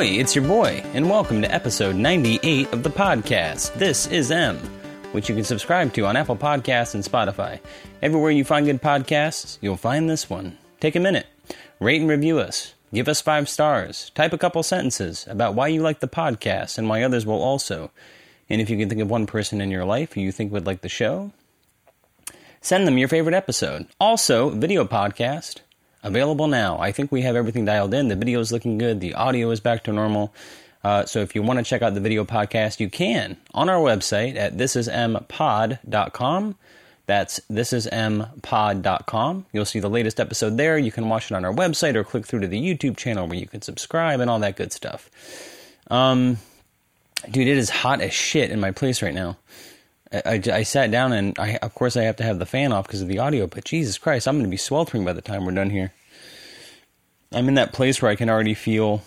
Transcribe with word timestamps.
Ahoy, 0.00 0.18
it's 0.18 0.34
your 0.34 0.46
boy, 0.46 0.82
and 0.94 1.10
welcome 1.10 1.42
to 1.42 1.54
episode 1.54 1.94
98 1.94 2.72
of 2.72 2.82
the 2.82 2.88
podcast. 2.88 3.74
This 3.74 4.06
is 4.06 4.30
M, 4.30 4.56
which 5.12 5.28
you 5.28 5.34
can 5.34 5.44
subscribe 5.44 5.92
to 5.92 6.06
on 6.06 6.16
Apple 6.16 6.36
Podcasts 6.36 6.94
and 6.94 7.04
Spotify. 7.04 7.60
Everywhere 8.00 8.30
you 8.30 8.42
find 8.42 8.64
good 8.64 8.80
podcasts, 8.80 9.58
you'll 9.60 9.76
find 9.76 10.08
this 10.08 10.30
one. 10.30 10.56
Take 10.80 10.96
a 10.96 11.00
minute, 11.00 11.26
rate 11.80 12.00
and 12.00 12.08
review 12.08 12.38
us, 12.38 12.72
give 12.94 13.08
us 13.08 13.20
five 13.20 13.46
stars, 13.46 14.08
type 14.14 14.32
a 14.32 14.38
couple 14.38 14.62
sentences 14.62 15.26
about 15.28 15.54
why 15.54 15.68
you 15.68 15.82
like 15.82 16.00
the 16.00 16.08
podcast 16.08 16.78
and 16.78 16.88
why 16.88 17.02
others 17.02 17.26
will 17.26 17.42
also. 17.42 17.90
And 18.48 18.62
if 18.62 18.70
you 18.70 18.78
can 18.78 18.88
think 18.88 19.02
of 19.02 19.10
one 19.10 19.26
person 19.26 19.60
in 19.60 19.70
your 19.70 19.84
life 19.84 20.14
who 20.14 20.22
you 20.22 20.32
think 20.32 20.50
would 20.50 20.64
like 20.64 20.80
the 20.80 20.88
show, 20.88 21.30
send 22.62 22.86
them 22.86 22.96
your 22.96 23.08
favorite 23.08 23.34
episode. 23.34 23.86
Also, 24.00 24.48
video 24.48 24.86
podcast 24.86 25.56
available 26.02 26.46
now. 26.46 26.78
I 26.78 26.92
think 26.92 27.12
we 27.12 27.22
have 27.22 27.36
everything 27.36 27.64
dialed 27.64 27.94
in. 27.94 28.08
The 28.08 28.16
video 28.16 28.40
is 28.40 28.52
looking 28.52 28.78
good. 28.78 29.00
The 29.00 29.14
audio 29.14 29.50
is 29.50 29.60
back 29.60 29.84
to 29.84 29.92
normal. 29.92 30.34
Uh, 30.82 31.04
so 31.04 31.20
if 31.20 31.34
you 31.34 31.42
want 31.42 31.58
to 31.58 31.64
check 31.64 31.82
out 31.82 31.94
the 31.94 32.00
video 32.00 32.24
podcast, 32.24 32.80
you 32.80 32.88
can 32.88 33.36
on 33.52 33.68
our 33.68 33.78
website 33.78 34.36
at 34.36 34.56
thisismpod.com. 34.56 36.56
That's 37.06 37.40
thisismpod.com. 37.50 39.46
You'll 39.52 39.64
see 39.64 39.80
the 39.80 39.90
latest 39.90 40.20
episode 40.20 40.56
there. 40.56 40.78
You 40.78 40.92
can 40.92 41.08
watch 41.08 41.30
it 41.30 41.34
on 41.34 41.44
our 41.44 41.52
website 41.52 41.96
or 41.96 42.04
click 42.04 42.24
through 42.24 42.40
to 42.40 42.48
the 42.48 42.60
YouTube 42.60 42.96
channel 42.96 43.26
where 43.26 43.38
you 43.38 43.46
can 43.46 43.62
subscribe 43.62 44.20
and 44.20 44.30
all 44.30 44.38
that 44.38 44.56
good 44.56 44.72
stuff. 44.72 45.10
Um, 45.90 46.38
dude, 47.28 47.48
it 47.48 47.58
is 47.58 47.68
hot 47.68 48.00
as 48.00 48.14
shit 48.14 48.50
in 48.50 48.60
my 48.60 48.70
place 48.70 49.02
right 49.02 49.12
now. 49.12 49.36
I, 50.12 50.42
I, 50.52 50.62
sat 50.64 50.90
down 50.90 51.12
and 51.12 51.38
I, 51.38 51.56
of 51.56 51.74
course, 51.74 51.96
I 51.96 52.02
have 52.02 52.16
to 52.16 52.24
have 52.24 52.40
the 52.40 52.46
fan 52.46 52.72
off 52.72 52.86
because 52.86 53.00
of 53.00 53.08
the 53.08 53.20
audio. 53.20 53.46
But 53.46 53.64
Jesus 53.64 53.96
Christ, 53.96 54.26
I'm 54.26 54.34
going 54.34 54.44
to 54.44 54.50
be 54.50 54.56
sweltering 54.56 55.04
by 55.04 55.12
the 55.12 55.22
time 55.22 55.44
we're 55.44 55.52
done 55.52 55.70
here. 55.70 55.92
I'm 57.32 57.46
in 57.46 57.54
that 57.54 57.72
place 57.72 58.02
where 58.02 58.10
I 58.10 58.16
can 58.16 58.28
already 58.28 58.54
feel. 58.54 59.02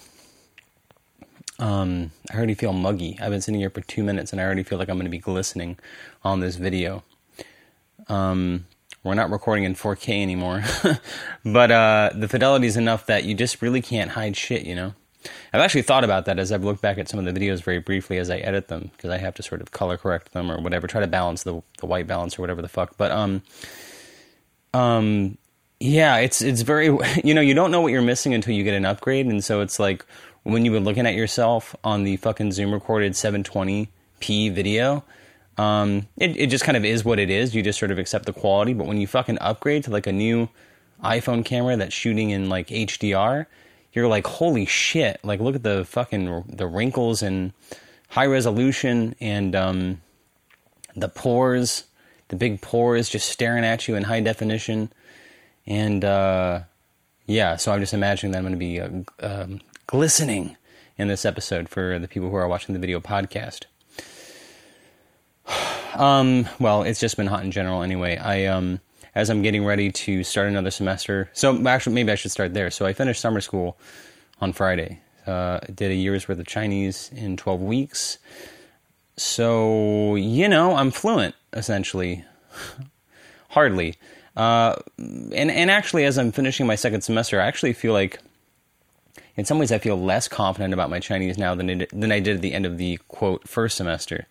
Um, 1.59 2.11
I 2.31 2.37
already 2.37 2.53
feel 2.53 2.71
muggy. 2.71 3.17
I've 3.21 3.31
been 3.31 3.41
sitting 3.41 3.59
here 3.59 3.69
for 3.69 3.81
two 3.81 4.03
minutes 4.03 4.31
and 4.31 4.39
I 4.39 4.45
already 4.45 4.63
feel 4.63 4.79
like 4.79 4.89
I'm 4.89 4.95
going 4.95 5.05
to 5.05 5.11
be 5.11 5.19
glistening 5.19 5.77
on 6.23 6.39
this 6.39 6.55
video. 6.55 7.03
Um, 8.07 8.65
we're 9.03 9.13
not 9.13 9.29
recording 9.29 9.65
in 9.65 9.75
4K 9.75 10.21
anymore, 10.21 10.63
but 11.45 11.71
uh, 11.71 12.11
the 12.15 12.29
fidelity 12.29 12.67
is 12.67 12.77
enough 12.77 13.05
that 13.07 13.25
you 13.25 13.35
just 13.35 13.61
really 13.61 13.81
can't 13.81 14.11
hide 14.11 14.37
shit, 14.37 14.65
you 14.65 14.75
know. 14.75 14.93
I've 15.51 15.61
actually 15.61 15.83
thought 15.83 16.03
about 16.03 16.25
that 16.25 16.39
as 16.39 16.51
I've 16.51 16.63
looked 16.63 16.81
back 16.81 16.97
at 16.97 17.09
some 17.09 17.19
of 17.19 17.25
the 17.25 17.39
videos 17.39 17.61
very 17.61 17.79
briefly 17.79 18.17
as 18.17 18.29
I 18.29 18.37
edit 18.37 18.67
them 18.67 18.91
because 18.95 19.09
I 19.09 19.17
have 19.17 19.35
to 19.35 19.43
sort 19.43 19.61
of 19.61 19.71
color 19.71 19.97
correct 19.97 20.33
them 20.33 20.51
or 20.51 20.59
whatever, 20.61 20.87
try 20.87 21.01
to 21.01 21.07
balance 21.07 21.43
the 21.43 21.61
the 21.79 21.85
white 21.85 22.07
balance 22.07 22.37
or 22.37 22.41
whatever 22.41 22.61
the 22.61 22.67
fuck. 22.67 22.97
But 22.97 23.11
um, 23.11 23.41
um, 24.73 25.37
yeah, 25.79 26.17
it's 26.17 26.41
it's 26.41 26.61
very 26.61 26.85
you 27.23 27.33
know 27.33 27.41
you 27.41 27.53
don't 27.53 27.71
know 27.71 27.81
what 27.81 27.91
you're 27.91 28.01
missing 28.01 28.33
until 28.33 28.53
you 28.53 28.63
get 28.63 28.73
an 28.73 28.85
upgrade, 28.85 29.25
and 29.27 29.43
so 29.43 29.61
it's 29.61 29.79
like 29.79 30.05
when 30.43 30.65
you've 30.65 30.73
been 30.73 30.83
looking 30.83 31.05
at 31.05 31.15
yourself 31.15 31.75
on 31.83 32.03
the 32.03 32.17
fucking 32.17 32.51
Zoom 32.51 32.73
recorded 32.73 33.13
720p 33.13 34.53
video. 34.53 35.03
Um, 35.55 36.07
it, 36.17 36.35
it 36.35 36.47
just 36.47 36.63
kind 36.63 36.75
of 36.75 36.83
is 36.83 37.05
what 37.05 37.19
it 37.19 37.29
is. 37.29 37.53
You 37.53 37.61
just 37.61 37.77
sort 37.77 37.91
of 37.91 37.99
accept 37.99 38.25
the 38.25 38.33
quality. 38.33 38.73
But 38.73 38.87
when 38.87 38.97
you 38.97 39.05
fucking 39.07 39.37
upgrade 39.39 39.83
to 39.83 39.91
like 39.91 40.07
a 40.07 40.11
new 40.11 40.49
iPhone 41.03 41.45
camera 41.45 41.77
that's 41.77 41.93
shooting 41.93 42.31
in 42.31 42.49
like 42.49 42.69
HDR, 42.69 43.45
you're 43.93 44.07
like, 44.07 44.27
holy 44.27 44.65
shit! 44.65 45.19
Like, 45.23 45.39
look 45.39 45.55
at 45.55 45.63
the 45.63 45.85
fucking 45.85 46.43
the 46.47 46.67
wrinkles 46.67 47.21
and 47.21 47.53
high 48.09 48.25
resolution 48.25 49.15
and 49.19 49.55
um, 49.55 50.01
the 50.95 51.09
pores, 51.09 51.85
the 52.27 52.35
big 52.35 52.61
pores 52.61 53.09
just 53.09 53.29
staring 53.29 53.63
at 53.63 53.87
you 53.87 53.95
in 53.95 54.03
high 54.03 54.19
definition, 54.19 54.91
and 55.65 56.03
uh, 56.03 56.61
yeah. 57.25 57.55
So 57.55 57.71
I'm 57.71 57.79
just 57.79 57.93
imagining 57.93 58.31
that 58.31 58.39
I'm 58.39 58.43
going 58.43 58.53
to 58.53 58.57
be 58.57 58.79
uh, 58.79 58.89
um, 59.19 59.61
glistening 59.87 60.57
in 60.97 61.07
this 61.07 61.25
episode 61.25 61.69
for 61.69 61.99
the 61.99 62.07
people 62.07 62.29
who 62.29 62.35
are 62.35 62.47
watching 62.47 62.73
the 62.73 62.79
video 62.79 62.99
podcast. 62.99 63.65
Um, 65.93 66.49
well, 66.59 66.81
it's 66.81 66.99
just 66.99 67.17
been 67.17 67.27
hot 67.27 67.43
in 67.43 67.51
general 67.51 67.83
anyway. 67.83 68.17
I 68.17 68.45
um 68.45 68.79
as 69.15 69.29
I'm 69.29 69.41
getting 69.41 69.63
ready 69.65 69.91
to 69.91 70.23
start 70.23 70.47
another 70.47 70.71
semester. 70.71 71.29
So 71.33 71.67
actually, 71.67 71.93
maybe 71.93 72.11
I 72.11 72.15
should 72.15 72.31
start 72.31 72.53
there. 72.53 72.71
So 72.71 72.85
I 72.85 72.93
finished 72.93 73.21
summer 73.21 73.41
school 73.41 73.77
on 74.41 74.53
Friday. 74.53 75.01
Uh, 75.25 75.59
did 75.73 75.91
a 75.91 75.95
year's 75.95 76.27
worth 76.27 76.39
of 76.39 76.47
Chinese 76.47 77.09
in 77.15 77.37
12 77.37 77.61
weeks. 77.61 78.17
So 79.15 80.15
you 80.15 80.49
know, 80.49 80.75
I'm 80.75 80.91
fluent 80.91 81.35
essentially. 81.53 82.25
Hardly. 83.49 83.95
Uh, 84.35 84.75
and 84.97 85.51
and 85.51 85.69
actually, 85.69 86.05
as 86.05 86.17
I'm 86.17 86.31
finishing 86.31 86.65
my 86.65 86.75
second 86.75 87.01
semester, 87.01 87.39
I 87.39 87.45
actually 87.45 87.73
feel 87.73 87.93
like, 87.93 88.19
in 89.35 89.45
some 89.45 89.59
ways, 89.59 89.71
I 89.71 89.77
feel 89.77 89.95
less 89.95 90.27
confident 90.27 90.73
about 90.73 90.89
my 90.89 90.99
Chinese 90.99 91.37
now 91.37 91.53
than 91.53 91.69
it, 91.69 91.89
than 91.91 92.11
I 92.11 92.19
did 92.19 92.37
at 92.37 92.41
the 92.41 92.53
end 92.53 92.65
of 92.65 92.77
the 92.77 92.97
quote 93.07 93.47
first 93.47 93.77
semester. 93.77 94.27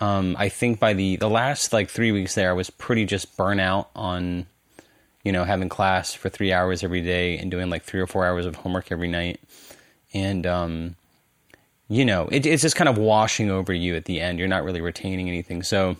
Um, 0.00 0.36
I 0.38 0.48
think 0.48 0.80
by 0.80 0.94
the 0.94 1.16
the 1.16 1.28
last 1.28 1.72
like 1.72 1.90
three 1.90 2.12
weeks 2.12 2.34
there, 2.34 2.50
I 2.50 2.54
was 2.54 2.70
pretty 2.70 3.04
just 3.04 3.36
burnt 3.36 3.60
out 3.60 3.90
on, 3.94 4.46
you 5.22 5.32
know, 5.32 5.44
having 5.44 5.68
class 5.68 6.14
for 6.14 6.28
three 6.28 6.52
hours 6.52 6.82
every 6.82 7.02
day 7.02 7.38
and 7.38 7.50
doing 7.50 7.68
like 7.70 7.84
three 7.84 8.00
or 8.00 8.06
four 8.06 8.26
hours 8.26 8.46
of 8.46 8.56
homework 8.56 8.90
every 8.90 9.08
night, 9.08 9.40
and 10.14 10.46
um, 10.46 10.96
you 11.88 12.04
know, 12.04 12.26
it, 12.32 12.46
it's 12.46 12.62
just 12.62 12.76
kind 12.76 12.88
of 12.88 12.96
washing 12.96 13.50
over 13.50 13.72
you 13.72 13.94
at 13.94 14.06
the 14.06 14.20
end. 14.20 14.38
You're 14.38 14.48
not 14.48 14.64
really 14.64 14.80
retaining 14.80 15.28
anything. 15.28 15.62
So, 15.62 15.96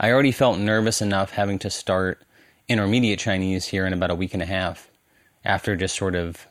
I 0.00 0.10
already 0.10 0.32
felt 0.32 0.58
nervous 0.58 1.02
enough 1.02 1.32
having 1.32 1.58
to 1.60 1.70
start 1.70 2.22
intermediate 2.68 3.18
Chinese 3.18 3.66
here 3.66 3.86
in 3.86 3.92
about 3.92 4.10
a 4.10 4.14
week 4.14 4.32
and 4.34 4.42
a 4.42 4.46
half, 4.46 4.90
after 5.44 5.76
just 5.76 5.94
sort 5.94 6.14
of 6.14 6.46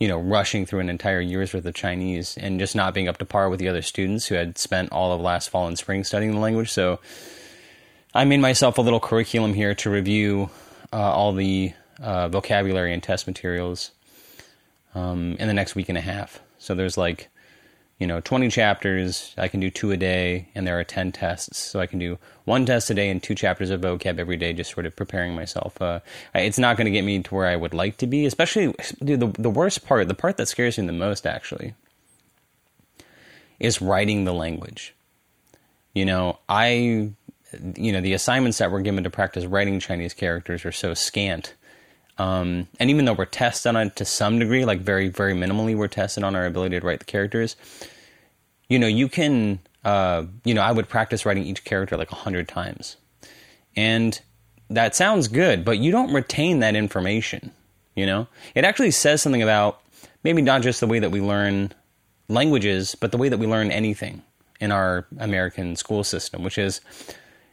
you 0.00 0.08
know, 0.08 0.18
rushing 0.18 0.64
through 0.64 0.80
an 0.80 0.88
entire 0.88 1.20
year's 1.20 1.52
worth 1.52 1.66
of 1.66 1.74
Chinese 1.74 2.36
and 2.38 2.58
just 2.58 2.74
not 2.74 2.94
being 2.94 3.06
up 3.06 3.18
to 3.18 3.26
par 3.26 3.50
with 3.50 3.60
the 3.60 3.68
other 3.68 3.82
students 3.82 4.26
who 4.26 4.34
had 4.34 4.56
spent 4.56 4.90
all 4.90 5.12
of 5.12 5.20
last 5.20 5.50
fall 5.50 5.68
and 5.68 5.78
spring 5.78 6.02
studying 6.02 6.32
the 6.32 6.38
language. 6.38 6.70
So 6.70 7.00
I 8.14 8.24
made 8.24 8.40
myself 8.40 8.78
a 8.78 8.80
little 8.80 8.98
curriculum 8.98 9.52
here 9.52 9.74
to 9.74 9.90
review 9.90 10.48
uh, 10.90 10.96
all 10.96 11.34
the 11.34 11.74
uh, 12.00 12.28
vocabulary 12.28 12.94
and 12.94 13.02
test 13.02 13.26
materials 13.26 13.90
um, 14.94 15.36
in 15.38 15.46
the 15.46 15.54
next 15.54 15.74
week 15.74 15.90
and 15.90 15.98
a 15.98 16.00
half. 16.00 16.40
So 16.58 16.74
there's 16.74 16.96
like 16.96 17.28
you 18.00 18.06
know, 18.06 18.18
20 18.18 18.48
chapters. 18.48 19.34
I 19.36 19.46
can 19.46 19.60
do 19.60 19.70
two 19.70 19.92
a 19.92 19.96
day, 19.96 20.48
and 20.54 20.66
there 20.66 20.80
are 20.80 20.84
10 20.84 21.12
tests. 21.12 21.58
So 21.58 21.80
I 21.80 21.86
can 21.86 21.98
do 21.98 22.18
one 22.46 22.64
test 22.64 22.88
a 22.88 22.94
day 22.94 23.10
and 23.10 23.22
two 23.22 23.34
chapters 23.34 23.68
of 23.68 23.82
vocab 23.82 24.18
every 24.18 24.38
day, 24.38 24.54
just 24.54 24.72
sort 24.72 24.86
of 24.86 24.96
preparing 24.96 25.34
myself. 25.34 25.80
Uh, 25.80 26.00
it's 26.34 26.58
not 26.58 26.78
going 26.78 26.86
to 26.86 26.90
get 26.90 27.04
me 27.04 27.22
to 27.22 27.34
where 27.34 27.46
I 27.46 27.56
would 27.56 27.74
like 27.74 27.98
to 27.98 28.06
be, 28.06 28.24
especially 28.24 28.74
dude, 29.04 29.20
the, 29.20 29.26
the 29.38 29.50
worst 29.50 29.86
part, 29.86 30.08
the 30.08 30.14
part 30.14 30.38
that 30.38 30.48
scares 30.48 30.78
me 30.78 30.86
the 30.86 30.92
most, 30.92 31.26
actually, 31.26 31.74
is 33.60 33.82
writing 33.82 34.24
the 34.24 34.32
language. 34.32 34.94
You 35.92 36.06
know, 36.06 36.38
I, 36.48 37.12
you 37.76 37.92
know, 37.92 38.00
the 38.00 38.14
assignments 38.14 38.58
that 38.58 38.72
we're 38.72 38.80
given 38.80 39.04
to 39.04 39.10
practice 39.10 39.44
writing 39.44 39.78
Chinese 39.78 40.14
characters 40.14 40.64
are 40.64 40.72
so 40.72 40.94
scant. 40.94 41.52
Um, 42.20 42.68
and 42.78 42.90
even 42.90 43.04
though 43.06 43.14
we're 43.14 43.24
tested 43.24 43.74
on 43.74 43.86
it 43.86 43.96
to 43.96 44.04
some 44.04 44.38
degree, 44.38 44.64
like 44.64 44.80
very, 44.80 45.08
very 45.08 45.32
minimally, 45.32 45.76
we're 45.76 45.88
tested 45.88 46.22
on 46.22 46.36
our 46.36 46.44
ability 46.44 46.78
to 46.78 46.86
write 46.86 46.98
the 46.98 47.04
characters 47.06 47.56
you 48.70 48.78
know, 48.78 48.86
you 48.86 49.08
can, 49.08 49.58
uh, 49.84 50.24
you 50.44 50.54
know, 50.54 50.62
I 50.62 50.72
would 50.72 50.88
practice 50.88 51.26
writing 51.26 51.42
each 51.42 51.64
character 51.64 51.98
like 51.98 52.12
a 52.12 52.14
hundred 52.14 52.48
times. 52.48 52.96
And 53.76 54.18
that 54.70 54.94
sounds 54.94 55.28
good, 55.28 55.64
but 55.64 55.78
you 55.78 55.90
don't 55.90 56.14
retain 56.14 56.60
that 56.60 56.76
information, 56.76 57.50
you 57.94 58.06
know? 58.06 58.28
It 58.54 58.64
actually 58.64 58.92
says 58.92 59.20
something 59.20 59.42
about 59.42 59.82
maybe 60.22 60.40
not 60.40 60.62
just 60.62 60.80
the 60.80 60.86
way 60.86 61.00
that 61.00 61.10
we 61.10 61.20
learn 61.20 61.72
languages, 62.28 62.94
but 62.94 63.10
the 63.10 63.18
way 63.18 63.28
that 63.28 63.38
we 63.38 63.48
learn 63.48 63.72
anything 63.72 64.22
in 64.60 64.70
our 64.70 65.06
American 65.18 65.74
school 65.74 66.04
system, 66.04 66.44
which 66.44 66.56
is, 66.56 66.80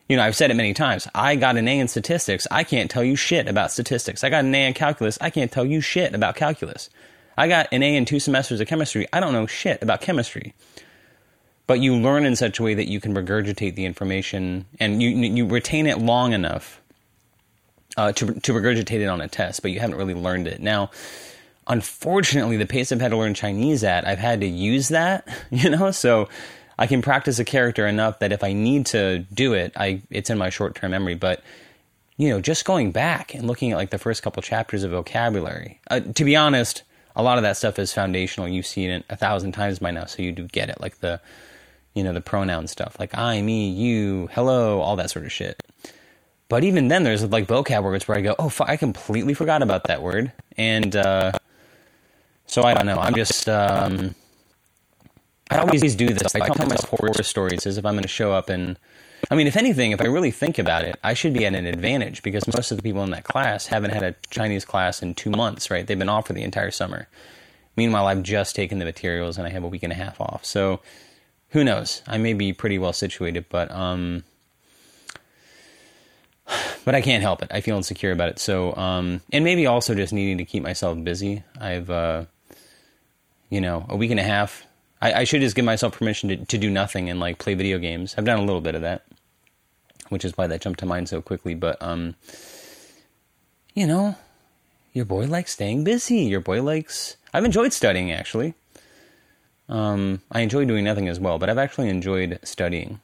you 0.07 0.15
know, 0.15 0.23
I've 0.23 0.35
said 0.35 0.51
it 0.51 0.55
many 0.55 0.73
times. 0.73 1.07
I 1.13 1.35
got 1.35 1.57
an 1.57 1.67
A 1.67 1.79
in 1.79 1.87
statistics. 1.87 2.47
I 2.49 2.63
can't 2.63 2.89
tell 2.89 3.03
you 3.03 3.15
shit 3.15 3.47
about 3.47 3.71
statistics. 3.71 4.23
I 4.23 4.29
got 4.29 4.45
an 4.45 4.55
A 4.55 4.67
in 4.67 4.73
calculus. 4.73 5.17
I 5.19 5.29
can't 5.29 5.51
tell 5.51 5.65
you 5.65 5.81
shit 5.81 6.15
about 6.15 6.35
calculus. 6.35 6.89
I 7.37 7.47
got 7.47 7.67
an 7.71 7.83
A 7.83 7.95
in 7.95 8.05
two 8.05 8.19
semesters 8.19 8.59
of 8.59 8.67
chemistry. 8.67 9.07
I 9.11 9.19
don't 9.19 9.33
know 9.33 9.45
shit 9.45 9.81
about 9.81 10.01
chemistry 10.01 10.53
but 11.67 11.81
you 11.81 11.95
learn 11.95 12.25
in 12.25 12.35
such 12.35 12.59
a 12.59 12.63
way 12.63 12.73
that 12.73 12.87
you 12.87 12.99
can 12.99 13.13
regurgitate 13.13 13.75
the 13.75 13.85
information 13.85 14.65
and 14.79 15.03
you 15.03 15.09
you 15.09 15.45
retain 15.45 15.85
it 15.85 15.99
long 15.99 16.31
enough 16.33 16.81
uh, 17.97 18.13
to 18.13 18.33
to 18.39 18.53
regurgitate 18.53 19.01
it 19.01 19.07
on 19.07 19.21
a 19.21 19.27
test, 19.27 19.61
but 19.61 19.71
you 19.71 19.79
haven't 19.79 19.97
really 19.97 20.13
learned 20.13 20.47
it. 20.47 20.61
Now, 20.61 20.91
unfortunately, 21.67 22.55
the 22.55 22.65
pace 22.65 22.91
I've 22.91 23.01
had 23.01 23.11
to 23.11 23.17
learn 23.17 23.33
Chinese 23.33 23.83
at, 23.83 24.07
I've 24.07 24.19
had 24.19 24.41
to 24.41 24.47
use 24.47 24.89
that, 24.89 25.27
you 25.51 25.69
know, 25.69 25.91
so 25.91 26.29
I 26.77 26.87
can 26.87 27.01
practice 27.01 27.39
a 27.39 27.45
character 27.45 27.87
enough 27.87 28.19
that 28.19 28.31
if 28.31 28.43
I 28.43 28.53
need 28.53 28.85
to 28.87 29.19
do 29.33 29.53
it, 29.53 29.73
I 29.75 30.01
it's 30.09 30.29
in 30.29 30.37
my 30.37 30.49
short 30.49 30.75
term 30.75 30.91
memory, 30.91 31.15
but. 31.15 31.43
You 32.19 32.29
know, 32.29 32.41
just 32.41 32.65
going 32.65 32.91
back 32.91 33.35
and 33.35 33.45
looking 33.45 33.71
at 33.71 33.77
like 33.77 33.91
the 33.91 33.99
first 33.99 34.23
couple 34.23 34.41
chapters 34.41 34.81
of 34.81 34.89
vocabulary. 34.89 35.79
Uh, 35.87 35.99
to 35.99 36.23
be 36.23 36.35
honest, 36.35 36.81
a 37.15 37.21
lot 37.21 37.37
of 37.37 37.43
that 37.43 37.57
stuff 37.57 37.77
is 37.77 37.93
foundational. 37.93 38.47
You've 38.47 38.65
seen 38.65 38.89
it 38.89 39.05
a 39.07 39.15
thousand 39.15 39.51
times 39.51 39.77
by 39.77 39.91
now, 39.91 40.05
so 40.05 40.23
you 40.23 40.31
do 40.31 40.47
get 40.47 40.69
it. 40.69 40.81
Like 40.81 40.99
the 40.99 41.21
you 41.93 42.03
know, 42.03 42.13
the 42.13 42.21
pronoun 42.21 42.65
stuff, 42.65 42.99
like 42.99 43.15
I, 43.15 43.39
me, 43.43 43.69
you, 43.69 44.29
hello, 44.31 44.81
all 44.81 44.95
that 44.95 45.11
sort 45.11 45.25
of 45.25 45.31
shit. 45.31 45.61
But 46.49 46.63
even 46.63 46.87
then, 46.87 47.03
there's 47.03 47.23
like 47.23 47.45
vocab 47.47 47.83
words 47.83 48.07
where 48.07 48.17
I 48.17 48.21
go, 48.21 48.35
oh, 48.39 48.51
I 48.61 48.77
completely 48.77 49.35
forgot 49.35 49.61
about 49.61 49.83
that 49.85 50.01
word. 50.01 50.31
And, 50.57 50.95
uh, 50.95 51.33
So 52.47 52.63
I 52.63 52.73
don't 52.73 52.85
know. 52.85 52.97
I'm 52.97 53.13
just. 53.13 53.47
Um, 53.47 54.15
I 55.49 55.57
always 55.59 55.95
do 55.95 56.07
this. 56.09 56.35
I 56.35 56.39
tell 56.39 56.67
myself 56.67 56.89
horror 56.89 57.23
stories 57.23 57.65
as 57.65 57.77
if 57.77 57.85
I'm 57.85 57.93
going 57.93 58.03
to 58.03 58.07
show 58.07 58.31
up 58.31 58.49
and. 58.49 58.77
I 59.31 59.35
mean, 59.35 59.47
if 59.47 59.57
anything, 59.57 59.91
if 59.91 60.01
I 60.01 60.05
really 60.05 60.29
think 60.29 60.59
about 60.59 60.85
it, 60.85 60.99
I 61.03 61.15
should 61.15 61.33
be 61.33 61.45
at 61.45 61.55
an 61.55 61.65
advantage 61.65 62.21
because 62.21 62.45
most 62.53 62.69
of 62.69 62.77
the 62.77 62.83
people 62.83 63.03
in 63.03 63.09
that 63.11 63.23
class 63.23 63.65
haven't 63.65 63.89
had 63.89 64.03
a 64.03 64.15
Chinese 64.29 64.63
class 64.63 65.01
in 65.01 65.15
two 65.15 65.31
months, 65.31 65.71
right? 65.71 65.87
They've 65.87 65.97
been 65.97 66.07
off 66.07 66.27
for 66.27 66.33
the 66.33 66.43
entire 66.43 66.69
summer. 66.69 67.07
Meanwhile, 67.75 68.07
I've 68.07 68.21
just 68.21 68.55
taken 68.55 68.77
the 68.77 68.85
materials 68.85 69.37
and 69.37 69.47
I 69.47 69.49
have 69.49 69.63
a 69.63 69.67
week 69.67 69.81
and 69.81 69.91
a 69.91 69.95
half 69.95 70.21
off. 70.21 70.45
So 70.45 70.81
who 71.49 71.63
knows? 71.63 72.03
I 72.07 72.17
may 72.17 72.33
be 72.33 72.53
pretty 72.53 72.77
well 72.77 72.93
situated, 72.93 73.45
but 73.49 73.71
um, 73.71 74.23
but 76.85 76.93
I 76.93 77.01
can't 77.01 77.23
help 77.23 77.41
it. 77.41 77.49
I 77.51 77.61
feel 77.61 77.77
insecure 77.77 78.11
about 78.11 78.29
it. 78.29 78.39
So 78.39 78.75
um, 78.75 79.21
and 79.31 79.43
maybe 79.43 79.65
also 79.65 79.95
just 79.95 80.13
needing 80.13 80.37
to 80.37 80.45
keep 80.45 80.63
myself 80.63 81.01
busy. 81.03 81.43
I've 81.59 81.89
uh, 81.89 82.25
you 83.49 83.61
know, 83.61 83.85
a 83.89 83.95
week 83.95 84.11
and 84.11 84.19
a 84.19 84.23
half 84.23 84.65
I, 85.01 85.13
I 85.13 85.23
should 85.23 85.41
just 85.41 85.55
give 85.55 85.65
myself 85.65 85.97
permission 85.97 86.29
to, 86.29 86.37
to 86.45 86.57
do 86.57 86.69
nothing 86.69 87.09
and 87.09 87.19
like 87.19 87.37
play 87.37 87.53
video 87.53 87.77
games. 87.77 88.15
I've 88.17 88.25
done 88.25 88.39
a 88.39 88.43
little 88.43 88.61
bit 88.61 88.75
of 88.75 88.81
that, 88.81 89.05
which 90.09 90.25
is 90.25 90.37
why 90.37 90.47
that 90.47 90.61
jumped 90.61 90.79
to 90.79 90.85
mind 90.85 91.09
so 91.09 91.21
quickly. 91.21 91.53
But 91.53 91.81
um, 91.81 92.15
you 93.73 93.85
know, 93.85 94.15
your 94.93 95.05
boy 95.05 95.25
likes 95.25 95.53
staying 95.53 95.83
busy. 95.83 96.21
Your 96.21 96.41
boy 96.41 96.63
likes. 96.63 97.17
I've 97.33 97.45
enjoyed 97.45 97.73
studying 97.73 98.11
actually. 98.11 98.55
Um, 99.69 100.21
I 100.31 100.41
enjoy 100.41 100.65
doing 100.65 100.85
nothing 100.85 101.07
as 101.07 101.19
well, 101.19 101.39
but 101.39 101.49
I've 101.49 101.57
actually 101.57 101.89
enjoyed 101.89 102.39
studying. 102.43 102.99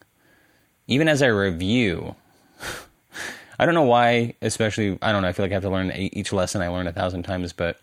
Even 0.87 1.07
as 1.07 1.21
I 1.21 1.27
review, 1.27 2.15
I 3.59 3.65
don't 3.65 3.75
know 3.75 3.83
why, 3.83 4.35
especially, 4.41 4.97
I 5.01 5.11
don't 5.11 5.21
know, 5.21 5.27
I 5.27 5.33
feel 5.33 5.43
like 5.43 5.51
I 5.51 5.55
have 5.55 5.63
to 5.63 5.69
learn 5.69 5.91
each 5.91 6.33
lesson 6.33 6.61
I 6.61 6.69
learn 6.69 6.87
a 6.87 6.93
thousand 6.93 7.23
times, 7.23 7.53
but 7.53 7.79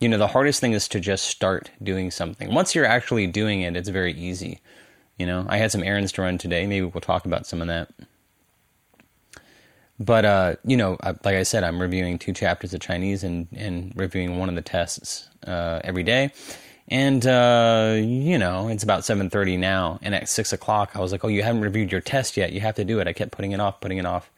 you 0.00 0.08
know, 0.08 0.16
the 0.16 0.26
hardest 0.26 0.60
thing 0.60 0.72
is 0.72 0.88
to 0.88 0.98
just 0.98 1.24
start 1.26 1.70
doing 1.82 2.10
something. 2.10 2.52
Once 2.52 2.74
you're 2.74 2.86
actually 2.86 3.26
doing 3.26 3.60
it, 3.60 3.76
it's 3.76 3.90
very 3.90 4.14
easy. 4.14 4.60
You 5.18 5.26
know, 5.26 5.44
I 5.48 5.58
had 5.58 5.70
some 5.70 5.84
errands 5.84 6.12
to 6.12 6.22
run 6.22 6.38
today. 6.38 6.66
Maybe 6.66 6.86
we'll 6.86 7.02
talk 7.02 7.26
about 7.26 7.46
some 7.46 7.60
of 7.60 7.68
that. 7.68 7.90
But 9.98 10.24
uh, 10.24 10.56
you 10.64 10.78
know, 10.78 10.96
like 11.02 11.26
I 11.26 11.42
said, 11.42 11.62
I'm 11.62 11.80
reviewing 11.80 12.18
two 12.18 12.32
chapters 12.32 12.72
of 12.72 12.80
Chinese 12.80 13.22
and 13.22 13.46
and 13.54 13.92
reviewing 13.94 14.38
one 14.38 14.48
of 14.48 14.54
the 14.54 14.62
tests 14.62 15.28
uh, 15.46 15.80
every 15.84 16.02
day. 16.02 16.32
And 16.88 17.24
uh, 17.26 17.96
you 17.98 18.38
know, 18.38 18.68
it's 18.68 18.82
about 18.82 19.04
seven 19.04 19.28
thirty 19.28 19.58
now, 19.58 19.98
and 20.00 20.14
at 20.14 20.30
six 20.30 20.54
o'clock, 20.54 20.92
I 20.94 21.00
was 21.00 21.12
like, 21.12 21.22
"Oh, 21.22 21.28
you 21.28 21.42
haven't 21.42 21.60
reviewed 21.60 21.92
your 21.92 22.00
test 22.00 22.38
yet. 22.38 22.52
You 22.52 22.60
have 22.60 22.76
to 22.76 22.84
do 22.84 22.98
it." 23.00 23.06
I 23.06 23.12
kept 23.12 23.32
putting 23.32 23.52
it 23.52 23.60
off, 23.60 23.82
putting 23.82 23.98
it 23.98 24.06
off. 24.06 24.30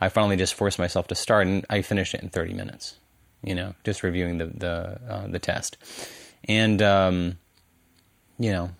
I 0.00 0.08
finally 0.08 0.36
just 0.36 0.54
forced 0.54 0.78
myself 0.78 1.08
to 1.08 1.14
start, 1.14 1.46
and 1.46 1.66
I 1.68 1.82
finished 1.82 2.14
it 2.14 2.22
in 2.22 2.30
thirty 2.30 2.54
minutes 2.54 2.96
you 3.42 3.54
know, 3.54 3.74
just 3.84 4.02
reviewing 4.02 4.38
the 4.38 4.46
the 4.46 5.00
uh, 5.08 5.26
the 5.26 5.38
test, 5.38 5.76
and 6.48 6.82
um, 6.82 7.38
you 8.38 8.50
know, 8.50 8.70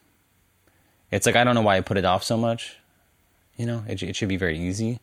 it's 1.11 1.27
like 1.27 1.37
I 1.37 1.45
don't 1.45 1.55
know 1.55 1.63
why 1.63 1.77
I 1.77 1.81
put 1.81 1.97
it 1.97 2.05
off 2.05 2.25
so 2.25 2.37
much. 2.37 2.77
You 3.57 3.67
know, 3.67 3.85
it 3.89 4.03
it 4.03 4.17
should 4.17 4.29
be 4.29 4.37
very 4.37 4.59
easy, 4.59 5.01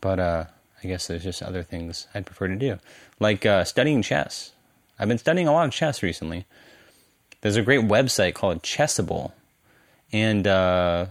but 0.00 0.18
uh, 0.18 0.44
I 0.82 0.88
guess 0.88 1.06
there's 1.06 1.24
just 1.24 1.42
other 1.42 1.62
things 1.62 2.06
I'd 2.14 2.26
prefer 2.26 2.48
to 2.48 2.56
do, 2.56 2.78
like 3.20 3.44
uh, 3.44 3.64
studying 3.64 4.02
chess. 4.02 4.52
I've 4.98 5.08
been 5.08 5.18
studying 5.18 5.48
a 5.48 5.52
lot 5.52 5.66
of 5.66 5.72
chess 5.72 6.02
recently. 6.02 6.46
There's 7.42 7.56
a 7.56 7.62
great 7.62 7.82
website 7.82 8.34
called 8.34 8.62
Chessable, 8.62 9.32
and 10.12 10.46
uh, 10.46 11.06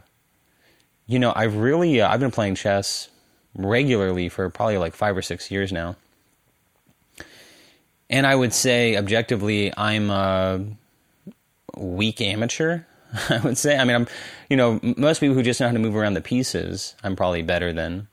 you 1.08 1.20
know, 1.20 1.34
I've 1.36 1.58
really 1.58 2.02
uh, 2.02 2.10
I've 2.10 2.20
been 2.20 2.32
playing 2.32 2.56
chess 2.56 3.10
regularly 3.54 4.28
for 4.30 4.50
probably 4.50 4.78
like 4.78 4.96
five 4.96 5.16
or 5.16 5.22
six 5.22 5.50
years 5.52 5.72
now 5.72 5.96
and 8.10 8.28
I 8.28 8.36
would 8.36 8.54
say 8.54 8.96
objectively, 8.96 9.74
I'm 9.76 10.10
a 10.10 10.64
weak 11.76 12.22
amateur. 12.22 12.82
I 13.30 13.40
would 13.40 13.58
say. 13.58 13.78
I 13.78 13.84
mean, 13.84 13.96
I'm, 13.96 14.08
you 14.50 14.58
know, 14.58 14.80
most 14.98 15.20
people 15.20 15.36
who 15.36 15.44
just 15.44 15.60
know 15.60 15.68
how 15.68 15.74
to 15.74 15.80
move 15.80 15.96
around 15.96 16.14
the 16.14 16.22
pieces, 16.22 16.96
I'm 17.04 17.16
probably 17.16 17.42
better 17.42 17.72
than. 17.74 18.08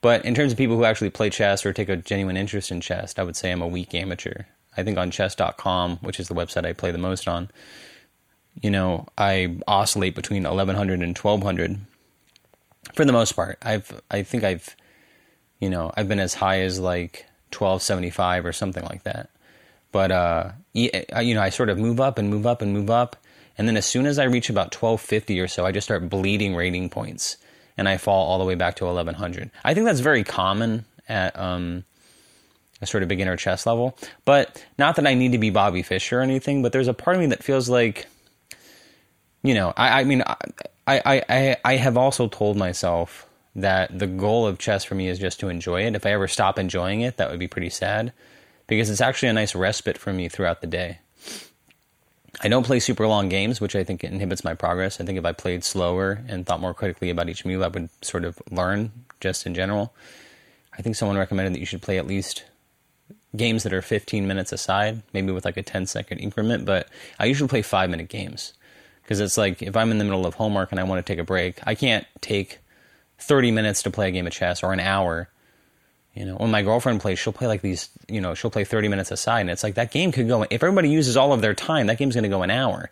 But 0.00 0.24
in 0.24 0.34
terms 0.34 0.52
of 0.52 0.58
people 0.58 0.76
who 0.76 0.84
actually 0.84 1.10
play 1.10 1.30
chess 1.30 1.64
or 1.64 1.72
take 1.72 1.88
a 1.88 1.96
genuine 1.96 2.36
interest 2.36 2.70
in 2.70 2.80
chess, 2.80 3.14
I 3.18 3.22
would 3.22 3.36
say 3.36 3.50
I'm 3.50 3.62
a 3.62 3.66
weak 3.66 3.94
amateur. 3.94 4.44
I 4.76 4.82
think 4.82 4.98
on 4.98 5.10
chess.com, 5.10 5.98
which 5.98 6.20
is 6.20 6.28
the 6.28 6.34
website 6.34 6.66
I 6.66 6.74
play 6.74 6.90
the 6.90 6.98
most 6.98 7.26
on, 7.26 7.50
you 8.60 8.70
know, 8.70 9.06
I 9.16 9.58
oscillate 9.66 10.14
between 10.14 10.44
1100 10.44 11.00
and 11.00 11.16
1200 11.16 11.78
for 12.94 13.04
the 13.04 13.12
most 13.12 13.32
part. 13.32 13.58
I've, 13.62 14.00
I 14.10 14.22
think 14.22 14.44
I've, 14.44 14.76
you 15.60 15.70
know, 15.70 15.92
I've 15.96 16.08
been 16.08 16.20
as 16.20 16.34
high 16.34 16.60
as 16.60 16.78
like 16.78 17.26
1275 17.58 18.46
or 18.46 18.52
something 18.52 18.84
like 18.84 19.02
that. 19.04 19.30
But 19.92 20.10
uh, 20.10 20.50
you 20.72 21.34
know, 21.34 21.42
I 21.42 21.48
sort 21.48 21.70
of 21.70 21.78
move 21.78 22.00
up 22.00 22.18
and 22.18 22.28
move 22.28 22.46
up 22.46 22.60
and 22.60 22.72
move 22.72 22.90
up, 22.90 23.16
and 23.56 23.66
then 23.66 23.76
as 23.76 23.86
soon 23.86 24.06
as 24.06 24.18
I 24.18 24.24
reach 24.24 24.50
about 24.50 24.74
1250 24.74 25.40
or 25.40 25.48
so, 25.48 25.64
I 25.64 25.72
just 25.72 25.86
start 25.86 26.08
bleeding 26.08 26.54
rating 26.54 26.90
points, 26.90 27.36
and 27.76 27.88
I 27.88 27.96
fall 27.96 28.26
all 28.26 28.38
the 28.38 28.44
way 28.44 28.56
back 28.56 28.76
to 28.76 28.84
1100. 28.84 29.50
I 29.64 29.74
think 29.74 29.86
that's 29.86 30.00
very 30.00 30.24
common 30.24 30.84
at 31.08 31.38
um, 31.38 31.84
a 32.82 32.86
sort 32.86 33.02
of 33.02 33.08
beginner 33.08 33.36
chess 33.36 33.66
level. 33.66 33.96
But 34.24 34.64
not 34.78 34.96
that 34.96 35.06
I 35.06 35.14
need 35.14 35.32
to 35.32 35.38
be 35.38 35.50
Bobby 35.50 35.82
Fischer 35.82 36.18
or 36.18 36.22
anything, 36.22 36.62
but 36.62 36.72
there's 36.72 36.88
a 36.88 36.94
part 36.94 37.16
of 37.16 37.20
me 37.20 37.26
that 37.28 37.42
feels 37.42 37.68
like, 37.68 38.06
you 39.42 39.54
know, 39.54 39.72
I, 39.76 40.00
I 40.00 40.04
mean, 40.04 40.22
I, 40.26 40.36
I, 40.86 41.22
I, 41.28 41.56
I 41.64 41.76
have 41.76 41.96
also 41.96 42.28
told 42.28 42.56
myself 42.56 43.25
that 43.56 43.98
the 43.98 44.06
goal 44.06 44.46
of 44.46 44.58
chess 44.58 44.84
for 44.84 44.94
me 44.94 45.08
is 45.08 45.18
just 45.18 45.40
to 45.40 45.48
enjoy 45.48 45.86
it. 45.86 45.96
If 45.96 46.06
I 46.06 46.12
ever 46.12 46.28
stop 46.28 46.58
enjoying 46.58 47.00
it, 47.00 47.16
that 47.16 47.30
would 47.30 47.38
be 47.38 47.48
pretty 47.48 47.70
sad 47.70 48.12
because 48.66 48.90
it's 48.90 49.00
actually 49.00 49.30
a 49.30 49.32
nice 49.32 49.54
respite 49.54 49.96
for 49.96 50.12
me 50.12 50.28
throughout 50.28 50.60
the 50.60 50.66
day. 50.66 50.98
I 52.42 52.48
don't 52.48 52.66
play 52.66 52.80
super 52.80 53.06
long 53.06 53.30
games, 53.30 53.62
which 53.62 53.74
I 53.74 53.82
think 53.82 54.04
inhibits 54.04 54.44
my 54.44 54.52
progress. 54.52 55.00
I 55.00 55.04
think 55.04 55.18
if 55.18 55.24
I 55.24 55.32
played 55.32 55.64
slower 55.64 56.22
and 56.28 56.44
thought 56.44 56.60
more 56.60 56.74
critically 56.74 57.08
about 57.08 57.30
each 57.30 57.46
move, 57.46 57.62
I 57.62 57.68
would 57.68 57.88
sort 58.02 58.26
of 58.26 58.38
learn 58.50 58.92
just 59.20 59.46
in 59.46 59.54
general. 59.54 59.94
I 60.76 60.82
think 60.82 60.96
someone 60.96 61.16
recommended 61.16 61.54
that 61.54 61.60
you 61.60 61.66
should 61.66 61.80
play 61.80 61.96
at 61.96 62.06
least 62.06 62.44
games 63.34 63.62
that 63.62 63.72
are 63.72 63.80
15 63.80 64.26
minutes 64.26 64.52
aside, 64.52 65.02
maybe 65.14 65.32
with 65.32 65.46
like 65.46 65.56
a 65.56 65.62
10 65.62 65.86
second 65.86 66.18
increment, 66.18 66.66
but 66.66 66.88
I 67.18 67.24
usually 67.24 67.48
play 67.48 67.62
5 67.62 67.88
minute 67.88 68.08
games 68.08 68.52
because 69.02 69.18
it's 69.18 69.38
like 69.38 69.62
if 69.62 69.74
I'm 69.76 69.90
in 69.90 69.96
the 69.96 70.04
middle 70.04 70.26
of 70.26 70.34
homework 70.34 70.72
and 70.72 70.80
I 70.80 70.84
want 70.84 71.04
to 71.04 71.10
take 71.10 71.18
a 71.18 71.24
break, 71.24 71.60
I 71.66 71.74
can't 71.74 72.06
take 72.20 72.58
30 73.18 73.50
minutes 73.50 73.82
to 73.82 73.90
play 73.90 74.08
a 74.08 74.10
game 74.10 74.26
of 74.26 74.32
chess 74.32 74.62
or 74.62 74.72
an 74.72 74.80
hour. 74.80 75.28
You 76.14 76.24
know, 76.24 76.36
when 76.36 76.50
my 76.50 76.62
girlfriend 76.62 77.00
plays, 77.00 77.18
she'll 77.18 77.32
play 77.32 77.46
like 77.46 77.60
these, 77.60 77.90
you 78.08 78.20
know, 78.20 78.34
she'll 78.34 78.50
play 78.50 78.64
30 78.64 78.88
minutes 78.88 79.10
aside. 79.10 79.40
And 79.40 79.50
it's 79.50 79.62
like 79.62 79.74
that 79.74 79.90
game 79.90 80.12
could 80.12 80.28
go, 80.28 80.42
if 80.42 80.62
everybody 80.62 80.88
uses 80.88 81.16
all 81.16 81.32
of 81.32 81.42
their 81.42 81.54
time, 81.54 81.88
that 81.88 81.98
game's 81.98 82.14
going 82.14 82.22
to 82.22 82.30
go 82.30 82.42
an 82.42 82.50
hour. 82.50 82.90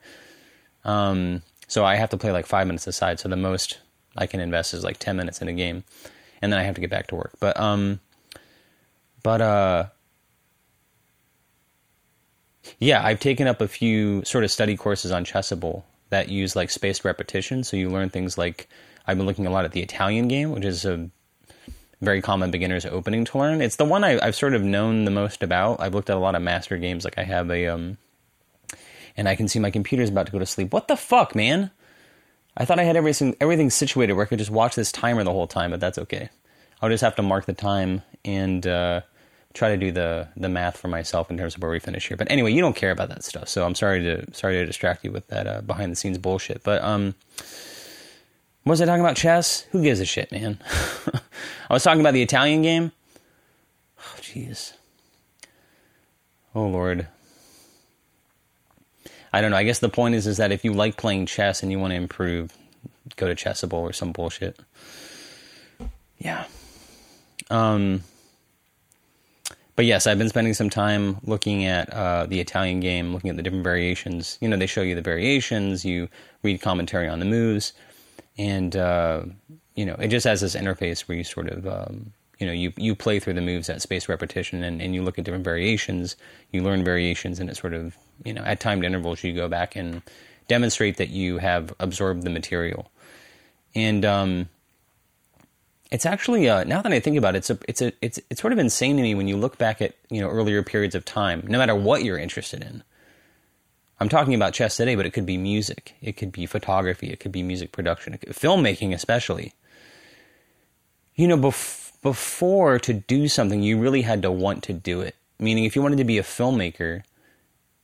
Um, 0.85 1.43
so 1.67 1.85
I 1.85 1.97
have 1.97 2.11
to 2.11 2.19
play 2.19 2.33
like 2.33 2.47
five 2.47 2.67
minutes 2.67 2.87
aside. 2.87 3.21
So 3.21 3.29
the 3.29 3.37
most 3.37 3.79
I 4.17 4.27
can 4.27 4.41
invest 4.41 4.75
is 4.75 4.85
like 4.85 4.99
10 4.99 5.17
minutes 5.17 5.41
in 5.41 5.49
a 5.49 5.55
game. 5.55 5.85
And 6.43 6.53
then 6.53 6.61
I 6.61 6.65
have 6.65 6.75
to 6.75 6.81
get 6.81 6.91
back 6.91 7.07
to 7.09 7.15
work. 7.15 7.33
But, 7.41 7.59
um, 7.59 8.01
but, 9.23 9.41
uh, 9.41 9.87
yeah, 12.79 13.05
I've 13.05 13.21
taken 13.21 13.47
up 13.47 13.61
a 13.61 13.69
few 13.69 14.25
sort 14.25 14.45
of 14.45 14.51
study 14.51 14.77
courses 14.77 15.11
on 15.13 15.25
Chessable 15.25 15.85
that 16.11 16.29
use 16.29 16.55
like 16.55 16.71
spaced 16.71 17.05
repetition. 17.05 17.65
So 17.65 17.77
you 17.77 17.91
learn 17.91 18.11
things 18.11 18.37
like 18.39 18.69
I've 19.07 19.17
been 19.17 19.27
looking 19.27 19.47
a 19.47 19.51
lot 19.51 19.65
at 19.65 19.73
the 19.73 19.83
Italian 19.83 20.29
game, 20.29 20.51
which 20.51 20.65
is 20.65 20.85
a 20.85 21.11
very 22.01 22.23
common 22.23 22.51
beginner's 22.51 22.87
opening 22.87 23.25
to 23.25 23.39
learn. 23.39 23.61
It's 23.61 23.77
the 23.77 23.85
one 23.85 24.05
I, 24.05 24.25
have 24.25 24.35
sort 24.35 24.55
of 24.55 24.63
known 24.63 25.05
the 25.05 25.11
most 25.11 25.43
about. 25.43 25.81
I've 25.81 25.95
looked 25.95 26.11
at 26.11 26.17
a 26.17 26.21
lot 26.21 26.35
of 26.35 26.43
master 26.43 26.77
games. 26.79 27.05
Like 27.05 27.19
I 27.19 27.25
have 27.25 27.51
a, 27.51 27.69
um, 27.69 27.99
and 29.17 29.29
I 29.29 29.37
can 29.37 29.49
see 29.49 29.59
my 29.59 29.71
computer's 29.71 30.11
about 30.11 30.27
to 30.27 30.33
go 30.33 30.39
to 30.39 30.47
sleep. 30.47 30.73
What 30.73 30.89
the 30.89 30.97
fuck, 30.97 31.35
man? 31.35 31.71
I 32.57 32.65
thought 32.65 32.79
I 32.79 32.85
had 32.85 32.97
everything 32.97 33.37
everything 33.41 33.71
situated 33.71 34.13
where 34.13 34.25
I 34.25 34.29
could 34.29 34.39
just 34.39 34.51
watch 34.51 34.77
this 34.77 34.93
timer 34.93 35.25
the 35.25 35.33
whole 35.33 35.49
time, 35.49 35.71
but 35.73 35.81
that's 35.81 35.99
okay. 35.99 36.29
I'll 36.81 36.89
just 36.89 37.03
have 37.03 37.17
to 37.17 37.23
mark 37.23 37.47
the 37.47 37.53
time 37.53 38.03
and 38.25 38.65
uh, 38.67 39.01
try 39.55 39.71
to 39.71 39.77
do 39.77 39.91
the 39.91 40.29
the 40.37 40.49
math 40.49 40.77
for 40.77 40.89
myself 40.89 41.31
in 41.31 41.39
terms 41.39 41.57
of 41.57 41.63
where 41.63 41.71
we 41.71 41.81
finish 41.81 42.07
here. 42.07 42.17
But 42.17 42.31
anyway, 42.31 42.53
you 42.53 42.61
don't 42.61 42.77
care 42.77 42.93
about 42.93 43.09
that 43.09 43.25
stuff, 43.25 43.49
so 43.49 43.65
I'm 43.65 43.75
sorry 43.75 44.03
to 44.03 44.33
sorry 44.35 44.55
to 44.55 44.67
distract 44.67 45.05
you 45.05 45.11
with 45.11 45.27
that 45.29 45.47
uh, 45.47 45.61
behind 45.63 45.91
the 45.91 45.97
scenes 45.97 46.19
bullshit. 46.19 46.63
But 46.63 46.83
um, 46.83 47.17
was 48.65 48.81
I 48.81 48.87
talking 48.87 49.01
about 49.01 49.17
chess? 49.17 49.67
Who 49.73 49.83
gives 49.83 50.01
a 50.01 50.07
shit, 50.07 50.33
man? 50.33 50.59
I 51.71 51.73
was 51.73 51.83
talking 51.83 52.01
about 52.01 52.15
the 52.15 52.23
Italian 52.23 52.63
game. 52.63 52.93
Oh, 53.99 54.17
jeez. 54.21 54.73
Oh, 56.55 56.67
Lord. 56.67 57.07
I 59.33 59.41
don't 59.41 59.51
know. 59.51 59.57
I 59.57 59.65
guess 59.65 59.81
the 59.81 59.89
point 59.89 60.15
is, 60.15 60.27
is 60.27 60.39
that 60.39 60.53
if 60.53 60.65
you 60.65 60.73
like 60.73 60.97
playing 60.97 61.27
chess 61.27 61.63
and 61.63 61.71
you 61.71 61.79
want 61.79 61.91
to 61.91 61.97
improve, 61.97 62.57
go 63.17 63.27
to 63.27 63.35
Chessable 63.35 63.75
or 63.75 63.93
some 63.93 64.13
bullshit. 64.13 64.59
Yeah. 66.19 66.45
Um. 67.51 68.03
But 69.77 69.87
yes, 69.87 70.07
I've 70.07 70.19
been 70.19 70.29
spending 70.29 70.55
some 70.55 70.71
time 70.71 71.17
looking 71.25 71.65
at 71.65 71.93
uh, 71.93 72.27
the 72.27 72.39
Italian 72.39 72.79
game, 72.79 73.13
looking 73.13 73.29
at 73.29 73.37
the 73.37 73.43
different 73.43 73.65
variations. 73.65 74.39
You 74.41 74.49
know, 74.49 74.57
they 74.57 74.69
show 74.69 74.83
you 74.83 74.95
the 74.95 75.03
variations. 75.03 75.85
You 75.85 76.09
read 76.45 76.61
commentary 76.61 77.09
on 77.09 77.19
the 77.19 77.25
moves 77.25 77.73
and 78.39 78.77
uh, 78.77 79.23
you 79.75 79.87
know 79.87 79.95
it 79.95 80.09
just 80.09 80.27
has 80.27 80.41
this 80.41 80.57
interface 80.57 81.03
where 81.03 81.17
you 81.17 81.25
sort 81.25 81.49
of 81.49 81.67
um, 81.67 82.13
you 82.39 82.47
know 82.47 82.53
you 82.53 82.73
you 82.77 82.95
play 82.95 83.19
through 83.21 83.35
the 83.35 83.41
moves 83.41 83.69
at 83.69 83.83
spaced 83.83 84.09
repetition 84.09 84.63
and, 84.63 84.81
and 84.81 84.95
you 84.95 85.03
look 85.03 85.19
at 85.19 85.25
different 85.25 85.45
variations 85.45 86.17
you 86.53 86.63
learn 86.63 86.85
variations 86.85 87.41
and 87.41 87.49
it 87.49 87.57
sort 87.57 87.75
of 87.75 87.97
you 88.25 88.33
know 88.33 88.43
at 88.43 88.61
timed 88.61 88.85
intervals 88.85 89.23
you 89.23 89.33
go 89.33 89.49
back 89.49 89.77
and 89.77 90.03
demonstrate 90.49 90.97
that 90.97 91.11
you 91.11 91.39
have 91.39 91.73
absorbed 91.79 92.23
the 92.23 92.31
material 92.31 92.91
and 93.75 94.05
um, 94.05 94.49
it's 95.91 96.07
actually 96.07 96.49
uh, 96.49 96.65
now 96.65 96.83
that 96.83 96.93
I 96.93 97.01
think 97.01 97.17
about 97.17 97.35
it, 97.35 97.39
it's 97.39 97.51
a, 97.51 97.59
it's 97.69 97.83
a, 97.83 97.93
it's 98.01 98.21
it's 98.31 98.41
sort 98.41 98.53
of 98.53 98.59
insane 98.59 98.97
to 98.97 99.03
me 99.03 99.15
when 99.15 99.29
you 99.29 99.37
look 99.37 99.59
back 99.59 99.81
at 99.81 99.95
you 100.11 100.21
know 100.21 100.29
earlier 100.29 100.63
periods 100.63 100.95
of 100.95 101.05
time, 101.05 101.45
no 101.47 101.59
matter 101.59 101.75
what 101.75 102.03
you're 102.03 102.19
interested 102.19 102.63
in. 102.63 102.83
I'm 104.01 104.09
talking 104.09 104.35
about 104.35 104.55
chess 104.55 104.77
today, 104.77 104.97
but 104.97 105.07
it 105.07 105.13
could 105.13 105.27
be 105.27 105.37
music, 105.37 105.95
it 106.03 106.17
could 106.17 106.33
be 106.33 106.47
photography, 106.47 107.11
it 107.11 107.21
could 107.21 107.33
be 107.33 107.43
music 107.43 107.73
production, 107.73 108.17
could, 108.19 108.31
filmmaking, 108.31 108.93
especially. 108.93 109.55
You 111.15 111.29
know, 111.29 111.37
bef- 111.37 111.93
before 112.03 112.79
to 112.81 112.93
do 112.93 113.29
something, 113.29 113.63
you 113.63 113.79
really 113.79 114.03
had 114.03 114.23
to 114.23 114.33
want 114.33 114.65
to 114.65 114.73
do 114.73 115.01
it. 115.01 115.15
Meaning, 115.39 115.65
if 115.65 115.77
you 115.77 115.83
wanted 115.83 115.99
to 115.99 116.05
be 116.05 116.19
a 116.19 116.23
filmmaker 116.23 117.03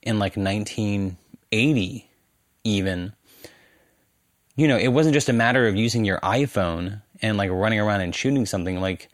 in 0.02 0.18
like 0.18 0.36
1980, 0.36 2.10
even, 2.64 3.12
you 4.56 4.66
know, 4.66 4.76
it 4.76 4.88
wasn't 4.88 5.14
just 5.14 5.28
a 5.28 5.32
matter 5.32 5.68
of 5.68 5.76
using 5.76 6.04
your 6.04 6.18
iPhone 6.20 7.02
and 7.22 7.36
like 7.36 7.50
running 7.50 7.78
around 7.78 8.00
and 8.00 8.14
shooting 8.14 8.46
something. 8.46 8.80
Like, 8.80 9.08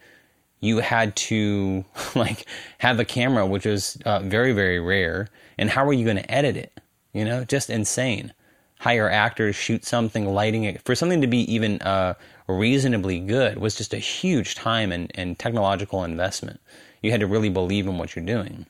you 0.59 0.79
had 0.79 1.15
to 1.15 1.85
like 2.15 2.45
have 2.79 2.99
a 2.99 3.05
camera, 3.05 3.45
which 3.45 3.65
was 3.65 3.97
uh, 4.05 4.19
very, 4.19 4.53
very 4.53 4.79
rare. 4.79 5.29
And 5.57 5.69
how 5.69 5.85
were 5.85 5.93
you 5.93 6.05
going 6.05 6.17
to 6.17 6.31
edit 6.31 6.57
it? 6.57 6.71
You 7.13 7.25
know, 7.25 7.43
just 7.43 7.69
insane. 7.69 8.33
Hire 8.79 9.09
actors, 9.09 9.55
shoot 9.55 9.85
something, 9.85 10.25
lighting 10.25 10.63
it 10.63 10.83
for 10.83 10.93
something 10.93 11.21
to 11.21 11.27
be 11.27 11.51
even 11.51 11.81
uh, 11.81 12.13
reasonably 12.47 13.19
good 13.19 13.57
was 13.57 13.75
just 13.75 13.93
a 13.93 13.97
huge 13.97 14.55
time 14.55 14.91
and, 14.91 15.11
and 15.15 15.37
technological 15.37 16.03
investment. 16.03 16.59
You 17.01 17.11
had 17.11 17.21
to 17.21 17.27
really 17.27 17.49
believe 17.49 17.87
in 17.87 17.97
what 17.97 18.15
you're 18.15 18.25
doing. 18.25 18.65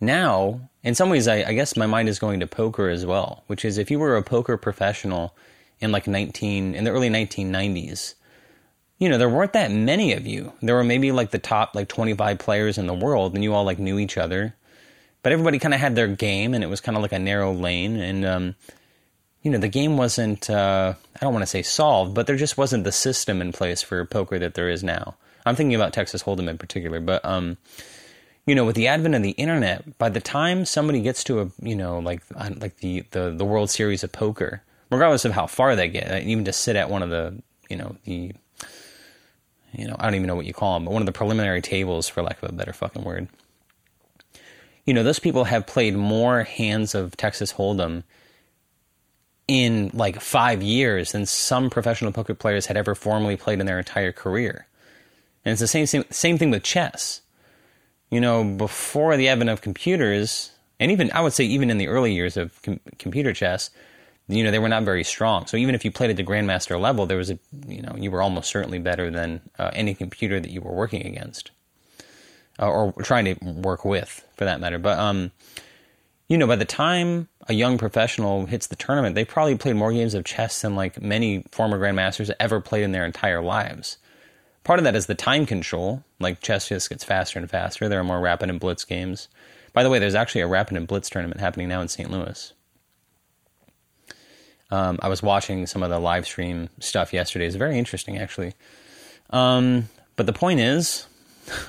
Now, 0.00 0.68
in 0.82 0.94
some 0.94 1.10
ways, 1.10 1.26
I, 1.26 1.42
I 1.42 1.52
guess 1.54 1.76
my 1.76 1.86
mind 1.86 2.08
is 2.08 2.18
going 2.18 2.40
to 2.40 2.46
poker 2.46 2.88
as 2.88 3.04
well, 3.04 3.42
which 3.46 3.64
is 3.64 3.78
if 3.78 3.90
you 3.90 3.98
were 3.98 4.16
a 4.16 4.22
poker 4.22 4.56
professional 4.56 5.34
in 5.80 5.92
like 5.92 6.06
19 6.06 6.74
in 6.74 6.84
the 6.84 6.90
early 6.90 7.10
1990s, 7.10 8.14
you 8.98 9.08
know, 9.08 9.18
there 9.18 9.28
weren't 9.28 9.52
that 9.52 9.70
many 9.70 10.12
of 10.12 10.26
you. 10.26 10.52
There 10.60 10.74
were 10.74 10.84
maybe 10.84 11.12
like 11.12 11.30
the 11.30 11.38
top 11.38 11.74
like 11.74 11.88
25 11.88 12.38
players 12.38 12.78
in 12.78 12.86
the 12.86 12.94
world, 12.94 13.34
and 13.34 13.44
you 13.44 13.54
all 13.54 13.64
like 13.64 13.78
knew 13.78 13.98
each 13.98 14.16
other 14.16 14.54
but 15.22 15.32
everybody 15.32 15.58
kind 15.58 15.74
of 15.74 15.80
had 15.80 15.94
their 15.94 16.08
game, 16.08 16.54
and 16.54 16.62
it 16.62 16.68
was 16.68 16.80
kind 16.80 16.96
of 16.96 17.02
like 17.02 17.12
a 17.12 17.18
narrow 17.18 17.52
lane. 17.52 17.96
And 17.96 18.24
um, 18.24 18.54
you 19.42 19.50
know, 19.50 19.58
the 19.58 19.68
game 19.68 19.96
wasn't 19.96 20.48
uh, 20.48 20.94
I 21.16 21.18
don't 21.20 21.32
want 21.32 21.42
to 21.42 21.46
say 21.46 21.62
solved, 21.62 22.14
but 22.14 22.26
there 22.26 22.36
just 22.36 22.58
wasn't 22.58 22.84
the 22.84 22.92
system 22.92 23.40
in 23.40 23.52
place 23.52 23.82
for 23.82 24.04
poker 24.04 24.38
that 24.38 24.54
there 24.54 24.68
is 24.68 24.82
now. 24.82 25.14
I'm 25.46 25.56
thinking 25.56 25.74
about 25.74 25.92
Texas 25.92 26.22
Hold'em 26.22 26.48
in 26.48 26.58
particular, 26.58 27.00
but 27.00 27.24
um, 27.24 27.56
you 28.46 28.54
know, 28.54 28.64
with 28.64 28.76
the 28.76 28.88
advent 28.88 29.14
of 29.14 29.22
the 29.22 29.30
internet, 29.30 29.98
by 29.98 30.08
the 30.08 30.20
time 30.20 30.64
somebody 30.64 31.00
gets 31.00 31.24
to 31.24 31.40
a 31.40 31.50
you 31.60 31.76
know 31.76 31.98
like 31.98 32.22
like 32.56 32.76
the 32.78 33.04
the, 33.10 33.30
the 33.30 33.44
World 33.44 33.70
Series 33.70 34.04
of 34.04 34.12
poker, 34.12 34.62
regardless 34.90 35.24
of 35.24 35.32
how 35.32 35.46
far 35.46 35.74
they 35.76 35.88
get, 35.88 36.22
even 36.22 36.44
to 36.44 36.52
sit 36.52 36.76
at 36.76 36.90
one 36.90 37.02
of 37.02 37.10
the 37.10 37.40
you 37.68 37.76
know 37.76 37.96
the 38.04 38.32
you 39.72 39.86
know 39.86 39.96
I 39.98 40.04
don't 40.04 40.14
even 40.14 40.26
know 40.26 40.36
what 40.36 40.46
you 40.46 40.54
call 40.54 40.74
them, 40.74 40.84
but 40.84 40.92
one 40.92 41.02
of 41.02 41.06
the 41.06 41.12
preliminary 41.12 41.62
tables, 41.62 42.08
for 42.08 42.22
lack 42.22 42.42
of 42.42 42.50
a 42.50 42.52
better 42.52 42.72
fucking 42.72 43.04
word 43.04 43.28
you 44.88 44.94
know, 44.94 45.02
those 45.02 45.18
people 45.18 45.44
have 45.44 45.66
played 45.66 45.94
more 45.94 46.44
hands 46.44 46.94
of 46.94 47.14
Texas 47.14 47.52
Hold'em 47.52 48.04
in 49.46 49.90
like 49.92 50.18
five 50.18 50.62
years 50.62 51.12
than 51.12 51.26
some 51.26 51.68
professional 51.68 52.10
poker 52.10 52.32
players 52.32 52.64
had 52.64 52.78
ever 52.78 52.94
formally 52.94 53.36
played 53.36 53.60
in 53.60 53.66
their 53.66 53.76
entire 53.78 54.12
career. 54.12 54.66
And 55.44 55.52
it's 55.52 55.60
the 55.60 55.66
same, 55.66 55.84
same, 55.84 56.04
same 56.08 56.38
thing 56.38 56.50
with 56.50 56.62
chess. 56.62 57.20
You 58.08 58.18
know, 58.18 58.42
before 58.42 59.18
the 59.18 59.28
advent 59.28 59.50
of 59.50 59.60
computers, 59.60 60.52
and 60.80 60.90
even, 60.90 61.10
I 61.12 61.20
would 61.20 61.34
say, 61.34 61.44
even 61.44 61.68
in 61.68 61.76
the 61.76 61.88
early 61.88 62.14
years 62.14 62.38
of 62.38 62.58
com- 62.62 62.80
computer 62.98 63.34
chess, 63.34 63.68
you 64.26 64.42
know, 64.42 64.50
they 64.50 64.58
were 64.58 64.70
not 64.70 64.84
very 64.84 65.04
strong. 65.04 65.46
So 65.46 65.58
even 65.58 65.74
if 65.74 65.84
you 65.84 65.92
played 65.92 66.08
at 66.08 66.16
the 66.16 66.24
grandmaster 66.24 66.80
level, 66.80 67.04
there 67.04 67.18
was 67.18 67.28
a, 67.28 67.38
you 67.66 67.82
know, 67.82 67.94
you 67.94 68.10
were 68.10 68.22
almost 68.22 68.48
certainly 68.48 68.78
better 68.78 69.10
than 69.10 69.42
uh, 69.58 69.70
any 69.74 69.94
computer 69.94 70.40
that 70.40 70.50
you 70.50 70.62
were 70.62 70.72
working 70.72 71.04
against 71.04 71.50
or 72.58 72.92
trying 73.02 73.24
to 73.24 73.44
work 73.44 73.84
with, 73.84 74.26
for 74.36 74.44
that 74.44 74.60
matter. 74.60 74.78
But 74.78 74.98
um, 74.98 75.32
you 76.28 76.36
know, 76.36 76.46
by 76.46 76.56
the 76.56 76.64
time 76.64 77.28
a 77.48 77.54
young 77.54 77.78
professional 77.78 78.46
hits 78.46 78.66
the 78.66 78.76
tournament, 78.76 79.14
they've 79.14 79.26
probably 79.26 79.56
played 79.56 79.76
more 79.76 79.92
games 79.92 80.14
of 80.14 80.24
chess 80.24 80.60
than 80.60 80.76
like 80.76 81.00
many 81.00 81.44
former 81.50 81.78
grandmasters 81.78 82.30
ever 82.38 82.60
played 82.60 82.84
in 82.84 82.92
their 82.92 83.06
entire 83.06 83.40
lives. 83.40 83.98
Part 84.64 84.78
of 84.78 84.84
that 84.84 84.94
is 84.94 85.06
the 85.06 85.14
time 85.14 85.46
control. 85.46 86.04
Like 86.20 86.40
chess 86.40 86.68
just 86.68 86.90
gets 86.90 87.04
faster 87.04 87.38
and 87.38 87.48
faster. 87.48 87.88
There 87.88 88.00
are 88.00 88.04
more 88.04 88.20
rapid 88.20 88.50
and 88.50 88.60
blitz 88.60 88.84
games. 88.84 89.28
By 89.72 89.82
the 89.82 89.90
way, 89.90 89.98
there's 89.98 90.14
actually 90.14 90.42
a 90.42 90.46
rapid 90.46 90.76
and 90.76 90.86
blitz 90.86 91.08
tournament 91.08 91.40
happening 91.40 91.68
now 91.68 91.80
in 91.80 91.88
St. 91.88 92.10
Louis. 92.10 92.52
Um, 94.70 94.98
I 95.00 95.08
was 95.08 95.22
watching 95.22 95.66
some 95.66 95.82
of 95.82 95.88
the 95.88 95.98
live 95.98 96.26
stream 96.26 96.68
stuff 96.80 97.14
yesterday. 97.14 97.46
It's 97.46 97.56
very 97.56 97.78
interesting, 97.78 98.18
actually. 98.18 98.52
Um, 99.30 99.88
but 100.16 100.26
the 100.26 100.32
point 100.34 100.60
is, 100.60 101.06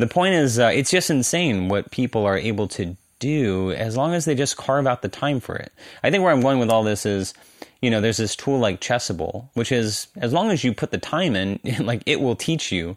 the 0.00 0.06
point 0.06 0.34
is, 0.34 0.58
uh, 0.58 0.70
it's 0.72 0.90
just 0.90 1.10
insane 1.10 1.68
what 1.68 1.90
people 1.90 2.24
are 2.26 2.36
able 2.36 2.68
to 2.68 2.96
do 3.18 3.72
as 3.72 3.96
long 3.96 4.14
as 4.14 4.24
they 4.24 4.34
just 4.34 4.56
carve 4.56 4.86
out 4.86 5.02
the 5.02 5.08
time 5.08 5.40
for 5.40 5.54
it. 5.56 5.72
I 6.02 6.10
think 6.10 6.24
where 6.24 6.32
I'm 6.32 6.40
going 6.40 6.58
with 6.58 6.70
all 6.70 6.82
this 6.82 7.06
is, 7.06 7.34
you 7.80 7.90
know, 7.90 8.00
there's 8.00 8.16
this 8.16 8.34
tool 8.34 8.58
like 8.58 8.80
Chessable, 8.80 9.48
which 9.54 9.70
is 9.70 10.08
as 10.16 10.32
long 10.32 10.50
as 10.50 10.64
you 10.64 10.74
put 10.74 10.90
the 10.90 10.98
time 10.98 11.36
in, 11.36 11.60
like 11.80 12.02
it 12.06 12.20
will 12.20 12.36
teach 12.36 12.72
you 12.72 12.96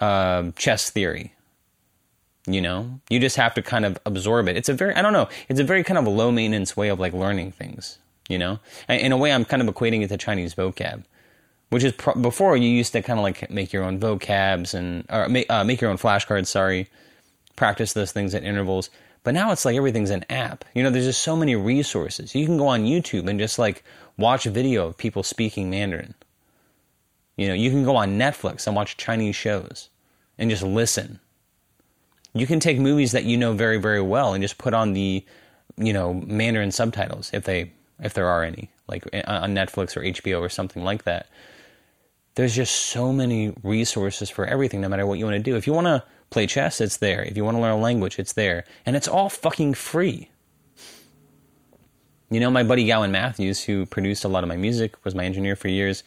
uh, 0.00 0.50
chess 0.56 0.90
theory. 0.90 1.34
You 2.46 2.62
know, 2.62 3.00
you 3.10 3.18
just 3.18 3.36
have 3.36 3.54
to 3.54 3.62
kind 3.62 3.84
of 3.84 3.98
absorb 4.06 4.48
it. 4.48 4.56
It's 4.56 4.70
a 4.70 4.74
very, 4.74 4.94
I 4.94 5.02
don't 5.02 5.12
know, 5.12 5.28
it's 5.48 5.60
a 5.60 5.64
very 5.64 5.84
kind 5.84 5.98
of 5.98 6.06
low 6.06 6.32
maintenance 6.32 6.76
way 6.76 6.88
of 6.88 6.98
like 6.98 7.12
learning 7.12 7.52
things. 7.52 7.98
You 8.28 8.38
know, 8.38 8.60
in 8.88 9.12
a 9.12 9.16
way, 9.16 9.32
I'm 9.32 9.46
kind 9.46 9.66
of 9.66 9.74
equating 9.74 10.02
it 10.02 10.08
to 10.08 10.18
Chinese 10.18 10.54
vocab 10.54 11.04
which 11.70 11.84
is 11.84 11.92
pro- 11.92 12.14
before 12.14 12.56
you 12.56 12.68
used 12.68 12.92
to 12.92 13.02
kind 13.02 13.18
of 13.18 13.22
like 13.22 13.50
make 13.50 13.72
your 13.72 13.84
own 13.84 14.00
vocabs 14.00 14.74
and 14.74 15.04
or 15.10 15.28
make, 15.28 15.50
uh, 15.50 15.64
make 15.64 15.80
your 15.80 15.90
own 15.90 15.98
flashcards. 15.98 16.46
Sorry, 16.46 16.88
practice 17.56 17.92
those 17.92 18.12
things 18.12 18.34
at 18.34 18.44
intervals. 18.44 18.90
But 19.24 19.34
now 19.34 19.52
it's 19.52 19.64
like 19.64 19.76
everything's 19.76 20.10
an 20.10 20.24
app. 20.30 20.64
You 20.74 20.82
know, 20.82 20.90
there's 20.90 21.04
just 21.04 21.22
so 21.22 21.36
many 21.36 21.54
resources. 21.54 22.34
You 22.34 22.46
can 22.46 22.56
go 22.56 22.68
on 22.68 22.84
YouTube 22.84 23.28
and 23.28 23.38
just 23.38 23.58
like 23.58 23.84
watch 24.16 24.46
a 24.46 24.50
video 24.50 24.86
of 24.86 24.96
people 24.96 25.22
speaking 25.22 25.68
Mandarin. 25.68 26.14
You 27.36 27.48
know, 27.48 27.54
you 27.54 27.70
can 27.70 27.84
go 27.84 27.96
on 27.96 28.18
Netflix 28.18 28.66
and 28.66 28.74
watch 28.74 28.96
Chinese 28.96 29.36
shows 29.36 29.90
and 30.38 30.50
just 30.50 30.62
listen. 30.62 31.20
You 32.32 32.46
can 32.46 32.60
take 32.60 32.78
movies 32.78 33.12
that 33.12 33.24
you 33.24 33.36
know 33.36 33.52
very 33.52 33.78
very 33.78 34.00
well 34.00 34.32
and 34.32 34.42
just 34.42 34.58
put 34.58 34.72
on 34.72 34.92
the 34.92 35.24
you 35.76 35.92
know 35.92 36.14
Mandarin 36.14 36.72
subtitles 36.72 37.30
if 37.34 37.44
they 37.44 37.72
if 38.00 38.14
there 38.14 38.28
are 38.28 38.42
any 38.42 38.70
like 38.86 39.04
on 39.26 39.54
Netflix 39.54 39.96
or 39.96 40.00
HBO 40.00 40.40
or 40.40 40.48
something 40.48 40.84
like 40.84 41.04
that 41.04 41.28
there's 42.38 42.54
just 42.54 42.86
so 42.86 43.12
many 43.12 43.52
resources 43.64 44.30
for 44.30 44.46
everything, 44.46 44.80
no 44.80 44.88
matter 44.88 45.04
what 45.04 45.18
you 45.18 45.24
want 45.24 45.34
to 45.34 45.42
do. 45.42 45.56
If 45.56 45.66
you 45.66 45.72
want 45.72 45.88
to 45.88 46.04
play 46.30 46.46
chess, 46.46 46.80
it's 46.80 46.98
there. 46.98 47.20
If 47.20 47.36
you 47.36 47.44
want 47.44 47.56
to 47.56 47.60
learn 47.60 47.72
a 47.72 47.76
language, 47.76 48.16
it's 48.16 48.34
there. 48.34 48.64
And 48.86 48.94
it's 48.94 49.08
all 49.08 49.28
fucking 49.28 49.74
free. 49.74 50.30
You 52.30 52.38
know, 52.38 52.48
my 52.48 52.62
buddy 52.62 52.86
Gowan 52.86 53.10
Matthews, 53.10 53.64
who 53.64 53.86
produced 53.86 54.24
a 54.24 54.28
lot 54.28 54.44
of 54.44 54.48
my 54.48 54.56
music, 54.56 55.04
was 55.04 55.16
my 55.16 55.24
engineer 55.24 55.56
for 55.56 55.66
years. 55.66 56.04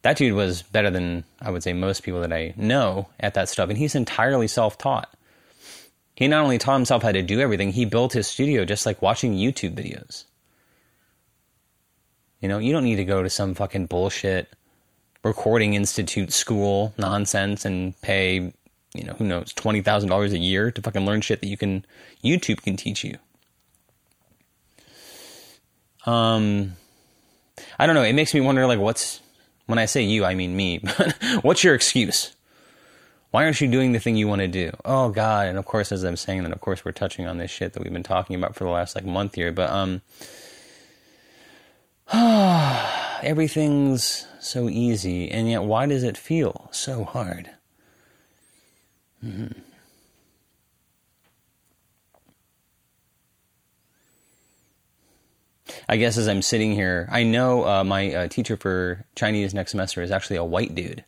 That 0.00 0.16
dude 0.16 0.32
was 0.32 0.62
better 0.62 0.88
than, 0.88 1.24
I 1.42 1.50
would 1.50 1.62
say, 1.62 1.74
most 1.74 2.04
people 2.04 2.22
that 2.22 2.32
I 2.32 2.54
know 2.56 3.10
at 3.20 3.34
that 3.34 3.50
stuff. 3.50 3.68
And 3.68 3.76
he's 3.76 3.94
entirely 3.94 4.48
self 4.48 4.78
taught. 4.78 5.12
He 6.16 6.26
not 6.26 6.42
only 6.42 6.56
taught 6.56 6.76
himself 6.76 7.02
how 7.02 7.12
to 7.12 7.20
do 7.20 7.38
everything, 7.38 7.72
he 7.72 7.84
built 7.84 8.14
his 8.14 8.26
studio 8.26 8.64
just 8.64 8.86
like 8.86 9.02
watching 9.02 9.34
YouTube 9.34 9.74
videos. 9.74 10.24
You 12.40 12.48
know, 12.48 12.56
you 12.56 12.72
don't 12.72 12.84
need 12.84 12.96
to 12.96 13.04
go 13.04 13.22
to 13.22 13.28
some 13.28 13.52
fucking 13.52 13.84
bullshit 13.84 14.48
recording 15.22 15.74
institute 15.74 16.32
school 16.32 16.94
nonsense 16.98 17.64
and 17.64 18.00
pay, 18.00 18.52
you 18.94 19.04
know, 19.04 19.12
who 19.14 19.24
knows, 19.24 19.52
twenty 19.52 19.82
thousand 19.82 20.08
dollars 20.08 20.32
a 20.32 20.38
year 20.38 20.70
to 20.70 20.82
fucking 20.82 21.04
learn 21.04 21.20
shit 21.20 21.40
that 21.40 21.48
you 21.48 21.56
can 21.56 21.84
YouTube 22.24 22.62
can 22.62 22.76
teach 22.76 23.04
you. 23.04 23.18
Um, 26.06 26.76
I 27.78 27.86
don't 27.86 27.94
know. 27.94 28.02
It 28.02 28.14
makes 28.14 28.32
me 28.32 28.40
wonder, 28.40 28.66
like, 28.66 28.78
what's 28.78 29.20
when 29.66 29.78
I 29.78 29.86
say 29.86 30.02
you, 30.02 30.24
I 30.24 30.34
mean 30.34 30.56
me. 30.56 30.80
But 30.96 31.14
what's 31.42 31.62
your 31.62 31.74
excuse? 31.74 32.34
Why 33.30 33.44
aren't 33.44 33.60
you 33.60 33.68
doing 33.68 33.92
the 33.92 34.00
thing 34.00 34.16
you 34.16 34.26
want 34.26 34.40
to 34.40 34.48
do? 34.48 34.72
Oh 34.84 35.10
God! 35.10 35.46
And 35.46 35.56
of 35.56 35.64
course, 35.64 35.92
as 35.92 36.02
I'm 36.02 36.16
saying 36.16 36.42
that, 36.42 36.52
of 36.52 36.60
course, 36.60 36.84
we're 36.84 36.90
touching 36.92 37.26
on 37.26 37.38
this 37.38 37.50
shit 37.50 37.74
that 37.74 37.82
we've 37.82 37.92
been 37.92 38.02
talking 38.02 38.34
about 38.34 38.56
for 38.56 38.64
the 38.64 38.70
last 38.70 38.96
like 38.96 39.04
month 39.04 39.36
here. 39.36 39.52
But 39.52 39.70
um, 39.70 40.02
everything's 43.22 44.26
so 44.40 44.68
easy, 44.68 45.30
and 45.30 45.48
yet 45.48 45.62
why 45.62 45.86
does 45.86 46.02
it 46.02 46.16
feel 46.16 46.68
so 46.72 47.04
hard? 47.04 47.50
Mm-hmm. 49.24 49.58
I 55.88 55.96
guess 55.96 56.16
as 56.16 56.26
I'm 56.26 56.42
sitting 56.42 56.72
here, 56.72 57.08
I 57.12 57.22
know 57.22 57.66
uh, 57.66 57.84
my 57.84 58.12
uh, 58.12 58.28
teacher 58.28 58.56
for 58.56 59.04
Chinese 59.14 59.54
next 59.54 59.70
semester 59.70 60.02
is 60.02 60.10
actually 60.10 60.36
a 60.36 60.44
white 60.44 60.74
dude. 60.74 61.04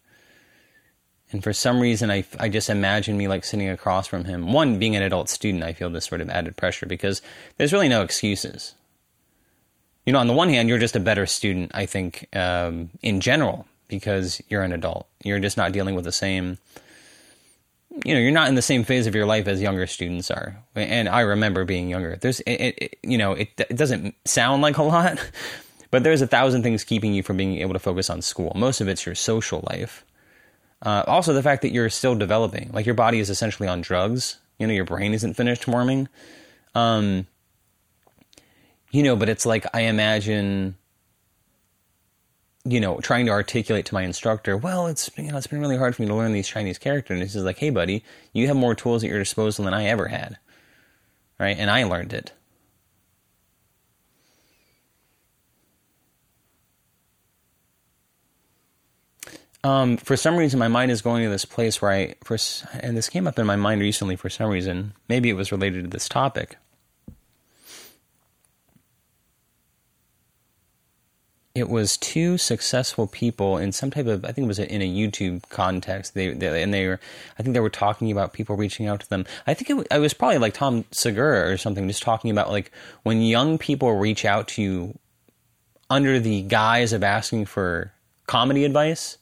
And 1.33 1.43
for 1.43 1.53
some 1.53 1.81
reason, 1.81 2.11
I, 2.11 2.25
I 2.39 2.49
just 2.49 2.69
imagine 2.69 3.17
me 3.17 3.27
like 3.27 3.45
sitting 3.45 3.69
across 3.69 4.07
from 4.07 4.25
him. 4.25 4.53
One, 4.53 4.79
being 4.79 4.95
an 4.95 5.03
adult 5.03 5.31
student, 5.31 5.65
I 5.65 5.73
feel 5.73 5.89
this 5.89 6.05
sort 6.05 6.21
of 6.21 6.29
added 6.29 6.57
pressure 6.57 6.87
because 6.87 7.23
there's 7.57 7.73
really 7.73 7.89
no 7.89 8.03
excuses. 8.03 8.75
You 10.05 10.13
know, 10.13 10.19
on 10.19 10.27
the 10.27 10.33
one 10.33 10.49
hand, 10.49 10.69
you're 10.69 10.79
just 10.79 10.97
a 10.97 11.01
better 11.01 11.27
student, 11.27 11.71
I 11.75 11.87
think, 11.87 12.27
um, 12.35 12.91
in 13.03 13.21
general, 13.21 13.67
because 13.89 14.43
you're 14.49 14.63
an 14.63 14.73
adult. 14.73 15.07
You're 15.23 15.39
just 15.39 15.57
not 15.57 15.73
dealing 15.73 15.95
with 15.95 16.05
the 16.05 16.13
same, 16.13 16.59
you 18.05 18.15
know, 18.15 18.21
you're 18.21 18.33
not 18.33 18.49
in 18.49 18.57
the 18.57 18.63
same 18.63 18.85
phase 18.85 19.07
of 19.07 19.15
your 19.15 19.27
life 19.27 19.47
as 19.47 19.63
younger 19.63 19.87
students 19.87 20.31
are. 20.31 20.57
And 20.75 21.09
I 21.09 21.21
remember 21.21 21.65
being 21.65 21.89
younger. 21.89 22.17
There's, 22.17 22.41
it, 22.41 22.53
it, 22.53 22.99
you 23.03 23.19
know, 23.19 23.33
it, 23.33 23.49
it 23.59 23.77
doesn't 23.77 24.15
sound 24.25 24.63
like 24.63 24.79
a 24.79 24.83
lot, 24.83 25.19
but 25.91 26.03
there's 26.03 26.23
a 26.23 26.27
thousand 26.27 26.63
things 26.63 26.83
keeping 26.83 27.15
you 27.15 27.23
from 27.23 27.37
being 27.37 27.59
able 27.59 27.75
to 27.75 27.79
focus 27.79 28.11
on 28.11 28.23
school. 28.23 28.53
Most 28.57 28.81
of 28.81 28.89
it's 28.89 29.07
your 29.07 29.15
social 29.15 29.65
life 29.71 30.05
uh, 30.85 31.05
also, 31.07 31.33
the 31.33 31.43
fact 31.43 31.63
that 31.63 31.73
you're 31.73 31.89
still 31.89 32.17
developing, 32.17 32.71
like 32.73 32.87
your 32.87 32.95
body 32.95 33.21
is 33.21 33.31
essentially 33.31 33.69
on 33.69 33.81
drugs. 33.81 34.39
You 34.59 34.67
know, 34.67 34.73
your 34.73 34.85
brain 34.85 35.15
isn't 35.15 35.35
finished 35.35 35.65
forming. 35.65 36.09
Um, 36.75 37.27
you 38.93 39.03
know, 39.03 39.17
but 39.17 39.29
it's 39.29 39.47
like 39.47 39.67
I 39.75 39.83
imagine, 39.83 40.77
you 42.65 42.79
know, 42.79 43.01
trying 43.01 43.27
to 43.27 43.33
articulate 43.33 43.87
to 43.87 43.95
my 43.95 44.03
instructor, 44.03 44.57
well, 44.57 44.87
it's 44.87 45.11
you 45.17 45.33
know, 45.33 45.39
it's 45.39 45.47
been 45.47 45.61
really 45.61 45.79
hard 45.79 45.97
for 45.97 46.03
me 46.03 46.09
to 46.09 46.15
learn 46.15 46.33
these 46.33 46.47
Chinese 46.47 46.79
characters. 46.79 47.15
And 47.15 47.23
he's 47.23 47.35
like, 47.37 47.59
hey, 47.59 47.71
buddy, 47.71 48.05
you 48.33 48.47
have 48.47 48.57
more 48.57 48.75
tools 48.75 49.03
at 49.03 49.11
your 49.11 49.19
disposal 49.19 49.65
than 49.65 49.75
I 49.75 49.87
ever 49.87 50.09
had, 50.09 50.39
right? 51.41 51.57
And 51.59 51.71
I 51.71 51.85
learned 51.85 52.13
it. 52.13 52.33
Um, 59.65 59.97
for 59.97 60.17
some 60.17 60.37
reason, 60.37 60.59
my 60.59 60.69
mind 60.69 60.91
is 60.91 61.03
going 61.03 61.23
to 61.23 61.31
this 61.31 61.45
place 61.45 61.81
where 61.81 61.93
I, 61.93 62.15
for, 62.25 62.37
and 62.81 62.97
this 62.97 63.09
came 63.09 63.29
up 63.29 63.39
in 63.39 63.47
my 63.47 63.55
mind 63.55 63.81
recently 63.81 64.17
for 64.17 64.29
some 64.29 64.51
reason. 64.51 64.93
Maybe 65.09 65.31
it 65.31 65.35
was 65.35 65.53
related 65.53 65.85
to 65.85 65.91
this 65.91 66.09
topic. 66.09 66.57
It 71.63 71.71
was 71.71 71.97
two 71.97 72.39
successful 72.39 73.07
people 73.07 73.57
in 73.57 73.73
some 73.73 73.91
type 73.91 74.07
of, 74.07 74.25
I 74.25 74.33
think 74.33 74.45
it 74.45 74.49
was 74.49 74.59
in 74.59 74.83
a 74.83 74.89
YouTube 74.89 75.49
context. 75.49 76.15
They, 76.15 76.33
they 76.33 76.63
and 76.63 76.75
they 76.75 76.87
were, 76.87 77.01
I 77.39 77.43
think 77.43 77.55
they 77.55 77.61
were 77.61 77.71
talking 77.71 78.11
about 78.13 78.33
people 78.33 78.57
reaching 78.57 78.87
out 78.87 79.01
to 79.01 79.09
them. 79.09 79.25
I 79.47 79.55
think 79.55 79.71
it, 79.71 79.87
it 79.91 79.99
was 79.99 80.15
probably 80.15 80.39
like 80.39 80.55
Tom 80.55 80.85
Segura 80.91 81.51
or 81.51 81.57
something, 81.57 81.89
just 81.89 82.03
talking 82.03 82.31
about 82.31 82.51
like 82.51 82.71
when 83.03 83.23
young 83.23 83.59
people 83.59 83.97
reach 83.97 84.25
out 84.25 84.49
to 84.49 84.63
you 84.63 84.99
under 85.89 86.21
the 86.21 86.43
guise 86.43 86.93
of 86.93 87.03
asking 87.03 87.47
for 87.47 87.93
comedy 88.27 88.65
advice 88.65 89.19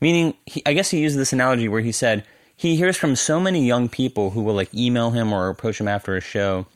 Meaning, 0.00 0.34
he, 0.46 0.62
I 0.66 0.72
guess 0.72 0.90
he 0.90 1.00
used 1.00 1.18
this 1.18 1.32
analogy 1.32 1.68
where 1.68 1.80
he 1.80 1.92
said 1.92 2.24
he 2.54 2.76
hears 2.76 2.96
from 2.96 3.16
so 3.16 3.40
many 3.40 3.66
young 3.66 3.88
people 3.88 4.30
who 4.30 4.42
will 4.42 4.54
like 4.54 4.72
email 4.74 5.10
him 5.10 5.32
or 5.32 5.48
approach 5.48 5.80
him 5.80 5.88
after 5.88 6.16
a 6.16 6.20
show. 6.20 6.66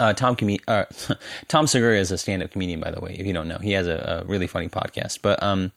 Uh, 0.00 0.12
Tom 0.12 0.36
Com- 0.36 0.56
uh, 0.66 0.84
Tom 1.48 1.66
Segura 1.66 1.98
is 1.98 2.10
a 2.10 2.18
stand-up 2.18 2.50
comedian, 2.50 2.80
by 2.80 2.90
the 2.90 3.00
way. 3.00 3.16
If 3.18 3.26
you 3.26 3.32
don't 3.32 3.48
know, 3.48 3.58
he 3.58 3.72
has 3.72 3.86
a, 3.86 4.22
a 4.22 4.26
really 4.26 4.46
funny 4.46 4.68
podcast. 4.68 5.20
But 5.22 5.42
um, 5.42 5.72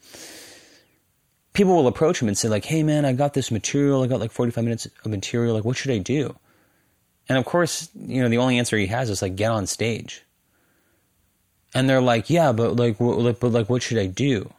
people 1.54 1.76
will 1.76 1.88
approach 1.88 2.22
him 2.22 2.28
and 2.28 2.38
say 2.38 2.48
like, 2.48 2.66
"Hey, 2.66 2.84
man, 2.84 3.06
I 3.06 3.14
got 3.14 3.34
this 3.34 3.52
material. 3.52 4.04
I 4.04 4.08
got 4.08 4.20
like 4.20 4.32
forty-five 4.32 4.64
minutes 4.64 4.88
of 5.04 5.12
material. 5.12 5.54
Like, 5.54 5.66
what 5.66 5.78
should 5.78 5.92
I 5.92 6.00
do?" 6.00 6.36
And 7.28 7.38
of 7.38 7.46
course, 7.46 7.90
you 7.96 8.22
know, 8.22 8.30
the 8.30 8.38
only 8.38 8.60
answer 8.60 8.78
he 8.78 8.88
has 8.88 9.10
is 9.10 9.22
like, 9.22 9.36
"Get 9.36 9.52
on 9.52 9.68
stage." 9.68 10.24
And 11.74 11.90
they're 11.90 12.02
like, 12.02 12.30
"Yeah, 12.30 12.52
but 12.52 12.76
like, 12.76 13.00
what, 13.00 13.40
but 13.40 13.52
like, 13.52 13.70
what 13.70 13.84
should 13.84 13.98
I 13.98 14.08
do?" 14.08 14.54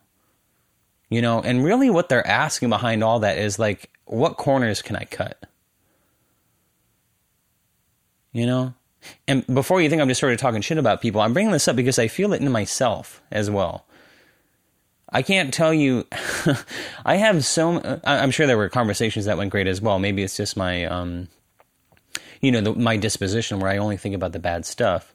You 1.08 1.22
know, 1.22 1.40
and 1.40 1.64
really 1.64 1.88
what 1.88 2.08
they're 2.08 2.26
asking 2.26 2.68
behind 2.68 3.04
all 3.04 3.20
that 3.20 3.38
is 3.38 3.58
like, 3.58 3.90
what 4.06 4.36
corners 4.36 4.82
can 4.82 4.96
I 4.96 5.04
cut? 5.04 5.40
You 8.32 8.46
know? 8.46 8.74
And 9.28 9.46
before 9.46 9.80
you 9.80 9.88
think 9.88 10.00
I'm 10.00 10.08
just 10.08 10.20
sort 10.20 10.32
of 10.32 10.38
talking 10.38 10.60
shit 10.60 10.78
about 10.78 11.00
people, 11.00 11.20
I'm 11.20 11.32
bringing 11.32 11.52
this 11.52 11.68
up 11.68 11.76
because 11.76 11.98
I 11.98 12.08
feel 12.08 12.32
it 12.32 12.40
in 12.40 12.50
myself 12.50 13.22
as 13.30 13.50
well. 13.50 13.86
I 15.08 15.22
can't 15.22 15.54
tell 15.54 15.72
you. 15.72 16.06
I 17.04 17.16
have 17.16 17.44
so. 17.44 18.00
I'm 18.04 18.30
sure 18.30 18.46
there 18.46 18.56
were 18.56 18.68
conversations 18.68 19.26
that 19.26 19.38
went 19.38 19.50
great 19.50 19.66
as 19.66 19.80
well. 19.80 19.98
Maybe 19.98 20.22
it's 20.22 20.36
just 20.36 20.56
my, 20.56 20.84
um, 20.84 21.28
you 22.40 22.50
know, 22.50 22.60
the, 22.60 22.74
my 22.74 22.96
disposition 22.96 23.60
where 23.60 23.70
I 23.70 23.78
only 23.78 23.96
think 23.96 24.14
about 24.14 24.32
the 24.32 24.38
bad 24.38 24.66
stuff. 24.66 25.14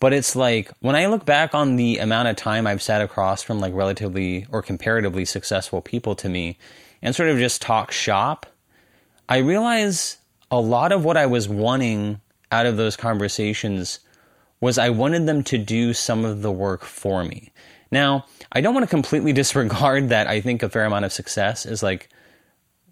But 0.00 0.12
it's 0.12 0.36
like 0.36 0.70
when 0.80 0.96
I 0.96 1.06
look 1.06 1.24
back 1.24 1.54
on 1.54 1.76
the 1.76 1.98
amount 1.98 2.28
of 2.28 2.36
time 2.36 2.66
I've 2.66 2.82
sat 2.82 3.00
across 3.00 3.42
from 3.42 3.60
like 3.60 3.74
relatively 3.74 4.46
or 4.50 4.60
comparatively 4.62 5.24
successful 5.24 5.80
people 5.80 6.14
to 6.16 6.28
me 6.28 6.58
and 7.00 7.14
sort 7.14 7.30
of 7.30 7.38
just 7.38 7.62
talk 7.62 7.90
shop, 7.90 8.46
I 9.28 9.38
realize 9.38 10.18
a 10.50 10.60
lot 10.60 10.92
of 10.92 11.04
what 11.04 11.16
I 11.16 11.26
was 11.26 11.48
wanting 11.48 12.20
out 12.50 12.66
of 12.66 12.76
those 12.76 12.96
conversations 12.96 14.00
was 14.60 14.78
I 14.78 14.90
wanted 14.90 15.26
them 15.26 15.42
to 15.44 15.58
do 15.58 15.92
some 15.92 16.24
of 16.24 16.42
the 16.42 16.52
work 16.52 16.84
for 16.84 17.24
me. 17.24 17.52
Now, 17.90 18.26
I 18.52 18.60
don't 18.60 18.74
want 18.74 18.84
to 18.84 18.90
completely 18.90 19.32
disregard 19.42 20.08
that 20.08 20.26
I 20.26 20.40
think 20.40 20.62
a 20.62 20.68
fair 20.68 20.84
amount 20.84 21.04
of 21.04 21.12
success 21.12 21.66
is 21.66 21.82
like 21.82 22.08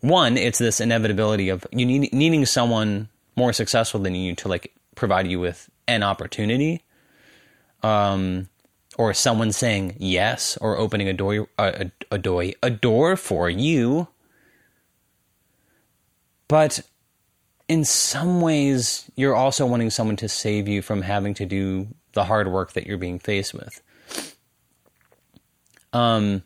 one, 0.01 0.37
it's 0.37 0.59
this 0.59 0.81
inevitability 0.81 1.49
of 1.49 1.67
you 1.71 1.87
need, 1.87 2.13
needing 2.13 2.45
someone 2.45 3.09
more 3.37 3.53
successful 3.53 4.01
than 4.01 4.15
you 4.15 4.35
to 4.37 4.49
like 4.49 4.75
provide 4.95 5.27
you 5.27 5.41
with 5.41 5.71
an 5.89 6.03
opportunity 6.03 6.83
um, 7.83 8.49
or 8.99 9.15
someone 9.15 9.53
saying 9.53 9.97
yes 9.99 10.57
or 10.61 10.77
opening 10.77 11.09
a 11.09 11.13
door 11.13 11.49
a, 11.59 11.87
a, 12.11 12.15
a 12.15 12.19
door 12.19 12.45
a 12.63 12.71
door 12.71 13.17
for 13.17 13.49
you 13.49 14.09
but 16.49 16.83
in 17.69 17.85
some 17.85 18.41
ways 18.41 19.11
you're 19.17 19.35
also 19.35 19.67
wanting 19.67 19.91
someone 19.91 20.17
to 20.17 20.29
save 20.29 20.69
you 20.69 20.83
from 20.83 21.03
having 21.03 21.35
to 21.35 21.47
do 21.47 21.89
the 22.13 22.25
hard 22.25 22.49
work 22.49 22.73
that 22.73 22.87
you're 22.87 22.99
being 22.99 23.19
faced 23.19 23.55
with. 23.55 23.83
Um 25.93 26.43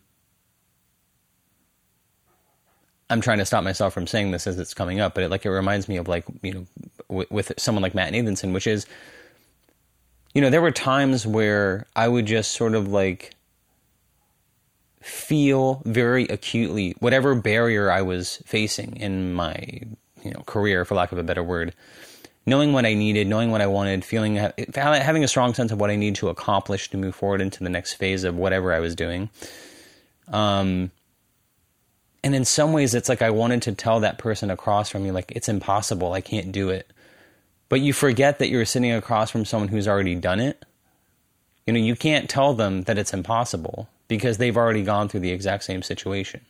I'm 3.09 3.21
trying 3.21 3.39
to 3.39 3.47
stop 3.47 3.63
myself 3.63 3.95
from 3.95 4.07
saying 4.07 4.33
this 4.33 4.47
as 4.47 4.59
it's 4.59 4.75
coming 4.75 4.99
up, 4.99 5.15
but 5.15 5.25
it 5.25 5.31
like 5.31 5.47
it 5.47 5.51
reminds 5.51 5.89
me 5.89 5.97
of 5.97 6.09
like 6.09 6.25
you 6.43 6.53
know 6.53 6.67
w- 7.09 7.29
with 7.31 7.53
someone 7.57 7.83
like 7.83 7.95
Matt 7.95 8.13
Nathanson, 8.13 8.53
which 8.53 8.67
is 8.67 8.87
you 10.37 10.43
know, 10.43 10.51
there 10.51 10.61
were 10.61 10.71
times 10.71 11.27
where 11.27 11.87
I 11.97 12.09
would 12.09 12.27
just 12.27 12.53
sort 12.53 12.75
of 12.75 12.89
like 12.89 13.35
feel 15.01 15.81
very 15.87 16.25
acutely 16.25 16.95
whatever 16.99 17.35
barrier 17.35 17.91
I 17.91 18.03
was 18.03 18.43
facing 18.45 18.99
in 18.99 19.33
my, 19.33 19.81
you 20.27 20.33
know, 20.33 20.43
career, 20.47 20.85
for 20.85 20.95
lack 20.95 21.13
of 21.13 21.19
a 21.19 21.23
better 21.23 21.43
word. 21.43 21.75
Knowing 22.45 22.73
what 22.73 22.87
I 22.87 22.95
needed, 22.95 23.27
knowing 23.27 23.51
what 23.51 23.61
I 23.61 23.67
wanted, 23.67 24.05
feeling 24.05 24.37
having 24.75 25.25
a 25.25 25.29
strong 25.29 25.53
sense 25.55 25.73
of 25.73 25.81
what 25.81 25.91
I 25.91 25.97
need 25.97 26.15
to 26.17 26.29
accomplish 26.29 26.91
to 26.91 26.97
move 26.97 27.15
forward 27.15 27.41
into 27.41 27.65
the 27.65 27.71
next 27.71 27.95
phase 27.95 28.23
of 28.23 28.37
whatever 28.37 28.73
I 28.73 28.79
was 28.79 28.95
doing. 28.95 29.31
Um, 30.29 30.93
and 32.23 32.35
in 32.35 32.45
some 32.45 32.73
ways, 32.73 32.95
it's 32.95 33.09
like 33.09 33.23
I 33.23 33.31
wanted 33.31 33.63
to 33.63 33.73
tell 33.73 34.01
that 34.01 34.19
person 34.19 34.51
across 34.51 34.91
from 34.91 35.03
me, 35.03 35.11
like, 35.11 35.33
it's 35.35 35.49
impossible. 35.49 36.13
I 36.13 36.21
can't 36.21 36.53
do 36.53 36.71
it 36.71 36.91
but 37.69 37.81
you 37.81 37.93
forget 37.93 38.39
that 38.39 38.49
you're 38.49 38.65
sitting 38.65 38.93
across 38.93 39.31
from 39.31 39.45
someone 39.45 39.69
who's 39.69 39.89
already 39.89 40.15
done 40.15 40.41
it. 40.41 40.65
You 41.67 41.73
know, 41.73 41.81
you 41.81 41.97
can't 41.97 42.31
tell 42.31 42.55
them 42.55 42.83
that 42.83 42.99
it's 42.99 43.13
impossible 43.13 43.89
because 44.09 44.39
they've 44.39 44.57
already 44.57 44.83
gone 44.83 45.09
through 45.09 45.21
the 45.21 45.33
exact 45.33 45.65
same 45.65 45.83
situation. 45.83 46.43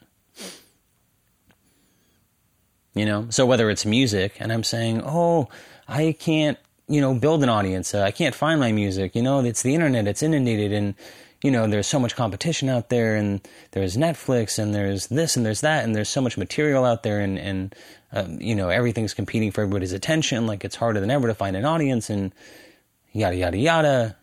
You 2.96 3.04
know, 3.04 3.26
so 3.28 3.44
whether 3.44 3.68
it's 3.68 3.85
music 3.85 4.38
and 4.40 4.50
I'm 4.50 4.64
saying, 4.64 5.02
oh, 5.04 5.50
I 5.87 6.16
can't, 6.18 6.56
you 6.88 7.02
know, 7.02 7.14
build 7.14 7.42
an 7.42 7.50
audience, 7.50 7.94
uh, 7.94 8.00
I 8.00 8.11
can't 8.11 8.35
find 8.35 8.59
my 8.59 8.72
music, 8.72 9.14
you 9.14 9.20
know, 9.20 9.40
it's 9.40 9.61
the 9.61 9.74
internet, 9.74 10.09
it's 10.09 10.22
inundated 10.22 10.72
and, 10.72 10.94
you 11.42 11.50
know, 11.50 11.66
there's 11.66 11.87
so 11.87 12.00
much 12.00 12.16
competition 12.16 12.70
out 12.70 12.88
there 12.88 13.14
and 13.14 13.46
there's 13.72 13.98
Netflix 13.98 14.59
and 14.59 14.74
there's 14.74 15.09
this 15.09 15.37
and 15.37 15.44
there's 15.44 15.61
that 15.61 15.85
and 15.85 15.94
there's 15.94 16.09
so 16.09 16.22
much 16.22 16.38
material 16.38 16.87
out 16.87 17.02
there 17.02 17.20
and, 17.20 17.38
and 17.38 17.74
um, 18.12 18.40
you 18.40 18.54
know, 18.54 18.70
everything's 18.70 19.12
competing 19.12 19.50
for 19.50 19.61
everybody's 19.61 19.92
attention. 19.92 20.46
Like 20.46 20.64
it's 20.64 20.76
harder 20.76 20.98
than 20.98 21.11
ever 21.11 21.28
to 21.28 21.35
find 21.35 21.54
an 21.54 21.66
audience 21.66 22.09
and 22.09 22.32
yada, 23.12 23.37
yada, 23.37 23.59
yada. 23.59 24.16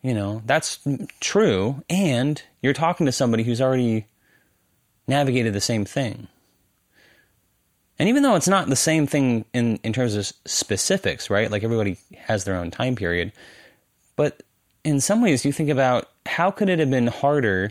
You 0.00 0.14
know, 0.14 0.42
that's 0.46 0.78
true. 1.18 1.82
And 1.90 2.40
you're 2.62 2.72
talking 2.72 3.06
to 3.06 3.12
somebody 3.12 3.42
who's 3.42 3.60
already 3.60 4.06
navigated 5.08 5.54
the 5.54 5.60
same 5.60 5.84
thing. 5.84 6.28
And 8.00 8.08
even 8.08 8.24
though 8.24 8.34
it's 8.34 8.48
not 8.48 8.68
the 8.68 8.74
same 8.74 9.06
thing 9.06 9.44
in, 9.52 9.78
in 9.84 9.92
terms 9.92 10.16
of 10.16 10.26
specifics, 10.44 11.30
right? 11.30 11.48
Like 11.50 11.62
everybody 11.62 11.98
has 12.16 12.42
their 12.42 12.56
own 12.56 12.72
time 12.72 12.96
period. 12.96 13.30
But 14.16 14.42
in 14.82 15.00
some 15.00 15.22
ways, 15.22 15.44
you 15.44 15.52
think 15.52 15.68
about 15.68 16.08
how 16.26 16.50
could 16.50 16.68
it 16.68 16.80
have 16.80 16.90
been 16.90 17.06
harder 17.06 17.70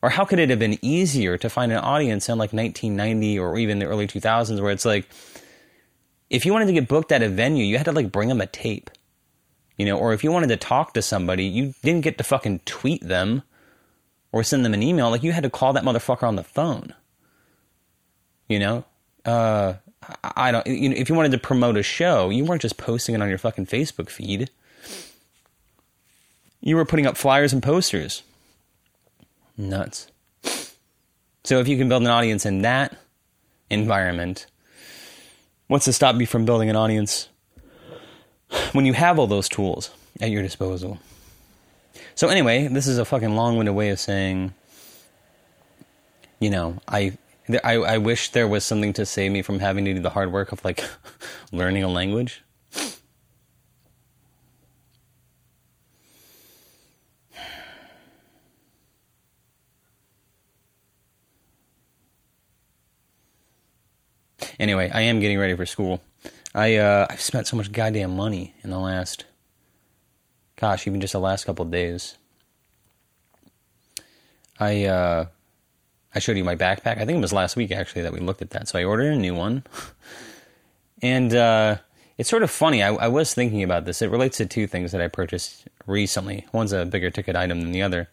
or 0.00 0.08
how 0.08 0.24
could 0.24 0.38
it 0.38 0.48
have 0.48 0.58
been 0.58 0.78
easier 0.80 1.36
to 1.36 1.50
find 1.50 1.72
an 1.72 1.78
audience 1.78 2.30
in 2.30 2.38
like 2.38 2.54
1990 2.54 3.38
or 3.38 3.58
even 3.58 3.78
the 3.78 3.86
early 3.86 4.06
2000s 4.06 4.60
where 4.60 4.72
it's 4.72 4.84
like 4.86 5.08
if 6.30 6.46
you 6.46 6.52
wanted 6.52 6.66
to 6.66 6.72
get 6.72 6.88
booked 6.88 7.12
at 7.12 7.22
a 7.22 7.28
venue 7.28 7.64
you 7.64 7.76
had 7.76 7.84
to 7.84 7.92
like 7.92 8.10
bring 8.10 8.28
them 8.28 8.40
a 8.40 8.46
tape 8.46 8.90
you 9.76 9.86
know 9.86 9.96
or 9.96 10.12
if 10.12 10.24
you 10.24 10.32
wanted 10.32 10.48
to 10.48 10.56
talk 10.56 10.92
to 10.94 11.02
somebody 11.02 11.44
you 11.44 11.72
didn't 11.82 12.00
get 12.00 12.18
to 12.18 12.24
fucking 12.24 12.58
tweet 12.64 13.00
them 13.06 13.44
or 14.32 14.42
send 14.42 14.64
them 14.64 14.74
an 14.74 14.82
email. 14.82 15.10
Like 15.10 15.22
you 15.22 15.32
had 15.32 15.44
to 15.44 15.50
call 15.50 15.74
that 15.74 15.84
motherfucker 15.84 16.26
on 16.26 16.36
the 16.36 16.42
phone. 16.42 16.94
You 18.48 18.58
know, 18.58 18.84
uh, 19.24 19.74
I 20.22 20.50
don't. 20.52 20.66
You 20.66 20.90
know, 20.90 20.96
if 20.96 21.08
you 21.08 21.14
wanted 21.14 21.32
to 21.32 21.38
promote 21.38 21.76
a 21.76 21.82
show, 21.82 22.30
you 22.30 22.44
weren't 22.44 22.62
just 22.62 22.76
posting 22.76 23.14
it 23.14 23.22
on 23.22 23.28
your 23.28 23.38
fucking 23.38 23.66
Facebook 23.66 24.08
feed. 24.08 24.50
You 26.60 26.76
were 26.76 26.84
putting 26.84 27.06
up 27.06 27.16
flyers 27.16 27.52
and 27.52 27.62
posters. 27.62 28.22
Nuts. 29.56 30.08
So 31.44 31.58
if 31.58 31.68
you 31.68 31.76
can 31.76 31.88
build 31.88 32.02
an 32.02 32.08
audience 32.08 32.46
in 32.46 32.62
that 32.62 32.96
environment, 33.68 34.46
what's 35.66 35.86
to 35.86 35.92
stop 35.92 36.16
you 36.16 36.26
from 36.26 36.44
building 36.44 36.70
an 36.70 36.76
audience 36.76 37.28
when 38.72 38.86
you 38.86 38.92
have 38.92 39.18
all 39.18 39.26
those 39.26 39.48
tools 39.48 39.90
at 40.20 40.30
your 40.30 40.42
disposal? 40.42 40.98
So 42.14 42.28
anyway, 42.28 42.68
this 42.68 42.86
is 42.86 42.98
a 42.98 43.04
fucking 43.04 43.34
long-winded 43.34 43.74
way 43.74 43.90
of 43.90 43.98
saying, 43.98 44.54
you 46.38 46.50
know, 46.50 46.78
I, 46.86 47.16
I, 47.64 47.74
I 47.74 47.98
wish 47.98 48.30
there 48.30 48.46
was 48.46 48.64
something 48.64 48.92
to 48.94 49.04
save 49.04 49.32
me 49.32 49.42
from 49.42 49.58
having 49.58 49.84
to 49.86 49.94
do 49.94 50.00
the 50.00 50.10
hard 50.10 50.32
work 50.32 50.52
of 50.52 50.64
like 50.64 50.84
learning 51.52 51.82
a 51.82 51.88
language. 51.88 52.42
Anyway, 64.60 64.90
I 64.94 65.00
am 65.02 65.18
getting 65.18 65.38
ready 65.38 65.56
for 65.56 65.66
school. 65.66 66.00
I 66.54 66.76
uh, 66.76 67.06
I've 67.10 67.20
spent 67.20 67.48
so 67.48 67.56
much 67.56 67.72
goddamn 67.72 68.14
money 68.14 68.54
in 68.62 68.70
the 68.70 68.78
last, 68.78 69.24
gosh, 70.54 70.86
even 70.86 71.00
just 71.00 71.12
the 71.14 71.20
last 71.20 71.44
couple 71.46 71.64
days. 71.64 72.16
I 74.60 74.84
uh, 74.84 75.26
I 76.14 76.18
showed 76.18 76.36
you 76.36 76.44
my 76.44 76.56
backpack. 76.56 76.98
I 76.98 77.04
think 77.04 77.18
it 77.18 77.20
was 77.20 77.32
last 77.32 77.56
week 77.56 77.72
actually 77.72 78.02
that 78.02 78.12
we 78.12 78.20
looked 78.20 78.42
at 78.42 78.50
that. 78.50 78.68
So 78.68 78.78
I 78.78 78.84
ordered 78.84 79.12
a 79.12 79.16
new 79.16 79.34
one, 79.34 79.64
and 81.02 81.34
uh, 81.34 81.76
it's 82.18 82.30
sort 82.30 82.42
of 82.42 82.50
funny. 82.50 82.82
I, 82.82 82.94
I 82.94 83.08
was 83.08 83.34
thinking 83.34 83.62
about 83.62 83.84
this. 83.84 84.02
It 84.02 84.10
relates 84.10 84.36
to 84.38 84.46
two 84.46 84.66
things 84.66 84.92
that 84.92 85.00
I 85.00 85.08
purchased 85.08 85.68
recently. 85.86 86.46
One's 86.52 86.72
a 86.72 86.84
bigger 86.84 87.10
ticket 87.10 87.36
item 87.36 87.60
than 87.60 87.72
the 87.72 87.82
other. 87.82 88.08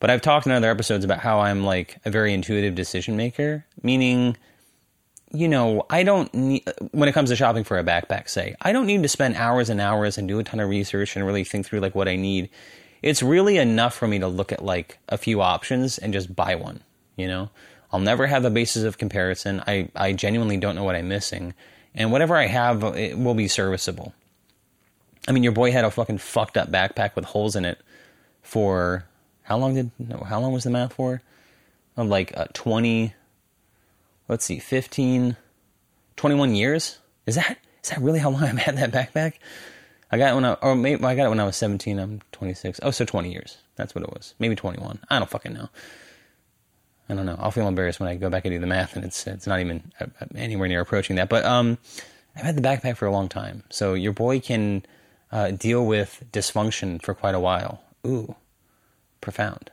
But 0.00 0.10
I've 0.10 0.22
talked 0.22 0.46
in 0.46 0.52
other 0.52 0.70
episodes 0.70 1.04
about 1.04 1.18
how 1.20 1.40
I'm 1.40 1.62
like 1.62 1.98
a 2.04 2.10
very 2.10 2.32
intuitive 2.32 2.74
decision 2.74 3.16
maker, 3.16 3.66
meaning 3.82 4.36
you 5.32 5.48
know, 5.48 5.86
I 5.88 6.02
don't 6.02 6.32
need, 6.34 6.64
when 6.90 7.08
it 7.08 7.12
comes 7.12 7.30
to 7.30 7.36
shopping 7.36 7.64
for 7.64 7.78
a 7.78 7.84
backpack, 7.84 8.28
say, 8.28 8.56
I 8.60 8.72
don't 8.72 8.86
need 8.86 9.02
to 9.02 9.08
spend 9.08 9.36
hours 9.36 9.70
and 9.70 9.80
hours 9.80 10.18
and 10.18 10.26
do 10.26 10.38
a 10.38 10.44
ton 10.44 10.60
of 10.60 10.68
research 10.68 11.14
and 11.14 11.24
really 11.24 11.44
think 11.44 11.66
through 11.66 11.80
like 11.80 11.94
what 11.94 12.08
I 12.08 12.16
need. 12.16 12.50
It's 13.02 13.22
really 13.22 13.56
enough 13.56 13.94
for 13.94 14.08
me 14.08 14.18
to 14.18 14.28
look 14.28 14.52
at 14.52 14.64
like 14.64 14.98
a 15.08 15.16
few 15.16 15.40
options 15.40 15.98
and 15.98 16.12
just 16.12 16.34
buy 16.34 16.56
one, 16.56 16.80
you 17.16 17.28
know? 17.28 17.50
I'll 17.92 18.00
never 18.00 18.26
have 18.26 18.44
a 18.44 18.50
basis 18.50 18.84
of 18.84 18.98
comparison. 18.98 19.62
I, 19.66 19.88
I 19.96 20.12
genuinely 20.12 20.56
don't 20.56 20.76
know 20.76 20.84
what 20.84 20.94
I'm 20.94 21.08
missing. 21.08 21.54
And 21.94 22.12
whatever 22.12 22.36
I 22.36 22.46
have, 22.46 22.84
it 22.84 23.18
will 23.18 23.34
be 23.34 23.48
serviceable. 23.48 24.14
I 25.26 25.32
mean, 25.32 25.42
your 25.42 25.52
boy 25.52 25.72
had 25.72 25.84
a 25.84 25.90
fucking 25.90 26.18
fucked 26.18 26.56
up 26.56 26.70
backpack 26.70 27.16
with 27.16 27.24
holes 27.24 27.56
in 27.56 27.64
it 27.64 27.80
for 28.42 29.04
how 29.42 29.58
long 29.58 29.74
did, 29.74 29.90
how 30.24 30.40
long 30.40 30.52
was 30.52 30.64
the 30.64 30.70
math 30.70 30.92
for? 30.92 31.22
Like 31.96 32.32
uh, 32.36 32.46
20, 32.54 33.12
let's 34.28 34.44
see, 34.44 34.58
15, 34.58 35.36
21 36.16 36.54
years. 36.54 36.98
Is 37.26 37.34
that 37.34 37.58
is 37.82 37.90
that 37.90 38.00
really 38.00 38.18
how 38.18 38.30
long 38.30 38.42
I've 38.44 38.58
had 38.58 38.76
that 38.78 38.92
backpack? 38.92 39.34
I 40.10 40.18
got 40.18 40.32
it 40.32 40.34
when 40.34 40.44
I 40.44 40.54
or 40.54 40.74
maybe 40.74 41.04
I 41.04 41.14
got 41.14 41.26
it 41.26 41.28
when 41.28 41.40
I 41.40 41.44
was 41.44 41.56
17. 41.56 41.98
I'm 41.98 42.20
26. 42.32 42.80
Oh, 42.82 42.90
so 42.90 43.04
20 43.04 43.30
years. 43.30 43.58
That's 43.76 43.94
what 43.94 44.02
it 44.02 44.10
was. 44.10 44.34
Maybe 44.38 44.56
21. 44.56 45.00
I 45.08 45.18
don't 45.18 45.30
fucking 45.30 45.52
know. 45.52 45.68
I 47.10 47.14
don't 47.14 47.26
know. 47.26 47.36
I'll 47.40 47.50
feel 47.50 47.66
embarrassed 47.66 47.98
when 47.98 48.08
I 48.08 48.14
go 48.14 48.30
back 48.30 48.44
and 48.44 48.54
do 48.54 48.60
the 48.60 48.68
math, 48.68 48.94
and 48.94 49.04
it's 49.04 49.26
it's 49.26 49.46
not 49.46 49.58
even 49.58 49.90
uh, 50.00 50.06
uh, 50.20 50.26
anywhere 50.36 50.68
near 50.68 50.80
approaching 50.80 51.16
that. 51.16 51.28
But 51.28 51.44
um, 51.44 51.76
I've 52.36 52.44
had 52.44 52.56
the 52.56 52.62
backpack 52.62 52.96
for 52.96 53.06
a 53.06 53.10
long 53.10 53.28
time, 53.28 53.64
so 53.68 53.94
your 53.94 54.12
boy 54.12 54.38
can 54.38 54.84
uh, 55.32 55.50
deal 55.50 55.84
with 55.84 56.22
dysfunction 56.30 57.02
for 57.02 57.12
quite 57.14 57.34
a 57.34 57.40
while. 57.40 57.82
Ooh, 58.06 58.36
profound. 59.20 59.72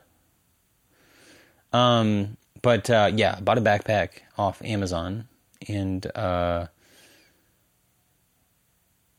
Um, 1.72 2.38
but 2.64 2.90
uh, 2.90 3.12
yeah, 3.14 3.40
bought 3.40 3.60
a 3.60 3.62
backpack 3.62 4.10
off 4.36 4.60
Amazon, 4.64 5.28
and 5.68 6.08
uh, 6.16 6.68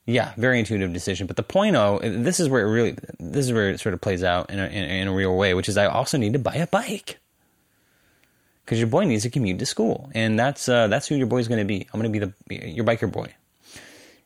yeah, 0.07 0.33
very 0.37 0.59
intuitive 0.59 0.93
decision. 0.93 1.29
But 1.29 1.37
the 1.37 1.45
point, 1.45 1.77
oh, 1.77 2.01
this 2.03 2.41
is 2.41 2.49
where 2.49 2.67
it 2.67 2.71
really, 2.71 2.97
this 3.21 3.47
is 3.47 3.53
where 3.53 3.71
it 3.71 3.79
sort 3.79 3.95
of 3.95 4.01
plays 4.01 4.25
out 4.25 4.51
in 4.51 4.59
a, 4.59 4.67
in, 4.67 4.73
in 4.73 5.09
a 5.09 5.15
real 5.15 5.37
way, 5.37 5.55
which 5.55 5.69
is 5.69 5.77
I 5.77 5.87
also 5.87 6.19
need 6.19 6.33
to 6.33 6.41
buy 6.41 6.57
a 6.57 6.67
bike 6.67 7.21
because 8.69 8.79
your 8.79 8.89
boy 8.89 9.05
needs 9.05 9.23
to 9.23 9.31
commute 9.31 9.59
to 9.59 9.67
school, 9.67 10.11
and 10.15 10.39
that's 10.39 10.69
uh, 10.69 10.89
that's 10.89 11.09
who 11.09 11.15
your 11.15 11.27
boy's 11.27 11.49
going 11.49 11.61
to 11.61 11.65
be. 11.65 11.89
I'm 11.93 12.01
going 12.01 12.13
to 12.13 12.21
be 12.21 12.59
the 12.59 12.69
your 12.69 12.85
biker 12.85 13.11
boy, 13.11 13.33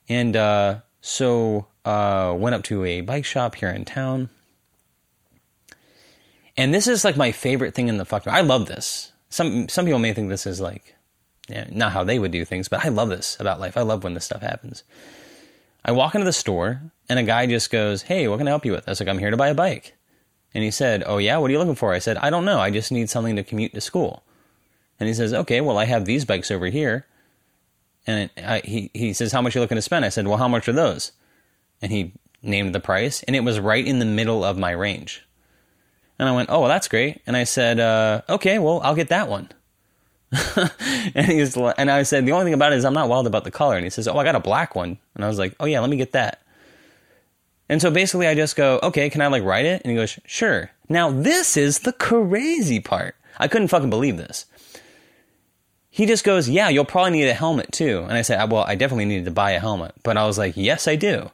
and 0.08 0.34
uh, 0.36 0.80
so 1.00 1.66
uh, 1.84 2.34
went 2.36 2.54
up 2.54 2.64
to 2.64 2.84
a 2.84 3.02
bike 3.02 3.24
shop 3.24 3.54
here 3.54 3.70
in 3.70 3.84
town 3.84 4.30
and 6.56 6.74
this 6.74 6.86
is 6.86 7.04
like 7.04 7.16
my 7.16 7.32
favorite 7.32 7.74
thing 7.74 7.88
in 7.88 7.96
the 7.96 8.04
fucking. 8.04 8.32
I 8.32 8.42
love 8.42 8.66
this. 8.66 9.12
Some 9.30 9.68
some 9.68 9.84
people 9.84 9.98
may 9.98 10.12
think 10.12 10.28
this 10.28 10.46
is 10.46 10.60
like, 10.60 10.94
yeah, 11.48 11.66
not 11.70 11.92
how 11.92 12.04
they 12.04 12.18
would 12.18 12.32
do 12.32 12.44
things, 12.44 12.68
but 12.68 12.84
I 12.84 12.88
love 12.88 13.08
this 13.08 13.38
about 13.40 13.60
life. 13.60 13.76
I 13.76 13.82
love 13.82 14.04
when 14.04 14.14
this 14.14 14.26
stuff 14.26 14.42
happens. 14.42 14.84
I 15.84 15.92
walk 15.92 16.14
into 16.14 16.24
the 16.24 16.32
store 16.32 16.82
and 17.08 17.18
a 17.18 17.22
guy 17.22 17.46
just 17.46 17.70
goes, 17.70 18.02
"Hey, 18.02 18.28
what 18.28 18.38
can 18.38 18.46
I 18.46 18.50
help 18.50 18.66
you 18.66 18.72
with?" 18.72 18.86
I 18.86 18.92
was 18.92 19.00
like, 19.00 19.08
"I'm 19.08 19.18
here 19.18 19.30
to 19.30 19.36
buy 19.36 19.48
a 19.48 19.54
bike," 19.54 19.94
and 20.54 20.62
he 20.62 20.70
said, 20.70 21.02
"Oh 21.06 21.18
yeah, 21.18 21.38
what 21.38 21.48
are 21.48 21.52
you 21.52 21.58
looking 21.58 21.74
for?" 21.74 21.94
I 21.94 21.98
said, 21.98 22.18
"I 22.18 22.28
don't 22.28 22.44
know. 22.44 22.60
I 22.60 22.70
just 22.70 22.92
need 22.92 23.08
something 23.08 23.36
to 23.36 23.42
commute 23.44 23.72
to 23.74 23.80
school." 23.80 24.22
And 25.00 25.08
he 25.08 25.14
says, 25.14 25.32
"Okay, 25.32 25.60
well, 25.60 25.78
I 25.78 25.84
have 25.84 26.04
these 26.04 26.24
bikes 26.24 26.50
over 26.50 26.66
here." 26.66 27.06
And 28.06 28.30
I, 28.36 28.60
he 28.64 28.90
he 28.94 29.12
says, 29.12 29.32
"How 29.32 29.42
much 29.42 29.54
are 29.54 29.58
you 29.58 29.62
looking 29.62 29.76
to 29.76 29.82
spend?" 29.82 30.04
I 30.04 30.10
said, 30.10 30.26
"Well, 30.26 30.38
how 30.38 30.48
much 30.48 30.68
are 30.68 30.72
those?" 30.72 31.12
And 31.80 31.90
he 31.90 32.12
named 32.42 32.74
the 32.74 32.80
price, 32.80 33.22
and 33.24 33.36
it 33.36 33.40
was 33.40 33.60
right 33.60 33.86
in 33.86 33.98
the 33.98 34.04
middle 34.04 34.44
of 34.44 34.58
my 34.58 34.70
range. 34.70 35.24
And 36.18 36.28
I 36.28 36.32
went, 36.32 36.50
oh, 36.50 36.60
well, 36.60 36.68
that's 36.68 36.88
great. 36.88 37.20
And 37.26 37.36
I 37.36 37.44
said, 37.44 37.80
uh, 37.80 38.22
okay, 38.28 38.58
well, 38.58 38.80
I'll 38.82 38.94
get 38.94 39.08
that 39.08 39.28
one. 39.28 39.48
and 41.14 41.26
he's 41.26 41.56
and 41.56 41.90
I 41.90 42.04
said, 42.04 42.24
the 42.24 42.32
only 42.32 42.44
thing 42.44 42.54
about 42.54 42.72
it 42.72 42.76
is 42.76 42.84
I'm 42.84 42.94
not 42.94 43.08
wild 43.08 43.26
about 43.26 43.44
the 43.44 43.50
color. 43.50 43.76
And 43.76 43.84
he 43.84 43.90
says, 43.90 44.08
oh, 44.08 44.16
I 44.16 44.24
got 44.24 44.34
a 44.34 44.40
black 44.40 44.74
one. 44.74 44.98
And 45.14 45.24
I 45.24 45.28
was 45.28 45.38
like, 45.38 45.54
oh 45.60 45.66
yeah, 45.66 45.80
let 45.80 45.90
me 45.90 45.96
get 45.96 46.12
that. 46.12 46.40
And 47.68 47.82
so 47.82 47.90
basically, 47.90 48.26
I 48.26 48.34
just 48.34 48.56
go, 48.56 48.78
okay, 48.82 49.10
can 49.10 49.20
I 49.20 49.26
like 49.26 49.42
write 49.42 49.64
it? 49.64 49.82
And 49.82 49.90
he 49.90 49.96
goes, 49.96 50.18
sure. 50.24 50.70
Now 50.88 51.10
this 51.10 51.56
is 51.56 51.80
the 51.80 51.92
crazy 51.92 52.80
part. 52.80 53.16
I 53.38 53.48
couldn't 53.48 53.68
fucking 53.68 53.90
believe 53.90 54.16
this. 54.16 54.46
He 55.94 56.06
just 56.06 56.24
goes, 56.24 56.48
yeah, 56.48 56.70
you'll 56.70 56.86
probably 56.86 57.10
need 57.10 57.28
a 57.28 57.34
helmet 57.34 57.70
too. 57.70 57.98
And 58.08 58.14
I 58.14 58.22
said, 58.22 58.40
uh, 58.40 58.46
well, 58.50 58.64
I 58.66 58.76
definitely 58.76 59.04
needed 59.04 59.26
to 59.26 59.30
buy 59.30 59.50
a 59.50 59.60
helmet. 59.60 59.94
But 60.02 60.16
I 60.16 60.26
was 60.26 60.38
like, 60.38 60.56
yes, 60.56 60.88
I 60.88 60.96
do. 60.96 61.30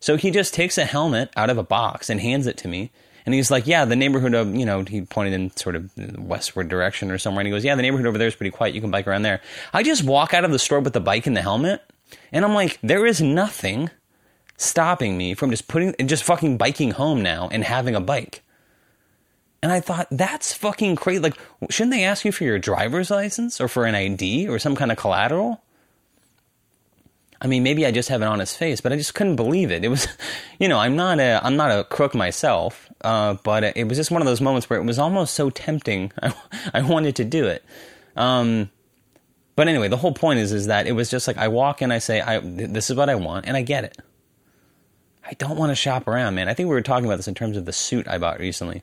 So 0.00 0.16
he 0.16 0.32
just 0.32 0.52
takes 0.52 0.76
a 0.76 0.84
helmet 0.84 1.30
out 1.36 1.50
of 1.50 1.56
a 1.56 1.62
box 1.62 2.10
and 2.10 2.20
hands 2.20 2.48
it 2.48 2.56
to 2.58 2.68
me. 2.68 2.90
And 3.24 3.32
he's 3.32 3.52
like, 3.52 3.68
yeah, 3.68 3.84
the 3.84 3.94
neighborhood 3.94 4.34
of, 4.34 4.52
you 4.56 4.66
know, 4.66 4.82
he 4.82 5.02
pointed 5.02 5.34
in 5.34 5.56
sort 5.56 5.76
of 5.76 5.92
westward 6.18 6.68
direction 6.68 7.12
or 7.12 7.18
somewhere. 7.18 7.42
And 7.42 7.46
he 7.46 7.52
goes, 7.52 7.64
yeah, 7.64 7.76
the 7.76 7.82
neighborhood 7.82 8.08
over 8.08 8.18
there 8.18 8.26
is 8.26 8.34
pretty 8.34 8.50
quiet. 8.50 8.74
You 8.74 8.80
can 8.80 8.90
bike 8.90 9.06
around 9.06 9.22
there. 9.22 9.40
I 9.72 9.84
just 9.84 10.02
walk 10.02 10.34
out 10.34 10.44
of 10.44 10.50
the 10.50 10.58
store 10.58 10.80
with 10.80 10.94
the 10.94 11.00
bike 11.00 11.28
and 11.28 11.36
the 11.36 11.42
helmet. 11.42 11.82
And 12.32 12.44
I'm 12.44 12.54
like, 12.54 12.80
there 12.82 13.06
is 13.06 13.22
nothing 13.22 13.88
stopping 14.56 15.16
me 15.16 15.34
from 15.34 15.50
just 15.50 15.68
putting, 15.68 15.94
and 16.00 16.08
just 16.08 16.24
fucking 16.24 16.56
biking 16.56 16.90
home 16.90 17.22
now 17.22 17.48
and 17.52 17.62
having 17.62 17.94
a 17.94 18.00
bike. 18.00 18.42
And 19.62 19.70
I 19.70 19.80
thought, 19.80 20.08
that's 20.10 20.52
fucking 20.52 20.96
crazy. 20.96 21.20
Like, 21.20 21.38
shouldn't 21.70 21.92
they 21.92 22.04
ask 22.04 22.24
you 22.24 22.32
for 22.32 22.42
your 22.42 22.58
driver's 22.58 23.10
license 23.10 23.60
or 23.60 23.68
for 23.68 23.84
an 23.84 23.94
ID 23.94 24.48
or 24.48 24.58
some 24.58 24.74
kind 24.74 24.90
of 24.90 24.98
collateral? 24.98 25.62
I 27.40 27.46
mean, 27.46 27.62
maybe 27.62 27.86
I 27.86 27.92
just 27.92 28.08
have 28.08 28.22
an 28.22 28.28
honest 28.28 28.56
face, 28.56 28.80
but 28.80 28.92
I 28.92 28.96
just 28.96 29.14
couldn't 29.14 29.36
believe 29.36 29.70
it. 29.70 29.84
It 29.84 29.88
was, 29.88 30.08
you 30.58 30.68
know, 30.68 30.78
I'm 30.78 30.96
not 30.96 31.20
a, 31.20 31.40
I'm 31.44 31.56
not 31.56 31.70
a 31.70 31.84
crook 31.84 32.14
myself, 32.14 32.88
uh, 33.02 33.34
but 33.44 33.76
it 33.76 33.88
was 33.88 33.96
just 33.96 34.10
one 34.10 34.20
of 34.20 34.26
those 34.26 34.40
moments 34.40 34.68
where 34.68 34.80
it 34.80 34.84
was 34.84 34.98
almost 34.98 35.34
so 35.34 35.48
tempting. 35.48 36.12
I, 36.20 36.34
I 36.74 36.82
wanted 36.82 37.16
to 37.16 37.24
do 37.24 37.46
it. 37.46 37.64
Um, 38.16 38.70
but 39.54 39.68
anyway, 39.68 39.88
the 39.88 39.96
whole 39.96 40.12
point 40.12 40.40
is, 40.40 40.52
is 40.52 40.66
that 40.66 40.86
it 40.86 40.92
was 40.92 41.08
just 41.10 41.28
like 41.28 41.36
I 41.36 41.48
walk 41.48 41.82
in, 41.82 41.92
I 41.92 41.98
say, 41.98 42.20
I, 42.20 42.40
this 42.40 42.90
is 42.90 42.96
what 42.96 43.08
I 43.08 43.14
want, 43.14 43.46
and 43.46 43.56
I 43.56 43.62
get 43.62 43.84
it. 43.84 43.96
I 45.24 45.34
don't 45.34 45.56
want 45.56 45.70
to 45.70 45.76
shop 45.76 46.08
around, 46.08 46.34
man. 46.34 46.48
I 46.48 46.54
think 46.54 46.68
we 46.68 46.74
were 46.74 46.82
talking 46.82 47.06
about 47.06 47.16
this 47.16 47.28
in 47.28 47.34
terms 47.34 47.56
of 47.56 47.64
the 47.64 47.72
suit 47.72 48.08
I 48.08 48.18
bought 48.18 48.40
recently. 48.40 48.82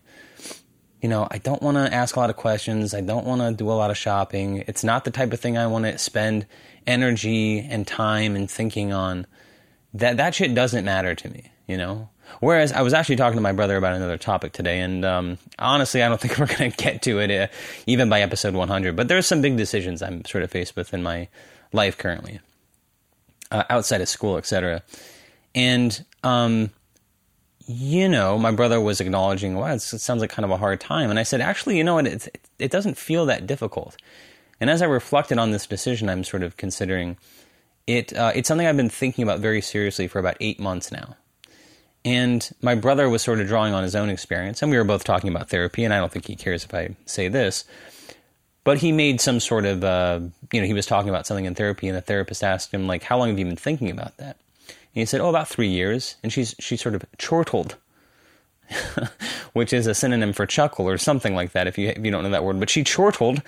You 1.02 1.08
know, 1.08 1.28
I 1.32 1.38
don't 1.38 1.62
want 1.62 1.78
to 1.78 1.94
ask 1.94 2.16
a 2.16 2.20
lot 2.20 2.30
of 2.30 2.36
questions. 2.36 2.94
I 2.94 3.02
don't 3.02 3.26
want 3.26 3.42
to 3.42 3.54
do 3.54 3.70
a 3.70 3.74
lot 3.74 3.90
of 3.90 3.98
shopping. 3.98 4.64
It's 4.68 4.84
not 4.84 5.06
the 5.06 5.12
type 5.12 5.32
of 5.32 5.40
thing 5.40 5.58
I 5.58 5.68
want 5.68 5.86
to 5.86 5.98
spend 5.98 6.46
energy 6.86 7.60
and 7.60 7.88
time 7.88 8.36
and 8.36 8.50
thinking 8.50 8.92
on, 8.92 9.26
that 9.94 10.18
that 10.18 10.36
shit 10.36 10.54
doesn't 10.54 10.86
matter 10.86 11.16
to 11.16 11.30
me, 11.30 11.52
you 11.68 11.78
know. 11.78 12.10
Whereas 12.42 12.72
I 12.72 12.82
was 12.82 12.94
actually 12.94 13.16
talking 13.16 13.38
to 13.38 13.42
my 13.42 13.54
brother 13.54 13.76
about 13.76 13.96
another 13.96 14.18
topic 14.18 14.54
today, 14.54 14.82
and 14.82 15.04
um, 15.04 15.38
honestly, 15.58 16.04
I 16.04 16.10
don't 16.10 16.20
think 16.22 16.38
we're 16.38 16.46
going 16.46 16.72
to 16.72 16.78
get 16.78 17.02
to 17.04 17.20
it 17.20 17.32
uh, 17.32 17.48
even 17.88 18.10
by 18.10 18.22
episode 18.22 18.54
100. 18.54 18.96
But 18.96 19.08
there's 19.08 19.26
some 19.26 19.42
big 19.42 19.58
decisions 19.58 20.02
I'm 20.02 20.26
sort 20.26 20.44
of 20.44 20.52
faced 20.52 20.76
with 20.76 20.94
in 20.94 21.02
my 21.02 21.28
life 21.74 21.98
currently, 21.98 22.40
uh, 23.52 23.64
outside 23.70 24.02
of 24.02 24.10
school, 24.10 24.38
etc. 24.38 24.84
And 25.56 26.06
um, 26.24 26.72
you 27.72 28.10
know, 28.10 28.36
my 28.36 28.50
brother 28.50 28.82
was 28.82 29.00
acknowledging, 29.00 29.54
well, 29.54 29.72
it 29.72 29.80
sounds 29.80 30.22
like 30.22 30.32
kind 30.32 30.44
of 30.44 30.50
a 30.50 30.58
hard 30.58 30.82
time. 30.82 31.12
And 31.12 31.20
I 31.20 31.24
said, 31.24 31.40
actually, 31.40 31.78
you 31.78 31.84
know 31.84 31.94
what? 31.94 32.08
It, 32.08 32.42
it 32.58 32.72
doesn't 32.72 32.98
feel 32.98 33.28
that 33.28 33.46
difficult. 33.46 33.96
And 34.60 34.72
as 34.72 34.82
I 34.82 34.86
reflected 34.86 35.38
on 35.38 35.52
this 35.52 35.68
decision, 35.68 36.10
I'm 36.10 36.24
sort 36.24 36.42
of 36.42 36.58
considering 36.58 37.18
it. 37.86 38.12
Uh, 38.12 38.32
it's 38.34 38.48
something 38.48 38.66
I've 38.66 38.76
been 38.76 38.90
thinking 38.90 39.22
about 39.22 39.40
very 39.40 39.62
seriously 39.62 40.08
for 40.08 40.18
about 40.18 40.36
eight 40.40 40.60
months 40.60 40.92
now. 40.92 41.16
And 42.04 42.50
my 42.60 42.74
brother 42.74 43.08
was 43.08 43.22
sort 43.22 43.40
of 43.40 43.48
drawing 43.48 43.76
on 43.76 43.84
his 43.84 43.96
own 43.96 44.10
experience, 44.10 44.64
and 44.64 44.72
we 44.72 44.78
were 44.78 44.84
both 44.84 45.04
talking 45.04 45.30
about 45.30 45.50
therapy. 45.50 45.84
And 45.84 45.94
I 45.94 46.00
don't 46.00 46.12
think 46.12 46.26
he 46.26 46.36
cares 46.36 46.64
if 46.64 46.74
I 46.74 46.96
say 47.06 47.28
this, 47.28 47.66
but 48.64 48.80
he 48.80 48.92
made 48.92 49.22
some 49.22 49.40
sort 49.40 49.66
of, 49.66 49.84
uh, 49.84 50.22
you 50.52 50.60
know, 50.60 50.66
he 50.66 50.74
was 50.74 50.88
talking 50.88 51.10
about 51.10 51.28
something 51.28 51.46
in 51.46 51.54
therapy, 51.54 51.88
and 51.88 51.96
the 51.96 52.02
therapist 52.02 52.44
asked 52.44 52.74
him, 52.74 52.88
like, 52.88 53.04
how 53.04 53.20
long 53.20 53.30
have 53.30 53.38
you 53.38 53.46
been 53.46 53.56
thinking 53.56 53.92
about 53.92 54.18
that? 54.18 54.38
He 55.00 55.06
said, 55.06 55.22
"Oh, 55.22 55.30
about 55.30 55.48
three 55.48 55.68
years." 55.68 56.16
And 56.24 56.32
she's 56.32 56.56
she 56.60 56.78
sort 56.78 56.96
of 56.96 57.06
chortled, 57.18 57.76
which 59.54 59.74
is 59.74 59.88
a 59.88 59.94
synonym 59.94 60.34
for 60.34 60.46
chuckle 60.46 60.88
or 60.88 60.98
something 60.98 61.36
like 61.36 61.52
that. 61.54 61.68
If 61.68 61.78
you 61.78 61.90
if 61.90 62.04
you 62.04 62.12
don't 62.12 62.24
know 62.24 62.30
that 62.30 62.44
word, 62.44 62.60
but 62.60 62.70
she 62.70 62.84
chortled, 62.84 63.42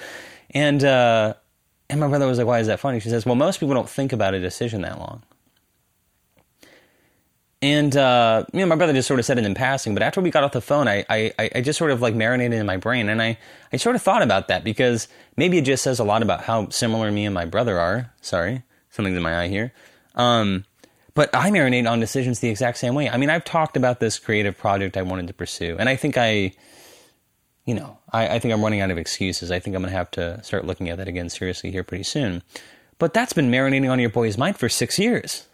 and 0.51 0.83
uh, 0.83 1.33
and 1.89 1.99
my 1.99 2.07
brother 2.07 2.27
was 2.27 2.37
like, 2.37 2.47
"Why 2.47 2.59
is 2.59 2.67
that 2.67 2.79
funny?" 2.79 2.99
She 2.99 3.09
says, 3.09 3.25
"Well, 3.25 3.35
most 3.35 3.59
people 3.59 3.75
don't 3.75 3.89
think 3.89 4.13
about 4.13 4.33
a 4.33 4.39
decision 4.39 4.81
that 4.81 4.99
long." 4.99 5.23
And 7.63 7.95
uh, 7.95 8.45
you 8.53 8.59
know, 8.59 8.65
my 8.65 8.75
brother 8.75 8.93
just 8.93 9.07
sort 9.07 9.19
of 9.19 9.25
said 9.25 9.37
it 9.37 9.45
in 9.45 9.53
passing. 9.53 9.93
But 9.93 10.01
after 10.01 10.19
we 10.19 10.31
got 10.31 10.43
off 10.43 10.51
the 10.51 10.61
phone, 10.61 10.87
I, 10.87 11.05
I, 11.09 11.31
I 11.37 11.61
just 11.61 11.77
sort 11.77 11.91
of 11.91 12.01
like 12.01 12.15
marinated 12.15 12.59
in 12.59 12.65
my 12.65 12.77
brain, 12.77 13.07
and 13.07 13.21
I, 13.21 13.37
I 13.71 13.77
sort 13.77 13.95
of 13.95 14.01
thought 14.01 14.23
about 14.23 14.47
that 14.47 14.63
because 14.63 15.07
maybe 15.37 15.59
it 15.59 15.65
just 15.65 15.83
says 15.83 15.99
a 15.99 16.03
lot 16.03 16.23
about 16.23 16.43
how 16.43 16.69
similar 16.69 17.11
me 17.11 17.25
and 17.25 17.35
my 17.35 17.45
brother 17.45 17.79
are. 17.79 18.11
Sorry, 18.21 18.63
something's 18.89 19.15
in 19.15 19.21
my 19.21 19.43
eye 19.43 19.47
here. 19.47 19.73
Um, 20.15 20.65
but 21.21 21.29
I 21.35 21.51
marinate 21.51 21.87
on 21.87 21.99
decisions 21.99 22.39
the 22.39 22.49
exact 22.49 22.79
same 22.79 22.95
way. 22.95 23.07
I 23.07 23.17
mean, 23.17 23.29
I've 23.29 23.45
talked 23.45 23.77
about 23.77 23.99
this 23.99 24.17
creative 24.17 24.57
project 24.57 24.97
I 24.97 25.03
wanted 25.03 25.27
to 25.27 25.35
pursue, 25.35 25.75
and 25.77 25.87
I 25.87 25.95
think 25.95 26.17
I, 26.17 26.51
you 27.63 27.75
know, 27.75 27.99
I, 28.11 28.27
I 28.27 28.39
think 28.39 28.51
I'm 28.55 28.63
running 28.63 28.81
out 28.81 28.89
of 28.89 28.97
excuses. 28.97 29.51
I 29.51 29.59
think 29.59 29.75
I'm 29.75 29.83
going 29.83 29.91
to 29.91 29.97
have 29.97 30.09
to 30.11 30.43
start 30.43 30.65
looking 30.65 30.89
at 30.89 30.97
that 30.97 31.07
again 31.07 31.29
seriously 31.29 31.69
here 31.69 31.83
pretty 31.83 32.05
soon. 32.05 32.41
But 32.97 33.13
that's 33.13 33.33
been 33.33 33.51
marinating 33.51 33.91
on 33.91 33.99
your 33.99 34.09
boy's 34.09 34.35
mind 34.35 34.57
for 34.57 34.67
six 34.67 34.97
years. 34.97 35.45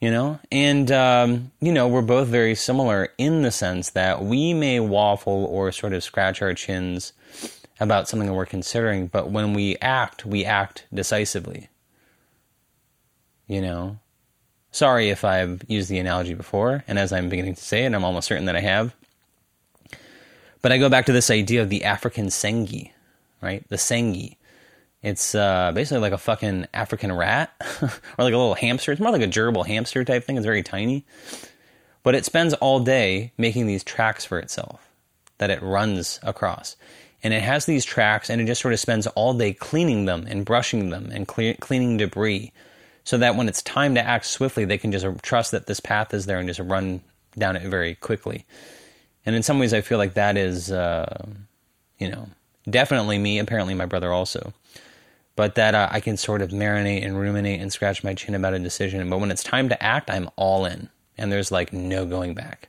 You 0.00 0.10
know, 0.10 0.40
and 0.50 0.90
um, 0.90 1.52
you 1.60 1.72
know, 1.72 1.88
we're 1.88 2.00
both 2.00 2.28
very 2.28 2.54
similar 2.54 3.10
in 3.18 3.42
the 3.42 3.50
sense 3.50 3.90
that 3.90 4.24
we 4.24 4.54
may 4.54 4.80
waffle 4.80 5.44
or 5.44 5.72
sort 5.72 5.92
of 5.92 6.02
scratch 6.02 6.40
our 6.40 6.54
chins 6.54 7.12
about 7.78 8.08
something 8.08 8.28
that 8.28 8.34
we're 8.34 8.46
considering, 8.46 9.08
but 9.08 9.28
when 9.28 9.52
we 9.52 9.76
act, 9.82 10.24
we 10.24 10.42
act 10.42 10.86
decisively 10.94 11.68
you 13.52 13.60
know. 13.60 13.98
Sorry 14.70 15.10
if 15.10 15.24
I've 15.24 15.62
used 15.68 15.90
the 15.90 15.98
analogy 15.98 16.32
before, 16.32 16.82
and 16.88 16.98
as 16.98 17.12
I'm 17.12 17.28
beginning 17.28 17.54
to 17.54 17.62
say 17.62 17.84
it, 17.84 17.92
I'm 17.92 18.04
almost 18.04 18.26
certain 18.26 18.46
that 18.46 18.56
I 18.56 18.60
have. 18.60 18.94
But 20.62 20.72
I 20.72 20.78
go 20.78 20.88
back 20.88 21.06
to 21.06 21.12
this 21.12 21.30
idea 21.30 21.60
of 21.60 21.68
the 21.68 21.84
African 21.84 22.28
sengi, 22.28 22.92
right? 23.42 23.68
The 23.68 23.76
sengi. 23.76 24.36
It's 25.02 25.34
uh, 25.34 25.72
basically 25.74 26.00
like 26.00 26.14
a 26.14 26.18
fucking 26.18 26.66
African 26.72 27.12
rat, 27.12 27.52
or 27.82 27.90
like 28.24 28.32
a 28.32 28.38
little 28.38 28.54
hamster. 28.54 28.92
It's 28.92 29.00
more 29.00 29.12
like 29.12 29.20
a 29.20 29.28
gerbil 29.28 29.66
hamster 29.66 30.02
type 30.04 30.24
thing. 30.24 30.38
It's 30.38 30.46
very 30.46 30.62
tiny. 30.62 31.04
But 32.02 32.14
it 32.14 32.24
spends 32.24 32.54
all 32.54 32.80
day 32.80 33.32
making 33.36 33.66
these 33.66 33.84
tracks 33.84 34.24
for 34.24 34.38
itself 34.38 34.88
that 35.38 35.50
it 35.50 35.60
runs 35.60 36.18
across. 36.22 36.76
And 37.22 37.34
it 37.34 37.42
has 37.42 37.66
these 37.66 37.84
tracks, 37.84 38.30
and 38.30 38.40
it 38.40 38.46
just 38.46 38.62
sort 38.62 38.72
of 38.72 38.80
spends 38.80 39.06
all 39.08 39.34
day 39.34 39.52
cleaning 39.52 40.06
them 40.06 40.26
and 40.26 40.44
brushing 40.44 40.88
them 40.88 41.10
and 41.12 41.28
clear, 41.28 41.54
cleaning 41.60 41.98
debris 41.98 42.52
so 43.04 43.18
that 43.18 43.36
when 43.36 43.48
it's 43.48 43.62
time 43.62 43.94
to 43.94 44.00
act 44.00 44.26
swiftly, 44.26 44.64
they 44.64 44.78
can 44.78 44.92
just 44.92 45.06
trust 45.22 45.50
that 45.50 45.66
this 45.66 45.80
path 45.80 46.14
is 46.14 46.26
there 46.26 46.38
and 46.38 46.48
just 46.48 46.60
run 46.60 47.00
down 47.36 47.56
it 47.56 47.62
very 47.62 47.94
quickly. 47.96 48.44
And 49.24 49.34
in 49.36 49.42
some 49.42 49.58
ways, 49.58 49.72
I 49.72 49.80
feel 49.80 49.98
like 49.98 50.14
that 50.14 50.36
is, 50.36 50.70
uh, 50.70 51.26
you 51.98 52.10
know, 52.10 52.28
definitely 52.68 53.18
me, 53.18 53.38
apparently 53.38 53.74
my 53.74 53.86
brother 53.86 54.12
also. 54.12 54.52
But 55.34 55.54
that 55.54 55.74
uh, 55.74 55.88
I 55.90 56.00
can 56.00 56.16
sort 56.16 56.42
of 56.42 56.50
marinate 56.50 57.04
and 57.04 57.18
ruminate 57.18 57.60
and 57.60 57.72
scratch 57.72 58.04
my 58.04 58.14
chin 58.14 58.34
about 58.34 58.54
a 58.54 58.58
decision. 58.58 59.08
But 59.08 59.18
when 59.18 59.30
it's 59.30 59.42
time 59.42 59.68
to 59.70 59.82
act, 59.82 60.10
I'm 60.10 60.28
all 60.36 60.66
in. 60.66 60.90
And 61.16 61.32
there's 61.32 61.50
like 61.50 61.72
no 61.72 62.04
going 62.04 62.34
back. 62.34 62.68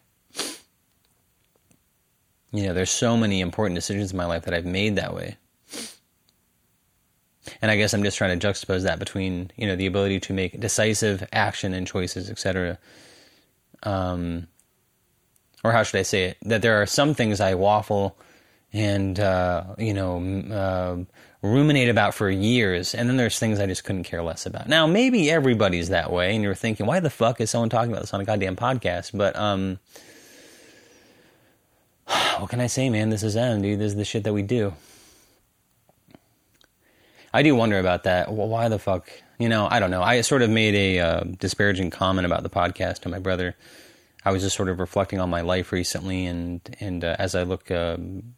You 2.51 2.67
know, 2.67 2.73
there's 2.73 2.91
so 2.91 3.17
many 3.17 3.41
important 3.41 3.75
decisions 3.75 4.11
in 4.11 4.17
my 4.17 4.25
life 4.25 4.43
that 4.43 4.53
I've 4.53 4.65
made 4.65 4.95
that 4.95 5.13
way. 5.13 5.37
And 7.61 7.69
I 7.69 7.75
guess 7.75 7.93
I'm 7.93 8.03
just 8.03 8.17
trying 8.17 8.37
to 8.37 8.47
juxtapose 8.47 8.83
that 8.83 8.99
between 8.99 9.51
you 9.57 9.67
know 9.67 9.75
the 9.75 9.85
ability 9.85 10.19
to 10.21 10.33
make 10.33 10.59
decisive 10.59 11.27
action 11.31 11.73
and 11.73 11.85
choices, 11.85 12.29
etc. 12.29 12.77
Um, 13.83 14.47
or 15.63 15.71
how 15.71 15.83
should 15.83 15.99
I 15.99 16.03
say 16.03 16.25
it? 16.25 16.37
That 16.43 16.61
there 16.61 16.81
are 16.81 16.85
some 16.85 17.13
things 17.13 17.39
I 17.39 17.55
waffle 17.55 18.17
and 18.71 19.19
uh, 19.19 19.75
you 19.77 19.93
know 19.93 20.19
uh, 20.51 20.97
ruminate 21.45 21.89
about 21.89 22.13
for 22.13 22.29
years, 22.29 22.95
and 22.95 23.09
then 23.09 23.17
there's 23.17 23.39
things 23.39 23.59
I 23.59 23.65
just 23.65 23.83
couldn't 23.83 24.03
care 24.03 24.23
less 24.23 24.45
about. 24.45 24.67
Now 24.67 24.87
maybe 24.87 25.29
everybody's 25.29 25.89
that 25.89 26.11
way, 26.11 26.33
and 26.33 26.43
you're 26.43 26.55
thinking, 26.55 26.85
why 26.85 26.99
the 26.99 27.09
fuck 27.09 27.41
is 27.41 27.49
someone 27.49 27.69
talking 27.69 27.91
about 27.91 28.01
this 28.01 28.13
on 28.13 28.21
a 28.21 28.25
goddamn 28.25 28.55
podcast? 28.55 29.11
But 29.13 29.35
um, 29.35 29.79
what 32.39 32.49
can 32.49 32.59
I 32.59 32.67
say, 32.67 32.89
man? 32.89 33.09
This 33.09 33.23
is 33.23 33.33
Zen, 33.33 33.61
dude. 33.61 33.79
This 33.79 33.91
is 33.91 33.95
the 33.95 34.05
shit 34.05 34.23
that 34.23 34.33
we 34.33 34.41
do. 34.41 34.73
I 37.33 37.41
do 37.41 37.55
wonder 37.55 37.79
about 37.79 38.03
that. 38.03 38.31
Well, 38.31 38.47
why 38.47 38.69
the 38.69 38.79
fuck? 38.79 39.09
You 39.39 39.49
know, 39.49 39.67
I 39.69 39.79
don't 39.79 39.91
know. 39.91 40.03
I 40.03 40.21
sort 40.21 40.43
of 40.43 40.49
made 40.49 40.75
a 40.75 40.99
uh, 40.99 41.23
disparaging 41.23 41.89
comment 41.89 42.25
about 42.25 42.43
the 42.43 42.49
podcast 42.49 42.99
to 42.99 43.09
my 43.09 43.19
brother. 43.19 43.55
I 44.25 44.31
was 44.31 44.41
just 44.41 44.55
sort 44.55 44.69
of 44.69 44.79
reflecting 44.79 45.19
on 45.19 45.29
my 45.29 45.41
life 45.41 45.71
recently, 45.71 46.25
and 46.25 46.61
and 46.79 47.03
uh, 47.03 47.15
as 47.19 47.35
I 47.35 47.43
look, 47.43 47.69
uh, 47.71 47.97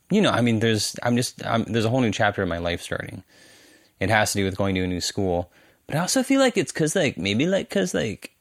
you 0.09 0.21
know, 0.21 0.31
I 0.31 0.41
mean, 0.41 0.59
there's 0.59 0.95
I'm 1.03 1.15
just 1.15 1.45
I'm, 1.45 1.63
there's 1.65 1.85
a 1.85 1.89
whole 1.89 2.01
new 2.01 2.11
chapter 2.11 2.41
of 2.41 2.49
my 2.49 2.57
life 2.57 2.81
starting. 2.81 3.23
It 3.99 4.09
has 4.09 4.31
to 4.31 4.39
do 4.39 4.45
with 4.45 4.57
going 4.57 4.75
to 4.75 4.83
a 4.83 4.87
new 4.87 5.01
school, 5.01 5.51
but 5.87 5.95
I 5.95 5.99
also 5.99 6.23
feel 6.23 6.39
like 6.39 6.57
it's 6.57 6.71
because 6.71 6.95
like 6.95 7.17
maybe 7.17 7.45
like 7.45 7.69
because 7.69 7.93
like 7.93 8.31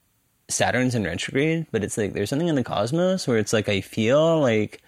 Saturn's 0.49 0.95
in 0.95 1.05
retrograde, 1.05 1.67
but 1.71 1.85
it's 1.85 1.99
like 1.99 2.13
there's 2.13 2.31
something 2.31 2.49
in 2.49 2.55
the 2.55 2.65
cosmos 2.65 3.27
where 3.27 3.39
it's 3.39 3.53
like 3.53 3.69
I 3.69 3.81
feel 3.81 4.41
like, 4.41 4.83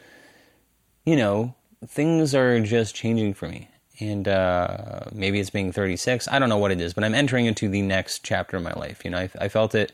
you 1.04 1.16
know, 1.16 1.54
things 1.86 2.34
are 2.34 2.58
just 2.60 2.94
changing 2.94 3.34
for 3.34 3.48
me, 3.48 3.68
and 4.00 4.28
uh, 4.28 5.04
maybe 5.12 5.40
it's 5.40 5.50
being 5.50 5.72
36. 5.72 6.28
I 6.28 6.38
don't 6.38 6.48
know 6.48 6.58
what 6.58 6.70
it 6.70 6.80
is, 6.80 6.94
but 6.94 7.04
I'm 7.04 7.14
entering 7.14 7.46
into 7.46 7.68
the 7.68 7.82
next 7.82 8.22
chapter 8.22 8.56
of 8.56 8.62
my 8.62 8.72
life. 8.72 9.04
You 9.04 9.10
know, 9.10 9.18
I, 9.18 9.30
I, 9.40 9.48
felt 9.48 9.74
it 9.74 9.92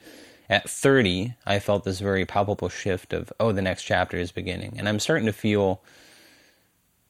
at 0.51 0.69
30. 0.69 1.35
I 1.47 1.59
felt 1.59 1.85
this 1.85 2.01
very 2.01 2.27
palpable 2.27 2.69
shift 2.69 3.13
of, 3.13 3.33
oh, 3.39 3.53
the 3.53 3.63
next 3.63 3.85
chapter 3.85 4.17
is 4.17 4.33
beginning, 4.33 4.75
and 4.77 4.89
I'm 4.89 4.99
starting 4.99 5.27
to 5.27 5.33
feel, 5.33 5.81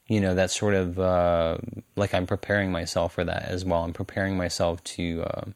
you 0.06 0.20
know, 0.20 0.34
that 0.34 0.50
sort 0.50 0.74
of 0.74 0.98
uh, 0.98 1.58
like 1.96 2.14
I'm 2.14 2.26
preparing 2.26 2.70
myself 2.70 3.14
for 3.14 3.24
that 3.24 3.44
as 3.44 3.64
well. 3.64 3.84
I'm 3.84 3.92
preparing 3.92 4.36
myself 4.36 4.82
to. 4.84 5.24
Um, 5.34 5.54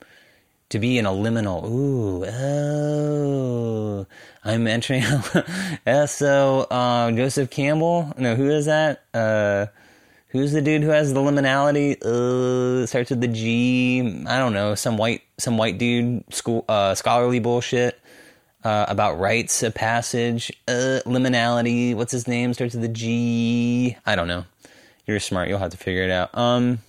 to 0.68 0.80
be 0.80 0.98
in 0.98 1.06
a 1.06 1.10
liminal, 1.10 1.64
ooh, 1.64 2.24
oh, 2.24 4.06
I'm 4.44 4.66
entering. 4.66 5.04
so, 6.08 6.66
uh, 6.68 7.12
Joseph 7.12 7.50
Campbell, 7.50 8.12
no, 8.18 8.34
who 8.34 8.50
is 8.50 8.66
that? 8.66 9.04
Who's 10.28 10.52
the 10.52 10.60
dude 10.60 10.82
who 10.82 10.90
has 10.90 11.14
the 11.14 11.20
liminality? 11.20 12.02
Uh, 12.02 12.86
starts 12.86 13.10
with 13.10 13.20
the 13.20 13.28
G. 13.28 14.24
I 14.26 14.38
don't 14.38 14.52
know. 14.52 14.74
Some 14.74 14.96
white, 14.96 15.22
some 15.38 15.56
white 15.56 15.78
dude, 15.78 16.24
school, 16.34 16.64
uh, 16.68 16.94
scholarly 16.94 17.38
bullshit 17.38 17.98
uh, 18.64 18.86
about 18.88 19.18
rites 19.18 19.62
of 19.62 19.74
passage. 19.74 20.52
Uh, 20.66 21.00
liminality. 21.06 21.94
What's 21.94 22.12
his 22.12 22.26
name? 22.26 22.52
Starts 22.54 22.74
with 22.74 22.82
the 22.82 22.88
G. 22.88 23.96
I 24.04 24.16
don't 24.16 24.28
know. 24.28 24.44
You're 25.06 25.20
smart. 25.20 25.48
You'll 25.48 25.60
have 25.60 25.70
to 25.70 25.76
figure 25.76 26.02
it 26.02 26.10
out. 26.10 26.36
Um. 26.36 26.80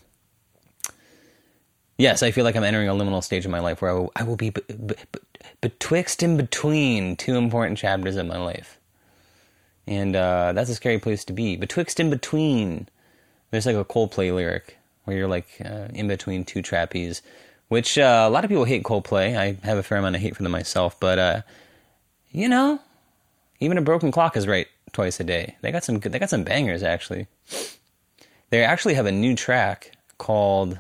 Yes, 1.99 2.21
I 2.21 2.29
feel 2.29 2.43
like 2.43 2.55
I'm 2.55 2.63
entering 2.63 2.89
a 2.89 2.93
liminal 2.93 3.23
stage 3.23 3.43
of 3.45 3.49
my 3.51 3.59
life 3.59 3.81
where 3.81 3.89
I 3.89 3.93
will, 3.95 4.11
I 4.15 4.23
will 4.23 4.35
be 4.35 4.51
b- 4.51 4.61
b- 4.69 4.95
betwixt 5.61 6.21
and 6.21 6.37
between 6.37 7.15
two 7.15 7.35
important 7.35 7.79
chapters 7.79 8.17
of 8.17 8.27
my 8.27 8.37
life. 8.37 8.79
And 9.87 10.15
uh, 10.15 10.53
that's 10.53 10.69
a 10.69 10.75
scary 10.75 10.99
place 10.99 11.25
to 11.25 11.33
be. 11.33 11.55
Betwixt 11.55 11.99
and 11.99 12.11
between 12.11 12.87
there's 13.51 13.65
like 13.65 13.75
a 13.75 13.85
Coldplay 13.85 14.33
lyric 14.33 14.77
where 15.05 15.17
you're 15.17 15.27
like 15.27 15.47
uh, 15.63 15.87
in 15.93 16.07
between 16.07 16.43
two 16.43 16.61
trapeze, 16.61 17.21
which 17.69 17.97
uh, 17.97 18.25
a 18.27 18.29
lot 18.29 18.43
of 18.43 18.49
people 18.49 18.65
hate 18.65 18.83
Coldplay. 18.83 19.37
I 19.37 19.57
have 19.65 19.77
a 19.77 19.83
fair 19.83 19.97
amount 19.97 20.15
of 20.15 20.21
hate 20.21 20.35
for 20.35 20.43
them 20.43 20.51
myself, 20.51 20.99
but 20.99 21.17
uh, 21.17 21.41
you 22.31 22.49
know, 22.49 22.79
even 23.59 23.77
a 23.77 23.81
broken 23.81 24.11
clock 24.11 24.35
is 24.35 24.47
right 24.47 24.67
twice 24.91 25.19
a 25.19 25.23
day. 25.23 25.55
They 25.61 25.71
got 25.71 25.83
some 25.83 25.99
they 25.99 26.19
got 26.19 26.29
some 26.29 26.43
bangers 26.43 26.83
actually. 26.83 27.27
They 28.49 28.63
actually 28.63 28.93
have 28.93 29.05
a 29.05 29.11
new 29.11 29.35
track 29.35 29.91
called, 30.17 30.79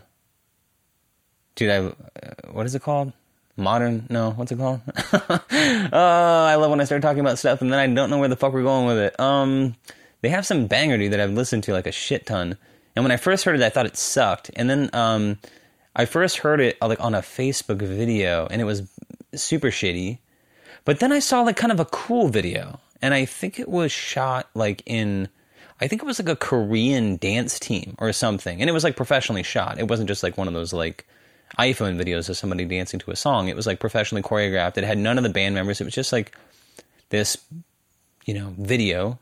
dude, 1.55 1.69
I 1.69 1.77
uh, 1.77 1.93
what 2.51 2.65
is 2.65 2.75
it 2.75 2.81
called? 2.81 3.13
Modern? 3.55 4.05
No, 4.09 4.31
what's 4.31 4.51
it 4.51 4.57
called? 4.57 4.81
oh, 5.13 5.39
I 5.91 6.55
love 6.55 6.69
when 6.69 6.79
I 6.79 6.83
start 6.83 7.01
talking 7.01 7.21
about 7.21 7.39
stuff 7.39 7.61
and 7.61 7.71
then 7.71 7.79
I 7.79 7.87
don't 7.91 8.09
know 8.09 8.19
where 8.19 8.29
the 8.29 8.35
fuck 8.35 8.53
we're 8.53 8.63
going 8.63 8.85
with 8.85 8.97
it. 8.97 9.19
Um, 9.19 9.75
they 10.21 10.29
have 10.29 10.45
some 10.45 10.67
banger 10.67 10.97
dude 10.97 11.13
that 11.13 11.19
I've 11.19 11.31
listened 11.31 11.63
to 11.63 11.73
like 11.73 11.87
a 11.87 11.91
shit 11.91 12.25
ton. 12.25 12.57
And 12.95 13.05
when 13.05 13.11
I 13.11 13.17
first 13.17 13.45
heard 13.45 13.59
it, 13.59 13.63
I 13.63 13.69
thought 13.69 13.85
it 13.85 13.97
sucked. 13.97 14.49
And 14.55 14.69
then 14.69 14.89
um, 14.93 15.37
I 15.95 16.05
first 16.05 16.37
heard 16.37 16.59
it 16.59 16.81
like 16.81 16.99
on 16.99 17.15
a 17.15 17.21
Facebook 17.21 17.79
video, 17.79 18.47
and 18.49 18.61
it 18.61 18.65
was 18.65 18.89
super 19.35 19.67
shitty. 19.67 20.19
But 20.85 20.99
then 20.99 21.11
I 21.11 21.19
saw 21.19 21.41
like 21.41 21.57
kind 21.57 21.71
of 21.71 21.79
a 21.79 21.85
cool 21.85 22.29
video, 22.29 22.79
and 23.01 23.13
I 23.13 23.25
think 23.25 23.59
it 23.59 23.69
was 23.69 23.91
shot 23.91 24.49
like 24.55 24.81
in, 24.85 25.27
I 25.81 25.87
think 25.87 26.01
it 26.01 26.05
was 26.05 26.19
like 26.19 26.29
a 26.29 26.35
Korean 26.35 27.17
dance 27.17 27.59
team 27.59 27.95
or 27.99 28.13
something, 28.13 28.61
and 28.61 28.69
it 28.69 28.73
was 28.73 28.83
like 28.83 28.95
professionally 28.95 29.43
shot. 29.43 29.79
It 29.79 29.87
wasn't 29.87 30.07
just 30.07 30.23
like 30.23 30.37
one 30.37 30.47
of 30.47 30.53
those 30.53 30.73
like 30.73 31.05
iPhone 31.59 32.01
videos 32.01 32.29
of 32.29 32.37
somebody 32.37 32.65
dancing 32.65 32.99
to 32.99 33.11
a 33.11 33.15
song. 33.15 33.47
It 33.47 33.55
was 33.55 33.67
like 33.67 33.79
professionally 33.79 34.21
choreographed. 34.21 34.77
It 34.77 34.83
had 34.83 34.97
none 34.97 35.17
of 35.17 35.23
the 35.23 35.29
band 35.29 35.55
members. 35.55 35.81
It 35.81 35.85
was 35.85 35.93
just 35.93 36.11
like 36.11 36.35
this, 37.09 37.37
you 38.25 38.33
know, 38.33 38.53
video. 38.57 39.19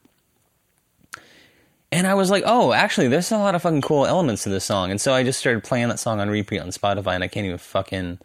And 1.96 2.06
I 2.06 2.14
was 2.14 2.30
like, 2.30 2.44
oh, 2.46 2.74
actually, 2.74 3.08
there's 3.08 3.32
a 3.32 3.38
lot 3.38 3.56
of 3.56 3.62
fucking 3.62 3.82
cool 3.82 4.06
elements 4.06 4.44
to 4.44 4.50
this 4.50 4.66
song. 4.66 4.92
And 4.92 5.00
so 5.00 5.14
I 5.14 5.24
just 5.24 5.40
started 5.40 5.64
playing 5.64 5.88
that 5.90 6.00
song 6.00 6.20
on 6.20 6.30
repeat 6.30 6.60
on 6.60 6.68
Spotify, 6.70 7.16
and 7.16 7.24
I 7.24 7.28
can't 7.28 7.46
even 7.46 7.58
fucking 7.58 8.20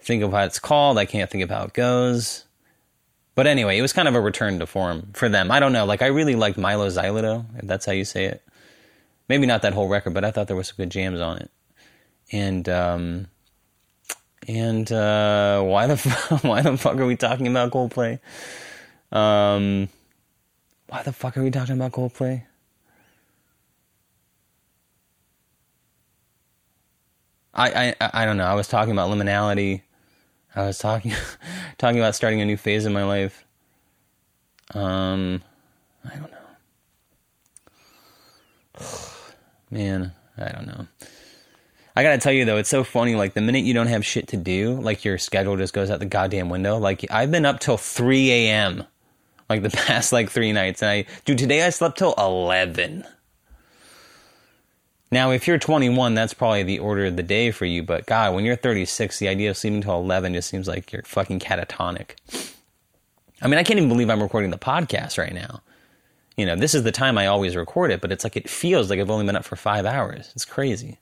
think 0.00 0.22
of 0.22 0.32
how 0.32 0.44
it's 0.44 0.58
called. 0.58 0.98
I 0.98 1.04
can't 1.06 1.30
think 1.30 1.44
of 1.44 1.50
how 1.50 1.64
it 1.64 1.72
goes. 1.72 2.44
But 3.34 3.46
anyway, 3.46 3.78
it 3.78 3.82
was 3.82 3.92
kind 3.92 4.08
of 4.08 4.14
a 4.16 4.20
return 4.20 4.58
to 4.58 4.66
form 4.66 5.10
for 5.12 5.28
them. 5.28 5.50
I 5.50 5.60
don't 5.60 5.72
know. 5.72 5.84
Like, 5.84 6.02
I 6.02 6.06
really 6.06 6.34
liked 6.34 6.58
Mylo 6.58 6.88
Xyloto, 6.88 7.44
if 7.56 7.68
that's 7.68 7.86
how 7.86 7.92
you 7.92 8.04
say 8.04 8.24
it. 8.24 8.42
Maybe 9.28 9.46
not 9.46 9.62
that 9.62 9.74
whole 9.74 9.88
record, 9.88 10.12
but 10.12 10.24
I 10.24 10.30
thought 10.32 10.48
there 10.48 10.56
was 10.56 10.68
some 10.68 10.76
good 10.76 10.90
jams 10.90 11.20
on 11.20 11.38
it 11.38 11.50
and 12.32 12.68
um, 12.68 13.28
and 14.46 14.90
uh, 14.90 15.62
why 15.62 15.86
the 15.86 15.92
f- 16.04 16.44
why 16.44 16.62
the 16.62 16.76
fuck 16.76 16.96
are 16.96 17.06
we 17.06 17.16
talking 17.16 17.46
about 17.46 17.72
Coldplay? 17.72 18.20
Um, 19.12 19.88
why 20.88 21.02
the 21.02 21.12
fuck 21.12 21.36
are 21.36 21.42
we 21.42 21.50
talking 21.50 21.74
about 21.74 21.92
Coldplay? 21.92 22.44
I, 27.54 27.94
I 28.00 28.10
I 28.14 28.24
don't 28.24 28.36
know. 28.36 28.46
I 28.46 28.54
was 28.54 28.68
talking 28.68 28.92
about 28.92 29.10
liminality. 29.10 29.82
I 30.54 30.66
was 30.66 30.78
talking 30.78 31.12
talking 31.78 31.98
about 31.98 32.14
starting 32.14 32.40
a 32.40 32.44
new 32.44 32.56
phase 32.56 32.86
in 32.86 32.92
my 32.92 33.04
life. 33.04 33.44
Um, 34.74 35.42
I 36.04 36.16
don't 36.16 36.30
know. 36.30 36.38
Man, 39.70 40.12
I 40.36 40.52
don't 40.52 40.66
know. 40.66 40.86
I 41.96 42.02
gotta 42.04 42.18
tell 42.18 42.32
you 42.32 42.44
though, 42.44 42.58
it's 42.58 42.70
so 42.70 42.84
funny. 42.84 43.16
Like 43.16 43.34
the 43.34 43.40
minute 43.40 43.64
you 43.64 43.74
don't 43.74 43.88
have 43.88 44.06
shit 44.06 44.28
to 44.28 44.36
do, 44.36 44.80
like 44.80 45.04
your 45.04 45.18
schedule 45.18 45.56
just 45.56 45.74
goes 45.74 45.90
out 45.90 45.98
the 45.98 46.06
goddamn 46.06 46.48
window. 46.48 46.78
Like 46.78 47.04
I've 47.10 47.30
been 47.30 47.44
up 47.44 47.58
till 47.58 47.76
3 47.76 48.30
a.m. 48.30 48.84
like 49.48 49.62
the 49.62 49.70
past 49.86 50.12
like 50.12 50.30
three 50.30 50.52
nights, 50.52 50.82
and 50.82 50.90
I 50.90 51.06
dude 51.24 51.38
today 51.38 51.64
I 51.64 51.70
slept 51.70 51.98
till 51.98 52.14
11. 52.16 53.04
Now, 55.10 55.30
if 55.30 55.46
you're 55.48 55.58
21, 55.58 56.14
that's 56.14 56.34
probably 56.34 56.62
the 56.64 56.80
order 56.80 57.06
of 57.06 57.16
the 57.16 57.22
day 57.22 57.50
for 57.50 57.64
you. 57.64 57.82
But 57.82 58.06
God, 58.06 58.34
when 58.34 58.44
you're 58.44 58.56
36, 58.56 59.18
the 59.18 59.28
idea 59.28 59.50
of 59.50 59.56
sleeping 59.56 59.80
till 59.80 59.98
11 59.98 60.34
just 60.34 60.50
seems 60.50 60.68
like 60.68 60.92
you're 60.92 61.02
fucking 61.02 61.40
catatonic. 61.40 62.10
I 63.40 63.48
mean, 63.48 63.58
I 63.58 63.62
can't 63.62 63.78
even 63.78 63.88
believe 63.88 64.10
I'm 64.10 64.22
recording 64.22 64.50
the 64.50 64.58
podcast 64.58 65.16
right 65.16 65.32
now. 65.32 65.62
You 66.36 66.44
know, 66.44 66.56
this 66.56 66.74
is 66.74 66.82
the 66.82 66.92
time 66.92 67.18
I 67.18 67.26
always 67.26 67.56
record 67.56 67.90
it, 67.90 68.00
but 68.00 68.12
it's 68.12 68.22
like 68.22 68.36
it 68.36 68.48
feels 68.48 68.90
like 68.90 69.00
I've 69.00 69.10
only 69.10 69.26
been 69.26 69.36
up 69.36 69.44
for 69.44 69.56
five 69.56 69.86
hours. 69.86 70.30
It's 70.34 70.44
crazy. 70.44 70.98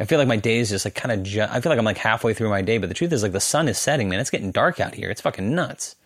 I 0.00 0.04
feel 0.04 0.18
like 0.18 0.28
my 0.28 0.36
day 0.36 0.58
is 0.58 0.70
just 0.70 0.84
like 0.84 0.94
kind 0.94 1.12
of. 1.12 1.22
Ju- 1.22 1.46
I 1.48 1.60
feel 1.60 1.70
like 1.70 1.78
I'm 1.78 1.84
like 1.84 1.98
halfway 1.98 2.34
through 2.34 2.48
my 2.48 2.62
day, 2.62 2.78
but 2.78 2.88
the 2.88 2.94
truth 2.94 3.12
is 3.12 3.22
like 3.22 3.32
the 3.32 3.40
sun 3.40 3.68
is 3.68 3.78
setting, 3.78 4.08
man. 4.08 4.20
It's 4.20 4.30
getting 4.30 4.52
dark 4.52 4.80
out 4.80 4.94
here. 4.94 5.10
It's 5.10 5.20
fucking 5.20 5.54
nuts. 5.54 5.96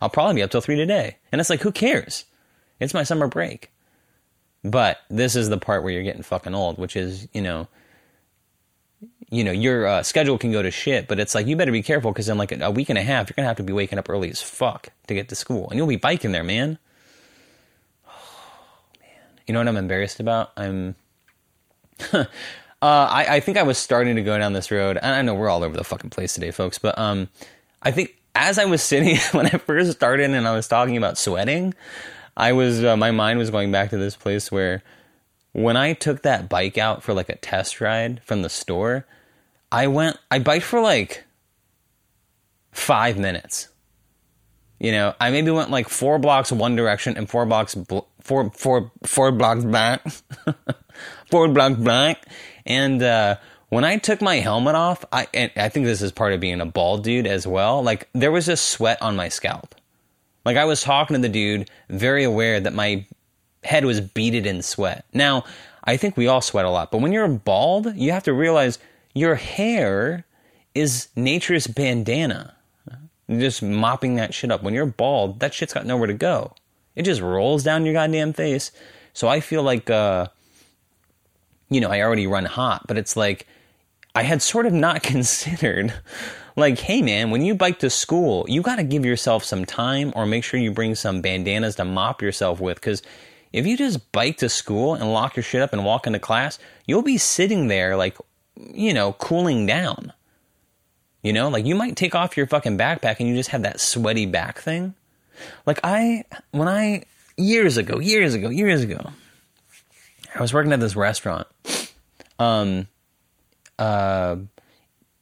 I'll 0.00 0.10
probably 0.10 0.34
be 0.34 0.42
up 0.42 0.50
till 0.50 0.60
three 0.60 0.76
today, 0.76 1.16
and 1.30 1.40
it's 1.40 1.48
like 1.48 1.60
who 1.60 1.72
cares? 1.72 2.24
It's 2.80 2.92
my 2.92 3.02
summer 3.02 3.28
break. 3.28 3.70
But 4.70 5.00
this 5.08 5.36
is 5.36 5.48
the 5.48 5.58
part 5.58 5.82
where 5.82 5.92
you're 5.92 6.02
getting 6.02 6.22
fucking 6.22 6.54
old, 6.54 6.78
which 6.78 6.96
is 6.96 7.28
you 7.32 7.40
know, 7.40 7.68
you 9.30 9.44
know 9.44 9.52
your 9.52 9.86
uh, 9.86 10.02
schedule 10.02 10.38
can 10.38 10.50
go 10.50 10.60
to 10.60 10.70
shit, 10.70 11.06
but 11.06 11.20
it's 11.20 11.34
like 11.34 11.46
you 11.46 11.56
better 11.56 11.72
be 11.72 11.82
careful 11.82 12.12
because 12.12 12.28
in 12.28 12.36
like 12.36 12.52
a 12.52 12.70
week 12.70 12.88
and 12.88 12.98
a 12.98 13.02
half 13.02 13.28
you're 13.28 13.34
gonna 13.36 13.48
have 13.48 13.58
to 13.58 13.62
be 13.62 13.72
waking 13.72 13.98
up 13.98 14.10
early 14.10 14.28
as 14.30 14.42
fuck 14.42 14.88
to 15.06 15.14
get 15.14 15.28
to 15.28 15.34
school, 15.34 15.68
and 15.70 15.78
you'll 15.78 15.86
be 15.86 15.96
biking 15.96 16.32
there, 16.32 16.44
man. 16.44 16.78
Man, 18.06 19.10
you 19.46 19.54
know 19.54 19.60
what 19.60 19.68
I'm 19.68 19.76
embarrassed 19.76 20.20
about? 20.20 20.52
I'm. 20.56 20.96
Uh, 22.82 23.08
I, 23.10 23.36
I, 23.36 23.40
think 23.40 23.56
I 23.56 23.62
was 23.62 23.78
starting 23.78 24.16
to 24.16 24.22
go 24.22 24.38
down 24.38 24.52
this 24.52 24.70
road. 24.70 24.98
I 25.02 25.22
know 25.22 25.34
we're 25.34 25.48
all 25.48 25.64
over 25.64 25.74
the 25.74 25.82
fucking 25.82 26.10
place 26.10 26.34
today, 26.34 26.50
folks, 26.50 26.78
but 26.78 26.96
um, 26.98 27.30
I 27.82 27.90
think 27.90 28.14
as 28.34 28.58
I 28.58 28.66
was 28.66 28.82
sitting 28.82 29.16
when 29.32 29.46
I 29.46 29.58
first 29.58 29.92
started 29.92 30.30
and 30.30 30.46
I 30.46 30.54
was 30.54 30.68
talking 30.68 30.96
about 30.98 31.16
sweating, 31.18 31.74
I 32.36 32.52
was 32.52 32.84
uh, 32.84 32.96
my 32.96 33.10
mind 33.10 33.38
was 33.38 33.50
going 33.50 33.72
back 33.72 33.90
to 33.90 33.98
this 33.98 34.16
place 34.16 34.52
where 34.52 34.82
when 35.52 35.76
I 35.76 35.94
took 35.94 36.22
that 36.22 36.48
bike 36.48 36.76
out 36.76 37.02
for 37.02 37.14
like 37.14 37.30
a 37.30 37.36
test 37.36 37.80
ride 37.80 38.20
from 38.24 38.42
the 38.42 38.50
store, 38.50 39.06
I 39.72 39.86
went 39.86 40.18
I 40.30 40.38
biked 40.38 40.64
for 40.64 40.80
like 40.80 41.24
five 42.72 43.18
minutes. 43.18 43.68
You 44.78 44.92
know, 44.92 45.14
I 45.18 45.30
maybe 45.30 45.50
went 45.50 45.70
like 45.70 45.88
four 45.88 46.18
blocks 46.18 46.52
one 46.52 46.76
direction 46.76 47.16
and 47.16 47.28
four 47.28 47.46
blocks 47.46 47.74
bl- 47.74 48.00
four 48.20 48.50
four 48.50 48.92
four 49.04 49.32
blocks 49.32 49.64
back, 49.64 50.06
four 51.30 51.48
blocks 51.48 51.76
back, 51.76 52.26
and 52.66 53.02
uh, 53.02 53.36
when 53.70 53.84
I 53.84 53.96
took 53.96 54.20
my 54.20 54.36
helmet 54.36 54.74
off, 54.74 55.06
I 55.10 55.26
I 55.56 55.70
think 55.70 55.86
this 55.86 56.02
is 56.02 56.12
part 56.12 56.34
of 56.34 56.40
being 56.40 56.60
a 56.60 56.66
bald 56.66 57.04
dude 57.04 57.26
as 57.26 57.46
well. 57.46 57.82
Like 57.82 58.10
there 58.12 58.30
was 58.30 58.44
just 58.44 58.68
sweat 58.68 59.00
on 59.00 59.16
my 59.16 59.30
scalp. 59.30 59.74
Like 60.46 60.56
I 60.56 60.64
was 60.64 60.80
talking 60.80 61.14
to 61.14 61.20
the 61.20 61.28
dude, 61.28 61.68
very 61.90 62.22
aware 62.22 62.60
that 62.60 62.72
my 62.72 63.04
head 63.64 63.84
was 63.84 64.00
beaded 64.00 64.46
in 64.46 64.62
sweat. 64.62 65.04
Now, 65.12 65.44
I 65.82 65.96
think 65.96 66.16
we 66.16 66.28
all 66.28 66.40
sweat 66.40 66.64
a 66.64 66.70
lot, 66.70 66.92
but 66.92 67.00
when 67.00 67.12
you're 67.12 67.26
bald, 67.26 67.94
you 67.96 68.12
have 68.12 68.22
to 68.22 68.32
realize 68.32 68.78
your 69.12 69.34
hair 69.34 70.24
is 70.72 71.08
nature's 71.16 71.66
bandana. 71.66 72.54
You're 73.26 73.40
just 73.40 73.60
mopping 73.60 74.14
that 74.16 74.32
shit 74.32 74.52
up. 74.52 74.62
When 74.62 74.72
you're 74.72 74.86
bald, 74.86 75.40
that 75.40 75.52
shit's 75.52 75.74
got 75.74 75.84
nowhere 75.84 76.06
to 76.06 76.14
go. 76.14 76.54
It 76.94 77.02
just 77.02 77.20
rolls 77.20 77.64
down 77.64 77.84
your 77.84 77.94
goddamn 77.94 78.32
face. 78.32 78.70
So 79.14 79.26
I 79.26 79.40
feel 79.40 79.64
like 79.64 79.90
uh, 79.90 80.28
you 81.70 81.80
know, 81.80 81.90
I 81.90 82.02
already 82.02 82.28
run 82.28 82.44
hot, 82.44 82.86
but 82.86 82.96
it's 82.96 83.16
like 83.16 83.48
I 84.14 84.22
had 84.22 84.42
sort 84.42 84.66
of 84.66 84.72
not 84.72 85.02
considered 85.02 85.92
like, 86.56 86.78
hey 86.78 87.02
man, 87.02 87.30
when 87.30 87.44
you 87.44 87.54
bike 87.54 87.78
to 87.80 87.90
school, 87.90 88.46
you 88.48 88.62
got 88.62 88.76
to 88.76 88.82
give 88.82 89.04
yourself 89.04 89.44
some 89.44 89.64
time 89.64 90.12
or 90.16 90.26
make 90.26 90.42
sure 90.42 90.58
you 90.58 90.72
bring 90.72 90.94
some 90.94 91.20
bandanas 91.20 91.76
to 91.76 91.84
mop 91.84 92.22
yourself 92.22 92.60
with 92.60 92.80
cuz 92.80 93.02
if 93.52 93.66
you 93.66 93.76
just 93.76 94.12
bike 94.12 94.38
to 94.38 94.48
school 94.48 94.94
and 94.94 95.12
lock 95.12 95.36
your 95.36 95.42
shit 95.42 95.62
up 95.62 95.72
and 95.72 95.84
walk 95.84 96.06
into 96.06 96.18
class, 96.18 96.58
you'll 96.86 97.02
be 97.02 97.18
sitting 97.18 97.68
there 97.68 97.96
like, 97.96 98.16
you 98.54 98.92
know, 98.92 99.12
cooling 99.14 99.66
down. 99.66 100.12
You 101.22 101.32
know, 101.32 101.48
like 101.48 101.64
you 101.64 101.74
might 101.74 101.96
take 101.96 102.14
off 102.14 102.36
your 102.36 102.46
fucking 102.46 102.78
backpack 102.78 103.16
and 103.18 103.28
you 103.28 103.34
just 103.34 103.50
have 103.50 103.62
that 103.62 103.80
sweaty 103.80 104.26
back 104.26 104.60
thing. 104.60 104.94
Like 105.64 105.80
I 105.82 106.24
when 106.52 106.68
I 106.68 107.04
years 107.36 107.76
ago, 107.76 107.98
years 107.98 108.34
ago, 108.34 108.48
years 108.48 108.82
ago, 108.82 109.10
I 110.34 110.40
was 110.40 110.52
working 110.52 110.72
at 110.72 110.80
this 110.80 110.96
restaurant. 110.96 111.46
Um, 112.38 112.88
uh, 113.78 114.36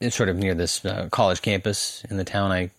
it's 0.04 0.16
sort 0.16 0.28
of 0.28 0.36
near 0.36 0.54
this 0.54 0.84
uh, 0.84 1.08
college 1.10 1.42
campus 1.42 2.04
in 2.10 2.16
the 2.16 2.24
town 2.24 2.52
I 2.52 2.70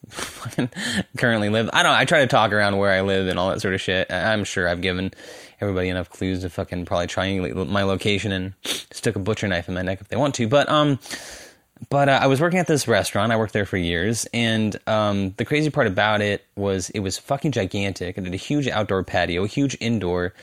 currently 1.17 1.49
live. 1.49 1.69
I 1.73 1.83
don't. 1.83 1.93
I 1.93 2.05
try 2.05 2.19
to 2.19 2.27
talk 2.27 2.51
around 2.51 2.77
where 2.77 2.91
I 2.91 3.01
live 3.01 3.27
and 3.27 3.39
all 3.39 3.49
that 3.49 3.61
sort 3.61 3.73
of 3.73 3.81
shit. 3.81 4.11
I'm 4.11 4.43
sure 4.43 4.67
I've 4.67 4.81
given 4.81 5.11
everybody 5.59 5.89
enough 5.89 6.09
clues 6.09 6.41
to 6.41 6.49
fucking 6.49 6.85
probably 6.85 7.07
triangulate 7.07 7.69
my 7.69 7.83
location 7.83 8.31
and 8.31 8.53
stick 8.63 9.15
a 9.15 9.19
butcher 9.19 9.47
knife 9.47 9.67
in 9.67 9.73
my 9.73 9.81
neck 9.81 10.01
if 10.01 10.07
they 10.07 10.15
want 10.15 10.35
to. 10.35 10.47
But 10.47 10.69
um, 10.69 10.99
but 11.89 12.07
uh, 12.07 12.19
I 12.21 12.27
was 12.27 12.39
working 12.39 12.59
at 12.59 12.67
this 12.67 12.87
restaurant. 12.87 13.31
I 13.31 13.37
worked 13.37 13.53
there 13.53 13.65
for 13.65 13.77
years, 13.77 14.27
and 14.33 14.77
um, 14.87 15.33
the 15.37 15.45
crazy 15.45 15.69
part 15.69 15.87
about 15.87 16.21
it 16.21 16.45
was 16.55 16.89
it 16.91 16.99
was 16.99 17.17
fucking 17.17 17.51
gigantic. 17.51 18.17
It 18.17 18.23
had 18.23 18.33
a 18.33 18.37
huge 18.37 18.67
outdoor 18.67 19.03
patio, 19.03 19.43
a 19.43 19.47
huge 19.47 19.75
indoor 19.79 20.33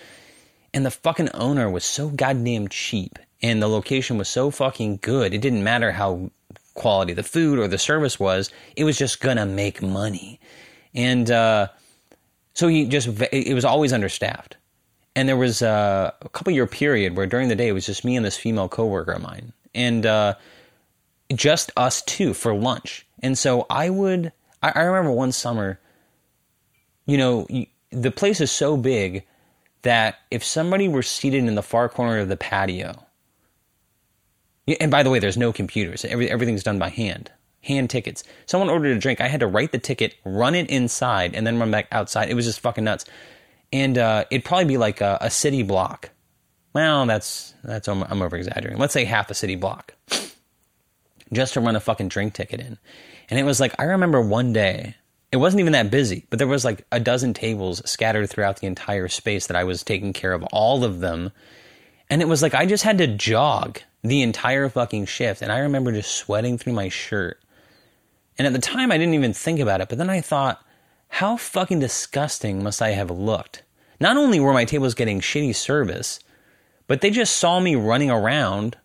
and 0.74 0.86
the 0.86 0.90
fucking 0.90 1.30
owner 1.34 1.70
was 1.70 1.84
so 1.84 2.08
goddamn 2.08 2.68
cheap 2.68 3.18
and 3.42 3.62
the 3.62 3.68
location 3.68 4.18
was 4.18 4.28
so 4.28 4.50
fucking 4.50 4.98
good. 5.02 5.34
It 5.34 5.40
didn't 5.40 5.64
matter 5.64 5.92
how 5.92 6.30
quality 6.74 7.12
of 7.12 7.16
the 7.16 7.22
food 7.22 7.58
or 7.58 7.68
the 7.68 7.78
service 7.78 8.18
was. 8.18 8.50
It 8.76 8.84
was 8.84 8.98
just 8.98 9.20
gonna 9.20 9.46
make 9.46 9.82
money. 9.82 10.40
And 10.94 11.30
uh, 11.30 11.68
so 12.54 12.68
he 12.68 12.86
just, 12.86 13.08
it 13.32 13.54
was 13.54 13.64
always 13.64 13.92
understaffed. 13.92 14.56
And 15.14 15.28
there 15.28 15.36
was 15.36 15.62
uh, 15.62 16.12
a 16.20 16.28
couple 16.30 16.52
year 16.52 16.66
period 16.66 17.16
where 17.16 17.26
during 17.26 17.48
the 17.48 17.56
day 17.56 17.68
it 17.68 17.72
was 17.72 17.86
just 17.86 18.04
me 18.04 18.16
and 18.16 18.24
this 18.24 18.36
female 18.36 18.68
coworker 18.68 19.12
of 19.12 19.22
mine. 19.22 19.52
And 19.74 20.06
uh, 20.06 20.34
just 21.34 21.70
us 21.76 22.02
two 22.02 22.34
for 22.34 22.54
lunch. 22.54 23.06
And 23.22 23.36
so 23.36 23.66
I 23.68 23.90
would, 23.90 24.32
I, 24.62 24.72
I 24.74 24.80
remember 24.82 25.12
one 25.12 25.32
summer, 25.32 25.78
you 27.06 27.18
know, 27.18 27.46
the 27.90 28.10
place 28.10 28.40
is 28.40 28.50
so 28.50 28.76
big 28.76 29.24
that 29.82 30.16
if 30.30 30.44
somebody 30.44 30.88
were 30.88 31.02
seated 31.02 31.44
in 31.44 31.54
the 31.54 31.62
far 31.62 31.88
corner 31.88 32.18
of 32.18 32.28
the 32.28 32.36
patio, 32.36 33.04
and 34.80 34.90
by 34.90 35.02
the 35.02 35.10
way, 35.10 35.18
there's 35.18 35.36
no 35.36 35.52
computers, 35.52 36.04
Every, 36.04 36.30
everything's 36.30 36.62
done 36.62 36.78
by 36.78 36.88
hand, 36.88 37.30
hand 37.62 37.90
tickets. 37.90 38.24
Someone 38.46 38.70
ordered 38.70 38.96
a 38.96 39.00
drink, 39.00 39.20
I 39.20 39.28
had 39.28 39.40
to 39.40 39.46
write 39.46 39.72
the 39.72 39.78
ticket, 39.78 40.14
run 40.24 40.54
it 40.54 40.70
inside, 40.70 41.34
and 41.34 41.46
then 41.46 41.58
run 41.58 41.70
back 41.70 41.88
outside. 41.90 42.30
It 42.30 42.34
was 42.34 42.46
just 42.46 42.60
fucking 42.60 42.84
nuts. 42.84 43.04
And 43.72 43.96
uh, 43.98 44.24
it'd 44.30 44.44
probably 44.44 44.66
be 44.66 44.76
like 44.76 45.00
a, 45.00 45.18
a, 45.20 45.30
city 45.30 45.62
block. 45.62 46.10
Well, 46.74 47.06
that's 47.06 47.54
that's 47.64 47.88
I'm 47.88 48.22
over 48.22 48.36
exaggerating. 48.36 48.78
Let's 48.78 48.92
say 48.92 49.04
half 49.04 49.30
a 49.30 49.34
city 49.34 49.56
block. 49.56 49.94
just 51.32 51.54
to 51.54 51.60
run 51.60 51.76
a 51.76 51.80
fucking 51.80 52.08
drink 52.08 52.34
ticket 52.34 52.60
in. 52.60 52.78
And 53.30 53.38
it 53.38 53.44
was 53.44 53.60
like, 53.60 53.74
I 53.78 53.84
remember 53.84 54.20
one 54.20 54.52
day, 54.52 54.94
it 55.30 55.38
wasn't 55.38 55.60
even 55.60 55.72
that 55.72 55.90
busy, 55.90 56.26
but 56.28 56.38
there 56.38 56.48
was 56.48 56.64
like 56.64 56.86
a 56.92 57.00
dozen 57.00 57.32
tables 57.32 57.80
scattered 57.90 58.28
throughout 58.28 58.58
the 58.58 58.66
entire 58.66 59.08
space 59.08 59.46
that 59.46 59.56
I 59.56 59.64
was 59.64 59.82
taking 59.82 60.12
care 60.12 60.32
of 60.32 60.44
all 60.52 60.84
of 60.84 61.00
them. 61.00 61.32
And 62.12 62.20
it 62.20 62.28
was 62.28 62.42
like, 62.42 62.52
I 62.52 62.66
just 62.66 62.84
had 62.84 62.98
to 62.98 63.06
jog 63.06 63.80
the 64.02 64.20
entire 64.20 64.68
fucking 64.68 65.06
shift. 65.06 65.40
And 65.40 65.50
I 65.50 65.60
remember 65.60 65.92
just 65.92 66.14
sweating 66.14 66.58
through 66.58 66.74
my 66.74 66.90
shirt. 66.90 67.40
And 68.36 68.46
at 68.46 68.52
the 68.52 68.58
time, 68.58 68.92
I 68.92 68.98
didn't 68.98 69.14
even 69.14 69.32
think 69.32 69.60
about 69.60 69.80
it, 69.80 69.88
but 69.88 69.96
then 69.96 70.10
I 70.10 70.20
thought, 70.20 70.62
how 71.08 71.38
fucking 71.38 71.80
disgusting 71.80 72.62
must 72.62 72.82
I 72.82 72.90
have 72.90 73.10
looked? 73.10 73.62
Not 73.98 74.18
only 74.18 74.40
were 74.40 74.52
my 74.52 74.66
tables 74.66 74.92
getting 74.92 75.20
shitty 75.20 75.54
service, 75.54 76.20
but 76.86 77.00
they 77.00 77.10
just 77.10 77.38
saw 77.38 77.60
me 77.60 77.76
running 77.76 78.10
around 78.10 78.76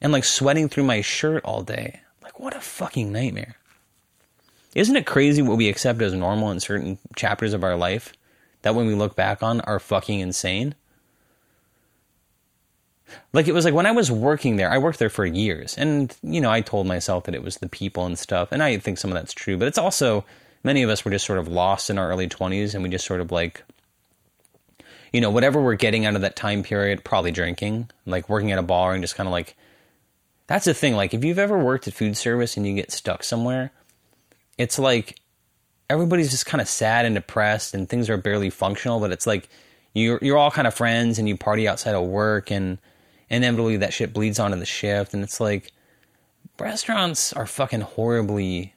and 0.00 0.12
like 0.12 0.22
sweating 0.22 0.68
through 0.68 0.84
my 0.84 1.00
shirt 1.00 1.44
all 1.44 1.64
day. 1.64 1.98
Like, 2.22 2.38
what 2.38 2.54
a 2.54 2.60
fucking 2.60 3.10
nightmare. 3.10 3.56
Isn't 4.72 4.94
it 4.94 5.04
crazy 5.04 5.42
what 5.42 5.56
we 5.56 5.68
accept 5.68 6.00
as 6.00 6.12
normal 6.14 6.52
in 6.52 6.60
certain 6.60 6.98
chapters 7.16 7.54
of 7.54 7.64
our 7.64 7.74
life 7.74 8.12
that 8.62 8.76
when 8.76 8.86
we 8.86 8.94
look 8.94 9.16
back 9.16 9.42
on 9.42 9.62
are 9.62 9.80
fucking 9.80 10.20
insane? 10.20 10.76
Like 13.32 13.48
it 13.48 13.52
was 13.52 13.64
like 13.64 13.74
when 13.74 13.86
I 13.86 13.92
was 13.92 14.10
working 14.10 14.56
there, 14.56 14.70
I 14.70 14.78
worked 14.78 14.98
there 14.98 15.10
for 15.10 15.24
years, 15.24 15.76
and 15.78 16.14
you 16.22 16.40
know, 16.40 16.50
I 16.50 16.60
told 16.60 16.86
myself 16.86 17.24
that 17.24 17.34
it 17.34 17.42
was 17.42 17.58
the 17.58 17.68
people 17.68 18.04
and 18.06 18.18
stuff, 18.18 18.50
and 18.52 18.62
I 18.62 18.78
think 18.78 18.98
some 18.98 19.10
of 19.10 19.14
that's 19.14 19.32
true, 19.32 19.56
but 19.56 19.68
it's 19.68 19.78
also 19.78 20.24
many 20.62 20.82
of 20.82 20.90
us 20.90 21.04
were 21.04 21.10
just 21.10 21.26
sort 21.26 21.38
of 21.38 21.46
lost 21.48 21.90
in 21.90 21.98
our 21.98 22.10
early 22.10 22.28
20s 22.28 22.74
and 22.74 22.82
we 22.82 22.88
just 22.88 23.06
sort 23.06 23.20
of 23.20 23.30
like 23.30 23.62
you 25.12 25.20
know, 25.20 25.30
whatever 25.30 25.62
we're 25.62 25.76
getting 25.76 26.04
out 26.04 26.14
of 26.14 26.20
that 26.20 26.36
time 26.36 26.62
period, 26.62 27.04
probably 27.04 27.30
drinking, 27.30 27.88
like 28.04 28.28
working 28.28 28.52
at 28.52 28.58
a 28.58 28.62
bar 28.62 28.92
and 28.92 29.02
just 29.02 29.14
kind 29.14 29.26
of 29.26 29.32
like 29.32 29.56
that's 30.46 30.64
the 30.64 30.74
thing. 30.74 30.94
Like, 30.94 31.14
if 31.14 31.24
you've 31.24 31.38
ever 31.38 31.58
worked 31.58 31.88
at 31.88 31.94
food 31.94 32.16
service 32.16 32.56
and 32.56 32.66
you 32.66 32.74
get 32.74 32.92
stuck 32.92 33.24
somewhere, 33.24 33.72
it's 34.58 34.78
like 34.78 35.18
everybody's 35.90 36.30
just 36.30 36.46
kind 36.46 36.60
of 36.60 36.68
sad 36.68 37.04
and 37.04 37.14
depressed 37.14 37.74
and 37.74 37.88
things 37.88 38.08
are 38.10 38.16
barely 38.16 38.50
functional, 38.50 39.00
but 39.00 39.10
it's 39.10 39.26
like 39.26 39.48
you're, 39.94 40.18
you're 40.22 40.36
all 40.36 40.50
kind 40.50 40.66
of 40.66 40.74
friends 40.74 41.18
and 41.18 41.28
you 41.28 41.36
party 41.36 41.66
outside 41.66 41.94
of 41.94 42.04
work 42.04 42.50
and 42.50 42.78
inevitably 43.28 43.76
that 43.78 43.92
shit 43.92 44.12
bleeds 44.12 44.38
onto 44.38 44.58
the 44.58 44.66
shift. 44.66 45.14
And 45.14 45.22
it's 45.22 45.40
like 45.40 45.72
restaurants 46.58 47.32
are 47.32 47.46
fucking 47.46 47.82
horribly 47.82 48.74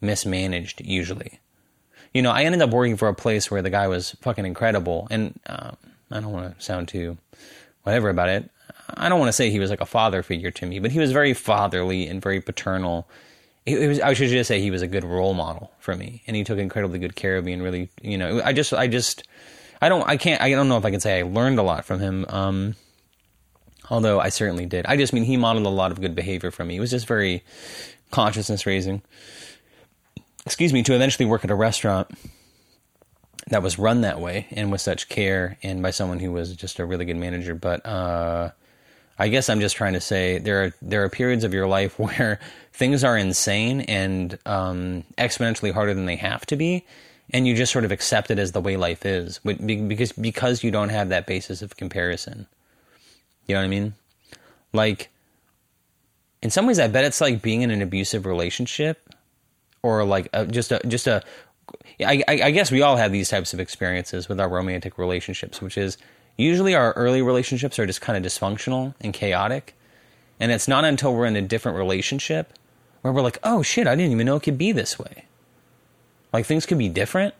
mismanaged 0.00 0.80
usually. 0.80 1.40
You 2.12 2.22
know, 2.22 2.30
I 2.30 2.44
ended 2.44 2.62
up 2.62 2.70
working 2.70 2.96
for 2.96 3.08
a 3.08 3.14
place 3.14 3.50
where 3.50 3.62
the 3.62 3.70
guy 3.70 3.88
was 3.88 4.16
fucking 4.20 4.44
incredible 4.44 5.08
and, 5.10 5.38
um, 5.46 5.76
I 6.10 6.20
don't 6.20 6.32
want 6.32 6.58
to 6.58 6.64
sound 6.64 6.88
too 6.88 7.16
whatever 7.84 8.10
about 8.10 8.28
it. 8.28 8.50
I 8.94 9.08
don't 9.08 9.18
want 9.18 9.28
to 9.28 9.32
say 9.32 9.50
he 9.50 9.58
was 9.58 9.70
like 9.70 9.80
a 9.80 9.86
father 9.86 10.22
figure 10.22 10.50
to 10.50 10.66
me, 10.66 10.78
but 10.78 10.90
he 10.90 10.98
was 10.98 11.12
very 11.12 11.34
fatherly 11.34 12.06
and 12.06 12.20
very 12.20 12.40
paternal. 12.40 13.08
It, 13.64 13.88
was, 13.88 14.00
I 14.00 14.12
should 14.12 14.28
just 14.28 14.48
say 14.48 14.60
he 14.60 14.70
was 14.70 14.82
a 14.82 14.88
good 14.88 15.04
role 15.04 15.34
model 15.34 15.72
for 15.78 15.94
me, 15.94 16.22
and 16.26 16.36
he 16.36 16.44
took 16.44 16.58
incredibly 16.58 16.98
good 16.98 17.14
care 17.14 17.36
of 17.36 17.44
me. 17.44 17.52
And 17.52 17.62
really, 17.62 17.90
you 18.02 18.18
know, 18.18 18.42
I 18.44 18.52
just, 18.52 18.74
I 18.74 18.88
just, 18.88 19.26
I 19.80 19.88
don't, 19.88 20.06
I 20.08 20.16
can't, 20.16 20.42
I 20.42 20.50
don't 20.50 20.68
know 20.68 20.76
if 20.76 20.84
I 20.84 20.90
can 20.90 21.00
say 21.00 21.20
I 21.20 21.22
learned 21.22 21.58
a 21.58 21.62
lot 21.62 21.84
from 21.84 22.00
him. 22.00 22.26
Um, 22.28 22.74
although 23.90 24.20
I 24.20 24.28
certainly 24.28 24.66
did. 24.66 24.86
I 24.86 24.96
just 24.96 25.12
mean 25.12 25.24
he 25.24 25.36
modeled 25.36 25.66
a 25.66 25.70
lot 25.70 25.92
of 25.92 26.00
good 26.00 26.14
behavior 26.14 26.50
from 26.50 26.68
me. 26.68 26.76
It 26.76 26.80
was 26.80 26.90
just 26.90 27.06
very 27.06 27.42
consciousness 28.10 28.66
raising. 28.66 29.02
Excuse 30.46 30.72
me, 30.72 30.82
to 30.82 30.94
eventually 30.94 31.26
work 31.26 31.44
at 31.44 31.50
a 31.50 31.54
restaurant 31.54 32.10
that 33.48 33.62
was 33.62 33.78
run 33.78 34.02
that 34.02 34.20
way 34.20 34.46
and 34.52 34.70
with 34.70 34.80
such 34.80 35.08
care 35.08 35.58
and 35.62 35.82
by 35.82 35.90
someone 35.90 36.20
who 36.20 36.32
was 36.32 36.54
just 36.54 36.78
a 36.78 36.84
really 36.84 37.04
good 37.04 37.16
manager. 37.16 37.54
But 37.54 37.84
uh, 37.84 38.50
I 39.18 39.28
guess 39.28 39.48
I'm 39.48 39.60
just 39.60 39.76
trying 39.76 39.92
to 39.92 40.00
say 40.00 40.38
there 40.38 40.64
are 40.64 40.74
there 40.80 41.04
are 41.04 41.08
periods 41.08 41.44
of 41.44 41.52
your 41.52 41.66
life 41.66 41.98
where 41.98 42.40
things 42.72 43.04
are 43.04 43.16
insane 43.16 43.82
and 43.82 44.38
um, 44.46 45.04
exponentially 45.18 45.72
harder 45.72 45.94
than 45.94 46.06
they 46.06 46.16
have 46.16 46.46
to 46.46 46.56
be, 46.56 46.84
and 47.30 47.46
you 47.46 47.54
just 47.54 47.72
sort 47.72 47.84
of 47.84 47.92
accept 47.92 48.30
it 48.30 48.38
as 48.38 48.52
the 48.52 48.60
way 48.60 48.76
life 48.76 49.04
is, 49.04 49.38
because 49.38 50.12
because 50.12 50.64
you 50.64 50.70
don't 50.70 50.90
have 50.90 51.08
that 51.10 51.26
basis 51.26 51.62
of 51.62 51.76
comparison. 51.76 52.46
You 53.46 53.54
know 53.54 53.60
what 53.60 53.66
I 53.66 53.68
mean? 53.68 53.94
Like, 54.72 55.10
in 56.42 56.50
some 56.50 56.66
ways, 56.66 56.78
I 56.78 56.88
bet 56.88 57.04
it's 57.04 57.20
like 57.20 57.42
being 57.42 57.62
in 57.62 57.70
an 57.70 57.82
abusive 57.82 58.26
relationship, 58.26 59.08
or 59.82 60.04
like 60.04 60.28
a, 60.32 60.46
just 60.46 60.72
a 60.72 60.80
just 60.86 61.06
a. 61.06 61.22
I, 62.00 62.22
I 62.28 62.50
guess 62.50 62.70
we 62.70 62.82
all 62.82 62.96
have 62.96 63.12
these 63.12 63.28
types 63.28 63.54
of 63.54 63.60
experiences 63.60 64.28
with 64.28 64.40
our 64.40 64.48
romantic 64.48 64.98
relationships, 64.98 65.62
which 65.62 65.78
is 65.78 65.96
usually 66.36 66.74
our 66.74 66.92
early 66.92 67.22
relationships 67.22 67.78
are 67.78 67.86
just 67.86 68.00
kind 68.00 68.16
of 68.16 68.30
dysfunctional 68.30 68.94
and 69.00 69.14
chaotic. 69.14 69.74
And 70.40 70.50
it's 70.50 70.66
not 70.66 70.84
until 70.84 71.14
we're 71.14 71.26
in 71.26 71.36
a 71.36 71.42
different 71.42 71.78
relationship 71.78 72.52
where 73.02 73.12
we're 73.12 73.22
like, 73.22 73.38
oh 73.44 73.62
shit, 73.62 73.86
I 73.86 73.94
didn't 73.94 74.12
even 74.12 74.26
know 74.26 74.36
it 74.36 74.42
could 74.42 74.58
be 74.58 74.72
this 74.72 74.98
way. 74.98 75.26
Like 76.32 76.46
things 76.46 76.66
could 76.66 76.78
be 76.78 76.88
different. 76.88 77.34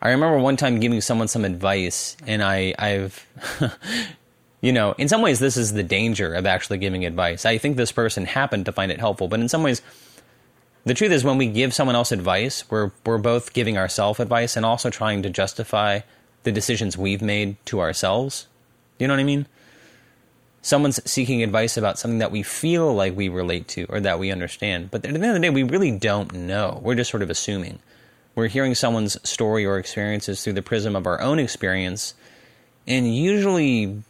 I 0.00 0.10
remember 0.10 0.38
one 0.38 0.56
time 0.56 0.80
giving 0.80 1.00
someone 1.00 1.28
some 1.28 1.44
advice, 1.44 2.16
and 2.26 2.42
I, 2.42 2.74
I've, 2.78 3.26
you 4.60 4.72
know, 4.72 4.92
in 4.98 5.08
some 5.08 5.22
ways, 5.22 5.38
this 5.38 5.56
is 5.56 5.72
the 5.72 5.82
danger 5.82 6.34
of 6.34 6.46
actually 6.46 6.78
giving 6.78 7.04
advice. 7.04 7.46
I 7.46 7.58
think 7.58 7.76
this 7.76 7.92
person 7.92 8.26
happened 8.26 8.66
to 8.66 8.72
find 8.72 8.92
it 8.92 9.00
helpful, 9.00 9.28
but 9.28 9.40
in 9.40 9.48
some 9.48 9.62
ways, 9.62 9.80
the 10.84 10.94
truth 10.94 11.10
is 11.10 11.24
when 11.24 11.38
we 11.38 11.48
give 11.48 11.74
someone 11.74 11.96
else 11.96 12.12
advice, 12.12 12.68
we're 12.70 12.92
we're 13.04 13.18
both 13.18 13.52
giving 13.52 13.76
ourselves 13.76 14.20
advice 14.20 14.56
and 14.56 14.64
also 14.64 14.88
trying 14.88 15.22
to 15.22 15.30
justify 15.30 16.00
the 16.44 16.52
decisions 16.52 16.96
we've 16.96 17.22
made 17.22 17.56
to 17.66 17.80
ourselves. 17.80 18.46
You 18.98 19.08
know 19.08 19.14
what 19.14 19.20
I 19.20 19.24
mean? 19.24 19.46
Someone's 20.62 21.00
seeking 21.10 21.42
advice 21.42 21.76
about 21.76 21.98
something 21.98 22.18
that 22.18 22.30
we 22.30 22.42
feel 22.42 22.94
like 22.94 23.16
we 23.16 23.28
relate 23.28 23.66
to 23.68 23.86
or 23.88 23.98
that 24.00 24.18
we 24.18 24.30
understand, 24.30 24.90
but 24.90 25.04
at 25.04 25.12
the 25.12 25.18
end 25.18 25.24
of 25.24 25.34
the 25.34 25.40
day, 25.40 25.50
we 25.50 25.64
really 25.64 25.90
don't 25.90 26.32
know. 26.32 26.80
We're 26.82 26.94
just 26.94 27.10
sort 27.10 27.22
of 27.22 27.30
assuming. 27.30 27.80
We're 28.36 28.46
hearing 28.46 28.76
someone's 28.76 29.18
story 29.28 29.66
or 29.66 29.78
experiences 29.78 30.44
through 30.44 30.52
the 30.52 30.62
prism 30.62 30.94
of 30.94 31.06
our 31.06 31.20
own 31.20 31.40
experience, 31.40 32.14
and 32.86 33.12
usually, 33.12 34.02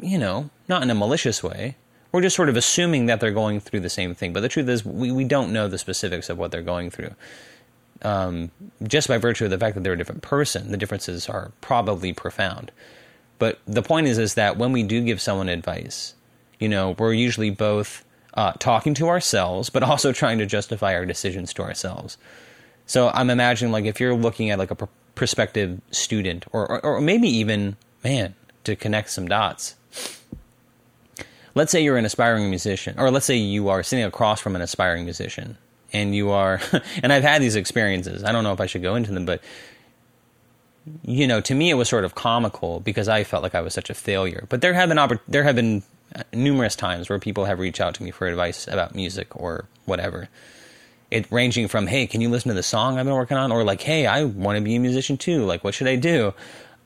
you 0.00 0.18
know, 0.18 0.50
not 0.68 0.82
in 0.82 0.90
a 0.90 0.94
malicious 0.94 1.42
way, 1.42 1.76
we're 2.12 2.22
just 2.22 2.36
sort 2.36 2.48
of 2.48 2.56
assuming 2.56 3.06
that 3.06 3.20
they're 3.20 3.32
going 3.32 3.60
through 3.60 3.80
the 3.80 3.90
same 3.90 4.14
thing. 4.14 4.32
But 4.32 4.40
the 4.40 4.48
truth 4.48 4.68
is, 4.68 4.84
we, 4.84 5.10
we 5.10 5.24
don't 5.24 5.52
know 5.52 5.68
the 5.68 5.78
specifics 5.78 6.30
of 6.30 6.38
what 6.38 6.50
they're 6.50 6.62
going 6.62 6.90
through. 6.90 7.14
Um, 8.02 8.50
just 8.82 9.08
by 9.08 9.18
virtue 9.18 9.44
of 9.44 9.50
the 9.50 9.58
fact 9.58 9.74
that 9.74 9.82
they're 9.82 9.94
a 9.94 9.98
different 9.98 10.22
person, 10.22 10.70
the 10.70 10.76
differences 10.76 11.28
are 11.28 11.52
probably 11.60 12.12
profound. 12.12 12.70
But 13.38 13.58
the 13.66 13.82
point 13.82 14.06
is, 14.06 14.18
is 14.18 14.34
that 14.34 14.56
when 14.56 14.72
we 14.72 14.82
do 14.82 15.02
give 15.02 15.20
someone 15.20 15.48
advice, 15.48 16.14
you 16.58 16.68
know, 16.68 16.94
we're 16.98 17.12
usually 17.12 17.50
both 17.50 18.04
uh, 18.34 18.52
talking 18.58 18.94
to 18.94 19.08
ourselves, 19.08 19.70
but 19.70 19.82
also 19.82 20.12
trying 20.12 20.38
to 20.38 20.46
justify 20.46 20.94
our 20.94 21.06
decisions 21.06 21.52
to 21.54 21.62
ourselves. 21.62 22.18
So 22.86 23.08
I'm 23.08 23.30
imagining, 23.30 23.72
like, 23.72 23.84
if 23.84 24.00
you're 24.00 24.14
looking 24.14 24.50
at 24.50 24.58
like 24.58 24.70
a 24.70 24.76
pr- 24.76 24.84
prospective 25.14 25.80
student, 25.90 26.46
or, 26.52 26.70
or, 26.70 26.84
or 26.84 27.00
maybe 27.00 27.28
even, 27.28 27.76
man, 28.04 28.34
to 28.64 28.76
connect 28.76 29.10
some 29.10 29.28
dots, 29.28 29.74
let's 31.54 31.72
say 31.72 31.82
you're 31.82 31.96
an 31.96 32.04
aspiring 32.04 32.48
musician, 32.48 32.94
or 32.98 33.10
let's 33.10 33.26
say 33.26 33.36
you 33.36 33.68
are 33.68 33.82
sitting 33.82 34.04
across 34.04 34.40
from 34.40 34.54
an 34.54 34.62
aspiring 34.62 35.04
musician, 35.04 35.58
and 35.92 36.14
you 36.14 36.30
are, 36.30 36.60
and 37.02 37.12
I've 37.12 37.24
had 37.24 37.42
these 37.42 37.56
experiences. 37.56 38.22
I 38.22 38.32
don't 38.32 38.44
know 38.44 38.52
if 38.52 38.60
I 38.60 38.66
should 38.66 38.82
go 38.82 38.94
into 38.94 39.12
them, 39.12 39.26
but 39.26 39.42
you 41.02 41.26
know, 41.26 41.40
to 41.40 41.54
me 41.54 41.70
it 41.70 41.74
was 41.74 41.88
sort 41.88 42.04
of 42.04 42.14
comical 42.14 42.80
because 42.80 43.08
I 43.08 43.24
felt 43.24 43.42
like 43.42 43.54
I 43.54 43.60
was 43.60 43.74
such 43.74 43.90
a 43.90 43.94
failure. 43.94 44.46
But 44.48 44.60
there 44.60 44.74
have 44.74 44.88
been 44.88 44.98
oppor- 44.98 45.20
there 45.26 45.42
have 45.42 45.56
been 45.56 45.82
uh, 46.14 46.22
numerous 46.32 46.76
times 46.76 47.08
where 47.08 47.18
people 47.18 47.46
have 47.46 47.58
reached 47.58 47.80
out 47.80 47.94
to 47.96 48.02
me 48.02 48.10
for 48.10 48.26
advice 48.28 48.68
about 48.68 48.94
music 48.94 49.34
or 49.34 49.66
whatever. 49.84 50.28
It 51.10 51.26
ranging 51.30 51.68
from, 51.68 51.86
"Hey, 51.86 52.06
can 52.06 52.20
you 52.20 52.28
listen 52.28 52.48
to 52.48 52.54
the 52.54 52.62
song 52.62 52.98
I've 52.98 53.06
been 53.06 53.14
working 53.14 53.36
on?" 53.36 53.52
or 53.52 53.64
like, 53.64 53.82
"Hey, 53.82 54.06
I 54.06 54.24
want 54.24 54.58
to 54.58 54.64
be 54.64 54.74
a 54.74 54.80
musician 54.80 55.16
too. 55.16 55.44
Like, 55.44 55.62
what 55.62 55.74
should 55.74 55.88
I 55.88 55.96
do?" 55.96 56.34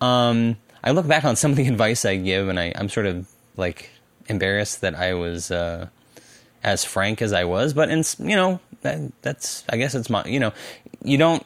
Um, 0.01 0.57
I 0.83 0.93
look 0.93 1.07
back 1.07 1.25
on 1.25 1.37
some 1.37 1.51
of 1.53 1.57
the 1.57 1.67
advice 1.75 2.05
I 2.05 2.17
give, 2.17 2.49
and 2.49 2.59
I, 2.59 2.73
I'm 2.75 2.89
sort 2.89 3.07
of 3.07 3.27
like 3.57 3.91
embarrassed 4.29 4.81
that 4.81 4.95
I 4.95 5.15
was 5.15 5.51
uh, 5.51 5.89
as 6.63 6.85
frank 6.85 7.23
as 7.23 7.33
I 7.33 7.45
was, 7.45 7.73
but 7.73 7.91
in, 7.91 8.05
you 8.19 8.37
know 8.37 8.61
that, 8.83 8.99
that's 9.23 9.65
I 9.69 9.77
guess 9.77 9.95
it's 9.95 10.11
my 10.11 10.25
you 10.25 10.41
know 10.41 10.53
you 11.03 11.19
don't 11.19 11.45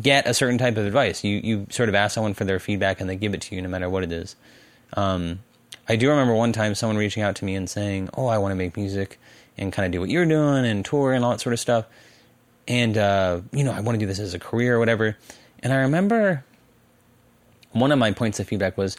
get 0.00 0.26
a 0.26 0.34
certain 0.34 0.58
type 0.58 0.76
of 0.76 0.86
advice. 0.86 1.24
You 1.24 1.40
you 1.42 1.66
sort 1.70 1.88
of 1.88 1.94
ask 1.94 2.14
someone 2.14 2.34
for 2.34 2.44
their 2.44 2.58
feedback 2.58 3.00
and 3.00 3.08
they 3.08 3.16
give 3.16 3.34
it 3.34 3.42
to 3.42 3.54
you 3.54 3.62
no 3.62 3.68
matter 3.68 3.88
what 3.88 4.02
it 4.02 4.12
is. 4.12 4.36
Um, 4.94 5.40
I 5.88 5.96
do 5.96 6.08
remember 6.10 6.34
one 6.34 6.52
time 6.52 6.74
someone 6.74 6.96
reaching 6.96 7.22
out 7.22 7.36
to 7.36 7.44
me 7.44 7.54
and 7.54 7.68
saying, 7.68 8.08
"Oh, 8.14 8.26
I 8.26 8.38
want 8.38 8.52
to 8.52 8.56
make 8.56 8.76
music 8.76 9.18
and 9.58 9.72
kind 9.72 9.86
of 9.86 9.92
do 9.92 10.00
what 10.00 10.08
you're 10.08 10.26
doing 10.26 10.64
and 10.64 10.84
tour 10.84 11.12
and 11.12 11.24
all 11.24 11.32
that 11.32 11.40
sort 11.40 11.52
of 11.52 11.60
stuff." 11.60 11.86
And 12.68 12.96
uh, 12.96 13.40
you 13.52 13.64
know, 13.64 13.72
I 13.72 13.80
want 13.80 13.96
to 13.96 13.98
do 13.98 14.06
this 14.06 14.18
as 14.18 14.34
a 14.34 14.38
career 14.38 14.76
or 14.76 14.78
whatever. 14.78 15.16
And 15.62 15.72
I 15.72 15.76
remember 15.76 16.44
one 17.72 17.92
of 17.92 17.98
my 17.98 18.12
points 18.12 18.40
of 18.40 18.48
feedback 18.48 18.76
was, 18.76 18.96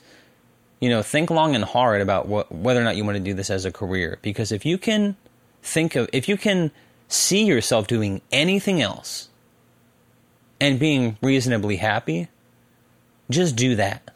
you 0.80 0.90
know, 0.90 1.02
think 1.02 1.30
long 1.30 1.56
and 1.56 1.64
hard 1.64 2.02
about 2.02 2.28
what, 2.28 2.52
whether 2.52 2.82
or 2.82 2.84
not 2.84 2.96
you 2.96 3.06
want 3.06 3.18
to 3.18 3.24
do 3.24 3.34
this 3.34 3.50
as 3.50 3.66
a 3.66 3.72
career. 3.72 4.20
Because 4.22 4.52
if 4.52 4.66
you 4.66 4.78
can 4.78 5.16
think 5.62 5.96
of, 5.96 6.10
if 6.12 6.28
you 6.28 6.38
can 6.38 6.72
see 7.08 7.46
yourself 7.46 7.88
doing 7.88 8.22
anything 8.32 8.82
else 8.82 9.30
and 10.60 10.80
being 10.80 11.18
reasonably 11.22 11.78
happy, 11.78 12.28
just 13.30 13.56
do 13.56 13.76
that. 13.76 14.13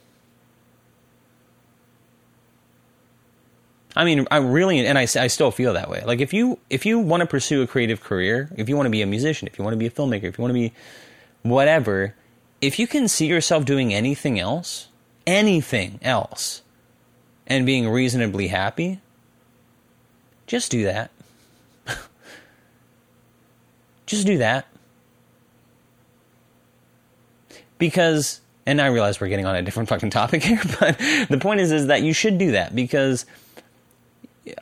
I 3.98 4.06
mean, 4.06 4.28
I 4.30 4.38
really, 4.38 4.86
and 4.86 4.96
I, 4.96 5.02
I 5.02 5.26
still 5.26 5.50
feel 5.50 5.74
that 5.74 5.90
way. 5.90 6.04
Like 6.06 6.22
if 6.22 6.32
you 6.32 6.60
if 6.70 6.86
you 6.86 7.00
want 7.00 7.22
to 7.22 7.28
pursue 7.28 7.64
a 7.64 7.68
creative 7.68 8.00
career, 8.00 8.48
if 8.56 8.70
you 8.70 8.76
want 8.76 8.86
to 8.86 8.92
be 8.92 9.02
a 9.02 9.08
musician, 9.08 9.48
if 9.48 9.58
you 9.58 9.64
want 9.64 9.74
to 9.74 9.78
be 9.78 9.88
a 9.88 9.90
filmmaker, 9.90 10.26
if 10.26 10.38
you 10.38 10.44
want 10.44 10.52
to 10.52 10.60
be 10.60 10.72
whatever, 11.42 12.14
if 12.62 12.78
you 12.78 12.86
can 12.86 13.08
see 13.08 13.26
yourself 13.26 13.66
doing 13.66 13.96
anything 13.96 14.40
else, 14.40 14.90
anything 15.26 16.00
else, 16.04 16.62
and 17.48 17.66
being 17.66 17.90
reasonably 17.90 18.50
happy, 18.50 19.02
just 20.46 20.70
do 20.70 20.84
that. 20.84 21.10
just 24.06 24.28
do 24.28 24.38
that. 24.38 24.68
Because 27.80 28.42
and 28.68 28.80
I 28.80 28.88
realize 28.88 29.20
we're 29.20 29.30
getting 29.30 29.48
on 29.48 29.56
a 29.56 29.64
different 29.64 29.90
fucking 29.90 30.12
topic 30.12 30.44
here, 30.44 30.62
but 30.80 31.00
the 31.30 31.40
point 31.42 31.62
is 31.62 31.72
is 31.72 31.88
that 31.88 32.04
you 32.04 32.14
should 32.14 32.38
do 32.38 32.52
that 32.52 32.76
because 32.76 33.26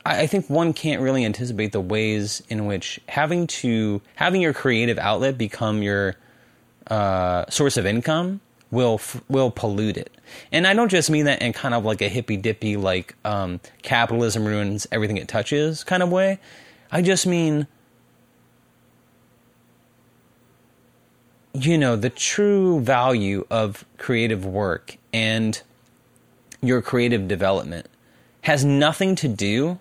I 0.04 0.26
think 0.26 0.48
one 0.48 0.72
can't 0.72 1.00
really 1.00 1.24
anticipate 1.24 1.72
the 1.72 1.80
ways 1.80 2.42
in 2.48 2.66
which 2.66 3.00
having 3.08 3.46
to 3.48 4.00
having 4.14 4.40
your 4.40 4.52
creative 4.52 4.98
outlet 4.98 5.38
become 5.38 5.82
your 5.82 6.16
uh, 6.88 7.44
source 7.48 7.76
of 7.76 7.86
income 7.86 8.40
will 8.70 9.00
will 9.28 9.50
pollute 9.50 9.96
it. 9.96 10.12
And 10.50 10.66
I 10.66 10.74
don't 10.74 10.88
just 10.88 11.10
mean 11.10 11.26
that 11.26 11.42
in 11.42 11.52
kind 11.52 11.74
of 11.74 11.84
like 11.84 12.02
a 12.02 12.08
hippy 12.08 12.36
dippy 12.36 12.76
like 12.76 13.14
um, 13.24 13.60
capitalism 13.82 14.44
ruins 14.44 14.86
everything 14.90 15.16
it 15.16 15.28
touches 15.28 15.84
kind 15.84 16.02
of 16.02 16.10
way. 16.10 16.38
I 16.90 17.02
just 17.02 17.26
mean 17.26 17.66
you 21.54 21.78
know 21.78 21.96
the 21.96 22.10
true 22.10 22.80
value 22.80 23.46
of 23.50 23.84
creative 23.98 24.44
work 24.44 24.96
and 25.12 25.62
your 26.60 26.82
creative 26.82 27.28
development 27.28 27.86
has 28.46 28.64
nothing 28.64 29.16
to 29.16 29.26
do 29.26 29.76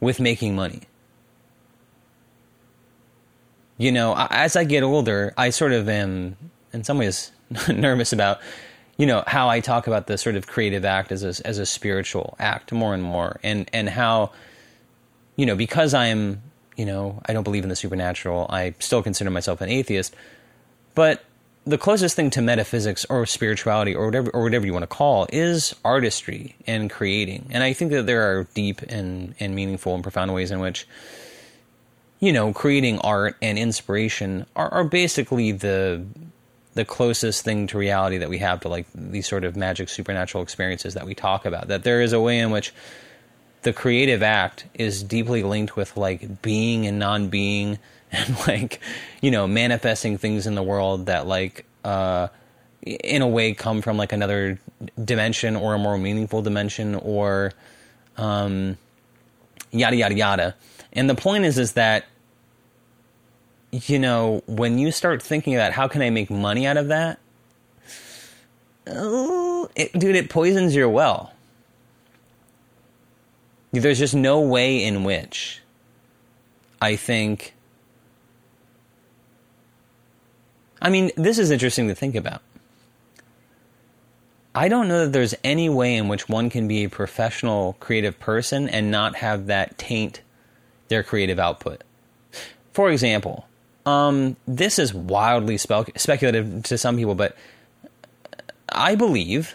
with 0.00 0.18
making 0.18 0.56
money. 0.56 0.80
You 3.76 3.92
know, 3.92 4.16
as 4.30 4.56
I 4.56 4.64
get 4.64 4.82
older, 4.82 5.34
I 5.36 5.50
sort 5.50 5.72
of 5.72 5.86
am, 5.86 6.38
in 6.72 6.82
some 6.82 6.96
ways, 6.96 7.30
nervous 7.68 8.14
about, 8.14 8.40
you 8.96 9.04
know, 9.04 9.22
how 9.26 9.50
I 9.50 9.60
talk 9.60 9.86
about 9.86 10.06
the 10.06 10.16
sort 10.16 10.34
of 10.34 10.46
creative 10.46 10.86
act 10.86 11.12
as 11.12 11.22
a, 11.22 11.46
as 11.46 11.58
a 11.58 11.66
spiritual 11.66 12.36
act 12.38 12.72
more 12.72 12.94
and 12.94 13.02
more, 13.02 13.38
and 13.42 13.68
and 13.74 13.90
how, 13.90 14.32
you 15.36 15.44
know, 15.44 15.54
because 15.54 15.92
I'm, 15.92 16.40
you 16.74 16.86
know, 16.86 17.20
I 17.26 17.34
don't 17.34 17.44
believe 17.44 17.64
in 17.64 17.68
the 17.68 17.76
supernatural. 17.76 18.46
I 18.48 18.76
still 18.78 19.02
consider 19.02 19.28
myself 19.28 19.60
an 19.60 19.68
atheist, 19.68 20.16
but 20.94 21.22
the 21.66 21.78
closest 21.78 22.16
thing 22.16 22.30
to 22.30 22.40
metaphysics 22.40 23.04
or 23.10 23.26
spirituality 23.26 23.94
or 23.94 24.06
whatever 24.06 24.30
or 24.30 24.42
whatever 24.42 24.64
you 24.64 24.72
want 24.72 24.84
to 24.84 24.86
call 24.86 25.26
is 25.32 25.74
artistry 25.84 26.56
and 26.66 26.90
creating. 26.90 27.46
And 27.50 27.62
I 27.62 27.72
think 27.72 27.92
that 27.92 28.06
there 28.06 28.22
are 28.22 28.44
deep 28.54 28.80
and, 28.82 29.34
and 29.38 29.54
meaningful 29.54 29.94
and 29.94 30.02
profound 30.02 30.32
ways 30.32 30.50
in 30.50 30.60
which 30.60 30.86
you 32.20 32.32
know 32.32 32.52
creating 32.52 32.98
art 33.00 33.36
and 33.42 33.58
inspiration 33.58 34.46
are, 34.56 34.72
are 34.72 34.84
basically 34.84 35.52
the 35.52 36.04
the 36.74 36.84
closest 36.84 37.44
thing 37.44 37.66
to 37.66 37.76
reality 37.76 38.18
that 38.18 38.28
we 38.28 38.38
have 38.38 38.60
to 38.60 38.68
like 38.68 38.86
these 38.94 39.26
sort 39.26 39.44
of 39.44 39.56
magic 39.56 39.88
supernatural 39.88 40.42
experiences 40.42 40.94
that 40.94 41.06
we 41.06 41.14
talk 41.14 41.44
about. 41.44 41.68
That 41.68 41.82
there 41.82 42.00
is 42.00 42.12
a 42.12 42.20
way 42.20 42.38
in 42.38 42.50
which 42.50 42.72
the 43.62 43.72
creative 43.72 44.22
act 44.22 44.64
is 44.74 45.02
deeply 45.02 45.42
linked 45.42 45.76
with 45.76 45.96
like 45.96 46.40
being 46.40 46.86
and 46.86 46.98
non-being 46.98 47.78
and 48.12 48.38
like 48.46 48.80
you 49.20 49.30
know 49.30 49.46
manifesting 49.46 50.18
things 50.18 50.46
in 50.46 50.54
the 50.54 50.62
world 50.62 51.06
that 51.06 51.26
like 51.26 51.64
uh 51.84 52.28
in 52.82 53.22
a 53.22 53.28
way 53.28 53.52
come 53.52 53.82
from 53.82 53.96
like 53.96 54.12
another 54.12 54.58
dimension 55.02 55.56
or 55.56 55.74
a 55.74 55.78
more 55.78 55.98
meaningful 55.98 56.42
dimension 56.42 56.94
or 56.94 57.52
um 58.16 58.76
yada 59.70 59.96
yada 59.96 60.14
yada. 60.14 60.54
And 60.92 61.08
the 61.08 61.14
point 61.14 61.44
is 61.44 61.58
is 61.58 61.72
that 61.72 62.06
you 63.70 63.98
know 63.98 64.42
when 64.46 64.78
you 64.78 64.90
start 64.90 65.22
thinking 65.22 65.54
about 65.54 65.72
how 65.72 65.86
can 65.86 66.00
i 66.00 66.08
make 66.08 66.30
money 66.30 66.66
out 66.66 66.78
of 66.78 66.88
that 66.88 67.18
oh, 68.86 69.68
it, 69.76 69.92
dude 69.92 70.16
it 70.16 70.30
poisons 70.30 70.74
your 70.74 70.88
well. 70.88 71.32
There's 73.70 73.98
just 73.98 74.14
no 74.14 74.40
way 74.40 74.82
in 74.82 75.04
which 75.04 75.60
i 76.80 76.96
think 76.96 77.54
I 80.80 80.90
mean, 80.90 81.10
this 81.16 81.38
is 81.38 81.50
interesting 81.50 81.88
to 81.88 81.94
think 81.94 82.14
about. 82.14 82.42
I 84.54 84.68
don't 84.68 84.88
know 84.88 85.04
that 85.04 85.12
there's 85.12 85.34
any 85.44 85.68
way 85.68 85.94
in 85.94 86.08
which 86.08 86.28
one 86.28 86.50
can 86.50 86.66
be 86.66 86.84
a 86.84 86.88
professional 86.88 87.76
creative 87.80 88.18
person 88.18 88.68
and 88.68 88.90
not 88.90 89.16
have 89.16 89.46
that 89.46 89.78
taint 89.78 90.20
their 90.88 91.02
creative 91.02 91.38
output. 91.38 91.84
For 92.72 92.90
example, 92.90 93.46
um, 93.86 94.36
this 94.46 94.78
is 94.78 94.92
wildly 94.92 95.58
speculative 95.58 96.62
to 96.64 96.78
some 96.78 96.96
people, 96.96 97.14
but 97.14 97.36
I 98.68 98.94
believe, 98.96 99.54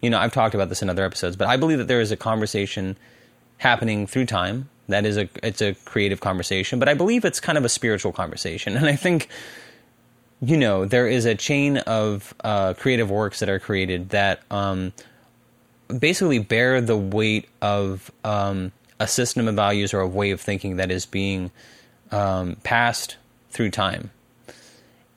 you 0.00 0.10
know, 0.10 0.18
I've 0.18 0.32
talked 0.32 0.54
about 0.54 0.68
this 0.68 0.82
in 0.82 0.90
other 0.90 1.04
episodes, 1.04 1.36
but 1.36 1.48
I 1.48 1.56
believe 1.56 1.78
that 1.78 1.88
there 1.88 2.00
is 2.00 2.10
a 2.10 2.16
conversation 2.16 2.96
happening 3.58 4.06
through 4.06 4.26
time. 4.26 4.68
That 4.88 5.06
is 5.06 5.16
a 5.16 5.28
it's 5.42 5.62
a 5.62 5.74
creative 5.84 6.20
conversation, 6.20 6.78
but 6.78 6.88
I 6.88 6.94
believe 6.94 7.24
it's 7.24 7.40
kind 7.40 7.58
of 7.58 7.64
a 7.64 7.68
spiritual 7.68 8.12
conversation, 8.12 8.76
and 8.76 8.86
I 8.86 8.96
think 8.96 9.28
you 10.42 10.56
know, 10.56 10.86
there 10.86 11.06
is 11.06 11.26
a 11.26 11.34
chain 11.34 11.78
of 11.78 12.34
uh, 12.42 12.74
creative 12.74 13.10
works 13.10 13.40
that 13.40 13.48
are 13.48 13.58
created 13.58 14.10
that 14.10 14.40
um, 14.50 14.92
basically 15.98 16.38
bear 16.38 16.80
the 16.80 16.96
weight 16.96 17.48
of 17.60 18.10
um, 18.24 18.72
a 18.98 19.06
system 19.06 19.48
of 19.48 19.54
values 19.54 19.92
or 19.92 20.00
a 20.00 20.08
way 20.08 20.30
of 20.30 20.40
thinking 20.40 20.76
that 20.76 20.90
is 20.90 21.04
being 21.04 21.50
um, 22.10 22.56
passed 22.62 23.16
through 23.50 23.70
time. 23.70 24.10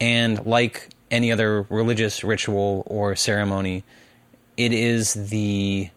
And 0.01 0.45
like 0.45 0.89
any 1.09 1.31
other 1.31 1.61
religious 1.69 2.23
ritual 2.23 2.83
or 2.85 3.15
ceremony, 3.15 3.83
it 4.57 4.73
is 4.73 5.13
the 5.13 5.89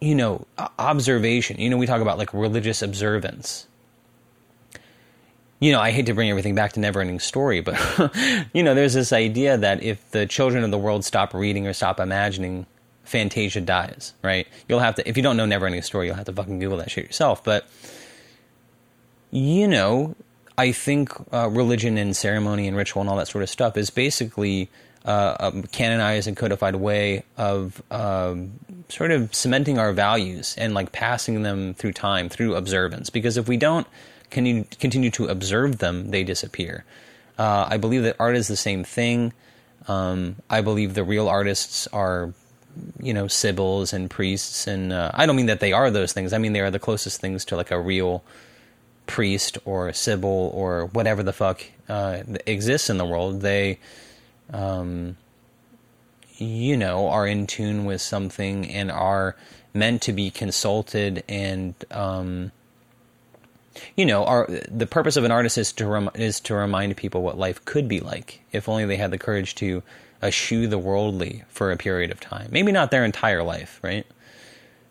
you 0.00 0.14
know 0.14 0.46
observation. 0.78 1.58
You 1.58 1.70
know, 1.70 1.76
we 1.76 1.86
talk 1.86 2.00
about 2.00 2.18
like 2.18 2.32
religious 2.32 2.82
observance 2.82 3.66
you 5.62 5.70
know, 5.70 5.80
I 5.80 5.92
hate 5.92 6.06
to 6.06 6.14
bring 6.14 6.28
everything 6.28 6.56
back 6.56 6.72
to 6.72 6.80
Neverending 6.80 7.22
Story, 7.22 7.60
but 7.60 7.78
you 8.52 8.64
know, 8.64 8.74
there's 8.74 8.94
this 8.94 9.12
idea 9.12 9.56
that 9.56 9.80
if 9.80 10.10
the 10.10 10.26
children 10.26 10.64
of 10.64 10.72
the 10.72 10.78
world 10.78 11.04
stop 11.04 11.32
reading 11.32 11.68
or 11.68 11.72
stop 11.72 12.00
imagining, 12.00 12.66
Fantasia 13.04 13.60
dies, 13.60 14.12
right? 14.24 14.48
You'll 14.68 14.80
have 14.80 14.96
to, 14.96 15.08
if 15.08 15.16
you 15.16 15.22
don't 15.22 15.36
know 15.36 15.46
Neverending 15.46 15.84
Story, 15.84 16.08
you'll 16.08 16.16
have 16.16 16.26
to 16.26 16.32
fucking 16.32 16.58
Google 16.58 16.78
that 16.78 16.90
shit 16.90 17.04
yourself. 17.04 17.44
But 17.44 17.68
you 19.30 19.68
know, 19.68 20.16
I 20.58 20.72
think 20.72 21.12
uh, 21.32 21.48
religion 21.48 21.96
and 21.96 22.16
ceremony 22.16 22.66
and 22.66 22.76
ritual 22.76 23.02
and 23.02 23.08
all 23.08 23.16
that 23.18 23.28
sort 23.28 23.44
of 23.44 23.48
stuff 23.48 23.76
is 23.76 23.88
basically 23.88 24.68
uh, 25.04 25.36
a 25.38 25.62
canonized 25.68 26.26
and 26.26 26.36
codified 26.36 26.74
way 26.74 27.22
of 27.36 27.80
um, 27.92 28.58
sort 28.88 29.12
of 29.12 29.32
cementing 29.32 29.78
our 29.78 29.92
values 29.92 30.56
and 30.58 30.74
like 30.74 30.90
passing 30.90 31.42
them 31.42 31.72
through 31.74 31.92
time 31.92 32.28
through 32.28 32.56
observance. 32.56 33.10
Because 33.10 33.36
if 33.36 33.46
we 33.46 33.56
don't 33.56 33.86
continue, 34.32 34.64
continue 34.80 35.10
to 35.12 35.26
observe 35.26 35.78
them, 35.78 36.10
they 36.10 36.24
disappear. 36.24 36.84
Uh, 37.38 37.66
I 37.68 37.76
believe 37.76 38.02
that 38.02 38.16
art 38.18 38.36
is 38.36 38.48
the 38.48 38.56
same 38.56 38.82
thing. 38.82 39.32
Um, 39.88 40.36
I 40.50 40.60
believe 40.60 40.94
the 40.94 41.04
real 41.04 41.28
artists 41.28 41.86
are, 41.88 42.32
you 43.00 43.14
know, 43.14 43.28
sibyls 43.28 43.92
and 43.92 44.10
priests, 44.10 44.66
and 44.66 44.92
uh, 44.92 45.10
I 45.14 45.26
don't 45.26 45.36
mean 45.36 45.46
that 45.46 45.60
they 45.60 45.72
are 45.72 45.90
those 45.90 46.12
things. 46.12 46.32
I 46.32 46.38
mean 46.38 46.52
they 46.52 46.60
are 46.60 46.70
the 46.70 46.78
closest 46.78 47.20
things 47.20 47.44
to 47.46 47.56
like 47.56 47.70
a 47.70 47.80
real 47.80 48.22
priest 49.06 49.58
or 49.64 49.88
a 49.88 49.94
sibyl 49.94 50.50
or 50.54 50.86
whatever 50.86 51.22
the 51.22 51.32
fuck 51.32 51.62
uh, 51.88 52.22
exists 52.46 52.88
in 52.88 52.98
the 52.98 53.04
world. 53.04 53.40
They, 53.40 53.78
um, 54.52 55.16
you 56.36 56.76
know, 56.76 57.08
are 57.08 57.26
in 57.26 57.46
tune 57.46 57.84
with 57.84 58.00
something 58.00 58.70
and 58.70 58.90
are 58.90 59.36
meant 59.74 60.02
to 60.02 60.12
be 60.12 60.30
consulted 60.30 61.24
and 61.28 61.74
um, 61.90 62.52
you 63.96 64.06
know, 64.06 64.24
our, 64.24 64.48
the 64.70 64.86
purpose 64.86 65.16
of 65.16 65.24
an 65.24 65.30
artist 65.30 65.58
is 65.58 65.72
to 65.74 65.86
rem, 65.86 66.10
is 66.14 66.40
to 66.40 66.54
remind 66.54 66.96
people 66.96 67.22
what 67.22 67.38
life 67.38 67.64
could 67.64 67.88
be 67.88 68.00
like 68.00 68.40
if 68.52 68.68
only 68.68 68.84
they 68.84 68.96
had 68.96 69.10
the 69.10 69.18
courage 69.18 69.54
to 69.56 69.82
eschew 70.22 70.66
the 70.66 70.78
worldly 70.78 71.42
for 71.48 71.72
a 71.72 71.76
period 71.76 72.10
of 72.10 72.20
time. 72.20 72.48
Maybe 72.50 72.72
not 72.72 72.90
their 72.90 73.04
entire 73.04 73.42
life, 73.42 73.80
right? 73.82 74.06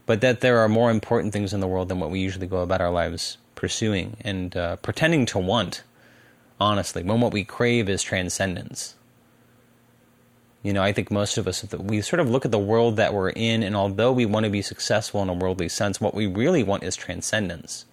But 0.05 0.21
that 0.21 0.41
there 0.41 0.59
are 0.59 0.69
more 0.69 0.91
important 0.91 1.31
things 1.33 1.53
in 1.53 1.59
the 1.59 1.67
world 1.67 1.89
than 1.89 1.99
what 1.99 2.09
we 2.09 2.19
usually 2.19 2.47
go 2.47 2.61
about 2.61 2.81
our 2.81 2.91
lives 2.91 3.37
pursuing 3.55 4.17
and 4.21 4.55
uh, 4.57 4.75
pretending 4.77 5.25
to 5.27 5.39
want. 5.39 5.83
Honestly, 6.59 7.01
when 7.01 7.21
what 7.21 7.33
we 7.33 7.43
crave 7.43 7.89
is 7.89 8.03
transcendence. 8.03 8.95
You 10.61 10.73
know, 10.73 10.83
I 10.83 10.93
think 10.93 11.09
most 11.09 11.39
of 11.39 11.47
us, 11.47 11.65
we 11.73 12.01
sort 12.01 12.19
of 12.19 12.29
look 12.29 12.45
at 12.45 12.51
the 12.51 12.59
world 12.59 12.97
that 12.97 13.15
we're 13.15 13.31
in, 13.31 13.63
and 13.63 13.75
although 13.75 14.11
we 14.11 14.27
want 14.27 14.43
to 14.43 14.51
be 14.51 14.61
successful 14.61 15.23
in 15.23 15.29
a 15.29 15.33
worldly 15.33 15.69
sense, 15.69 15.99
what 15.99 16.13
we 16.13 16.27
really 16.27 16.61
want 16.61 16.83
is 16.83 16.95
transcendence 16.95 17.85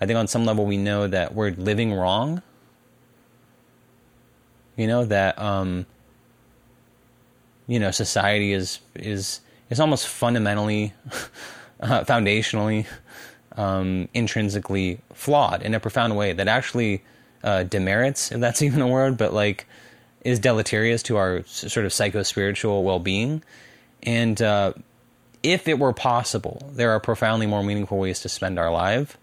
I 0.00 0.06
think 0.06 0.18
on 0.18 0.26
some 0.26 0.44
level 0.44 0.64
we 0.64 0.76
know 0.76 1.06
that 1.06 1.34
we're 1.34 1.50
living 1.50 1.92
wrong. 1.92 2.42
You 4.76 4.86
know 4.86 5.04
that 5.04 5.38
um, 5.38 5.86
you 7.66 7.78
know 7.78 7.90
society 7.90 8.52
is 8.52 8.80
is 8.94 9.40
is 9.68 9.78
almost 9.78 10.08
fundamentally, 10.08 10.92
uh, 11.80 12.04
foundationally, 12.04 12.86
um, 13.56 14.08
intrinsically 14.14 15.00
flawed 15.12 15.62
in 15.62 15.74
a 15.74 15.80
profound 15.80 16.16
way 16.16 16.32
that 16.32 16.48
actually 16.48 17.02
uh, 17.44 17.62
demerits, 17.62 18.32
if 18.32 18.40
that's 18.40 18.62
even 18.68 18.80
a 18.80 18.88
word, 18.88 19.16
but 19.16 19.32
like 19.32 19.66
is 20.22 20.38
deleterious 20.38 21.02
to 21.02 21.16
our 21.16 21.42
sort 21.44 21.86
of 21.86 21.92
psycho 21.92 22.22
spiritual 22.22 22.84
well 22.84 22.98
being. 22.98 23.42
And 24.02 24.40
uh, 24.40 24.74
if 25.42 25.68
it 25.68 25.78
were 25.78 25.92
possible, 25.92 26.70
there 26.72 26.90
are 26.90 27.00
profoundly 27.00 27.46
more 27.46 27.62
meaningful 27.62 27.98
ways 27.98 28.20
to 28.20 28.28
spend 28.28 28.58
our 28.58 28.70
life. 28.70 29.16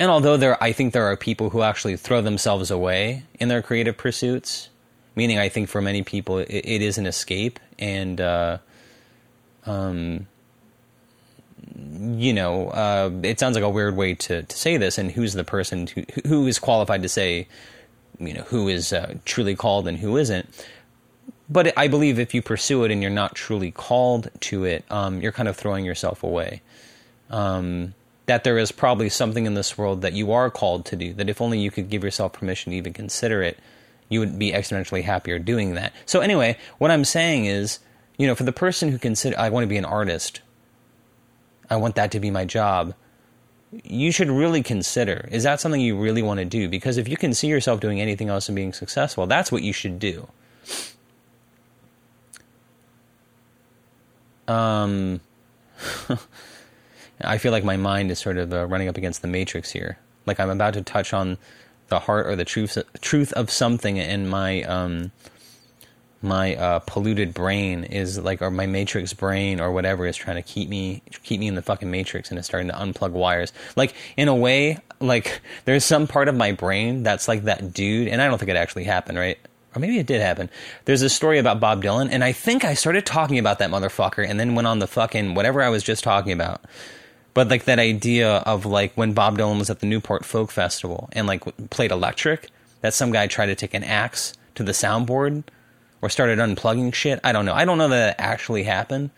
And 0.00 0.10
although 0.10 0.38
there, 0.38 0.60
I 0.64 0.72
think 0.72 0.94
there 0.94 1.04
are 1.04 1.16
people 1.16 1.50
who 1.50 1.60
actually 1.60 1.94
throw 1.94 2.22
themselves 2.22 2.70
away 2.70 3.24
in 3.38 3.48
their 3.48 3.60
creative 3.60 3.98
pursuits, 3.98 4.70
meaning 5.14 5.38
I 5.38 5.50
think 5.50 5.68
for 5.68 5.82
many 5.82 6.02
people 6.02 6.38
it, 6.38 6.48
it 6.48 6.80
is 6.80 6.96
an 6.96 7.04
escape, 7.04 7.60
and 7.78 8.18
uh, 8.18 8.58
um, 9.66 10.26
you 11.76 12.32
know, 12.32 12.68
uh, 12.70 13.10
it 13.22 13.38
sounds 13.38 13.56
like 13.56 13.62
a 13.62 13.68
weird 13.68 13.94
way 13.94 14.14
to, 14.14 14.42
to 14.42 14.56
say 14.56 14.78
this, 14.78 14.96
and 14.96 15.12
who's 15.12 15.34
the 15.34 15.44
person 15.44 15.86
who, 15.86 16.02
who 16.26 16.46
is 16.46 16.58
qualified 16.58 17.02
to 17.02 17.08
say, 17.08 17.46
you 18.18 18.32
know, 18.32 18.42
who 18.44 18.68
is 18.68 18.94
uh, 18.94 19.16
truly 19.26 19.54
called 19.54 19.86
and 19.86 19.98
who 19.98 20.16
isn't. 20.16 20.48
But 21.50 21.76
I 21.76 21.88
believe 21.88 22.18
if 22.18 22.32
you 22.32 22.40
pursue 22.40 22.84
it 22.84 22.90
and 22.90 23.02
you're 23.02 23.10
not 23.10 23.34
truly 23.34 23.70
called 23.70 24.30
to 24.40 24.64
it, 24.64 24.82
um, 24.90 25.20
you're 25.20 25.32
kind 25.32 25.48
of 25.48 25.58
throwing 25.58 25.84
yourself 25.84 26.22
away. 26.22 26.62
Um, 27.28 27.92
that 28.30 28.44
there 28.44 28.58
is 28.58 28.70
probably 28.70 29.08
something 29.08 29.44
in 29.44 29.54
this 29.54 29.76
world 29.76 30.02
that 30.02 30.12
you 30.12 30.30
are 30.30 30.52
called 30.52 30.84
to 30.84 30.94
do, 30.94 31.12
that 31.14 31.28
if 31.28 31.40
only 31.40 31.58
you 31.58 31.68
could 31.68 31.90
give 31.90 32.04
yourself 32.04 32.32
permission 32.32 32.70
to 32.70 32.76
even 32.76 32.92
consider 32.92 33.42
it, 33.42 33.58
you 34.08 34.20
would 34.20 34.38
be 34.38 34.52
exponentially 34.52 35.02
happier 35.02 35.40
doing 35.40 35.74
that. 35.74 35.92
So, 36.06 36.20
anyway, 36.20 36.56
what 36.78 36.92
I'm 36.92 37.04
saying 37.04 37.46
is, 37.46 37.80
you 38.18 38.28
know, 38.28 38.36
for 38.36 38.44
the 38.44 38.52
person 38.52 38.92
who 38.92 38.98
consider, 38.98 39.36
I 39.36 39.48
want 39.48 39.64
to 39.64 39.68
be 39.68 39.76
an 39.76 39.84
artist, 39.84 40.42
I 41.68 41.74
want 41.74 41.96
that 41.96 42.12
to 42.12 42.20
be 42.20 42.30
my 42.30 42.44
job. 42.44 42.94
You 43.82 44.12
should 44.12 44.30
really 44.30 44.62
consider 44.62 45.28
is 45.32 45.42
that 45.42 45.60
something 45.60 45.80
you 45.80 45.98
really 45.98 46.22
want 46.22 46.38
to 46.38 46.44
do? 46.44 46.68
Because 46.68 46.98
if 46.98 47.08
you 47.08 47.16
can 47.16 47.34
see 47.34 47.48
yourself 47.48 47.80
doing 47.80 48.00
anything 48.00 48.28
else 48.28 48.48
and 48.48 48.54
being 48.54 48.72
successful, 48.72 49.26
that's 49.26 49.50
what 49.50 49.64
you 49.64 49.72
should 49.72 49.98
do. 49.98 50.28
Um, 54.46 55.20
I 57.22 57.38
feel 57.38 57.52
like 57.52 57.64
my 57.64 57.76
mind 57.76 58.10
is 58.10 58.18
sort 58.18 58.36
of 58.36 58.52
uh, 58.52 58.66
running 58.66 58.88
up 58.88 58.96
against 58.96 59.22
the 59.22 59.28
matrix 59.28 59.70
here. 59.70 59.98
Like 60.26 60.40
I'm 60.40 60.50
about 60.50 60.74
to 60.74 60.82
touch 60.82 61.12
on 61.12 61.38
the 61.88 61.98
heart 61.98 62.26
or 62.26 62.36
the 62.36 62.44
truth 62.44 62.78
truth 63.00 63.32
of 63.32 63.50
something, 63.50 63.98
and 63.98 64.30
my 64.30 64.62
um, 64.62 65.12
my 66.22 66.54
uh, 66.54 66.78
polluted 66.80 67.32
brain 67.32 67.84
is 67.84 68.18
like, 68.18 68.42
or 68.42 68.50
my 68.50 68.66
matrix 68.66 69.12
brain 69.12 69.60
or 69.60 69.72
whatever 69.72 70.06
is 70.06 70.16
trying 70.16 70.36
to 70.36 70.42
keep 70.42 70.68
me 70.68 71.02
keep 71.22 71.40
me 71.40 71.48
in 71.48 71.54
the 71.54 71.62
fucking 71.62 71.90
matrix 71.90 72.30
and 72.30 72.38
it's 72.38 72.46
starting 72.48 72.68
to 72.68 72.74
unplug 72.74 73.12
wires. 73.12 73.52
Like 73.76 73.94
in 74.16 74.28
a 74.28 74.34
way, 74.34 74.78
like 75.00 75.40
there's 75.64 75.84
some 75.84 76.06
part 76.06 76.28
of 76.28 76.34
my 76.34 76.52
brain 76.52 77.02
that's 77.02 77.28
like 77.28 77.44
that 77.44 77.72
dude, 77.72 78.08
and 78.08 78.20
I 78.20 78.28
don't 78.28 78.38
think 78.38 78.50
it 78.50 78.56
actually 78.56 78.84
happened, 78.84 79.18
right? 79.18 79.38
Or 79.74 79.78
maybe 79.78 79.98
it 79.98 80.06
did 80.06 80.20
happen. 80.20 80.50
There's 80.84 81.02
a 81.02 81.08
story 81.08 81.38
about 81.38 81.60
Bob 81.60 81.82
Dylan, 81.82 82.08
and 82.10 82.24
I 82.24 82.32
think 82.32 82.64
I 82.64 82.74
started 82.74 83.06
talking 83.06 83.38
about 83.38 83.60
that 83.60 83.70
motherfucker, 83.70 84.28
and 84.28 84.38
then 84.38 84.54
went 84.56 84.66
on 84.66 84.80
the 84.80 84.88
fucking 84.88 85.34
whatever 85.34 85.62
I 85.62 85.68
was 85.68 85.82
just 85.82 86.02
talking 86.02 86.32
about. 86.32 86.62
But 87.40 87.48
like 87.48 87.64
that 87.64 87.78
idea 87.78 88.32
of 88.44 88.66
like 88.66 88.92
when 88.96 89.14
Bob 89.14 89.38
Dylan 89.38 89.58
was 89.58 89.70
at 89.70 89.80
the 89.80 89.86
Newport 89.86 90.26
Folk 90.26 90.50
Festival 90.50 91.08
and 91.12 91.26
like 91.26 91.42
played 91.70 91.90
electric, 91.90 92.50
that 92.82 92.92
some 92.92 93.12
guy 93.12 93.28
tried 93.28 93.46
to 93.46 93.54
take 93.54 93.72
an 93.72 93.82
axe 93.82 94.34
to 94.56 94.62
the 94.62 94.72
soundboard 94.72 95.44
or 96.02 96.10
started 96.10 96.38
unplugging 96.38 96.92
shit. 96.92 97.18
I 97.24 97.32
don't 97.32 97.46
know. 97.46 97.54
I 97.54 97.64
don't 97.64 97.78
know 97.78 97.88
that 97.88 98.10
it 98.10 98.16
actually 98.18 98.64
happened. 98.64 99.08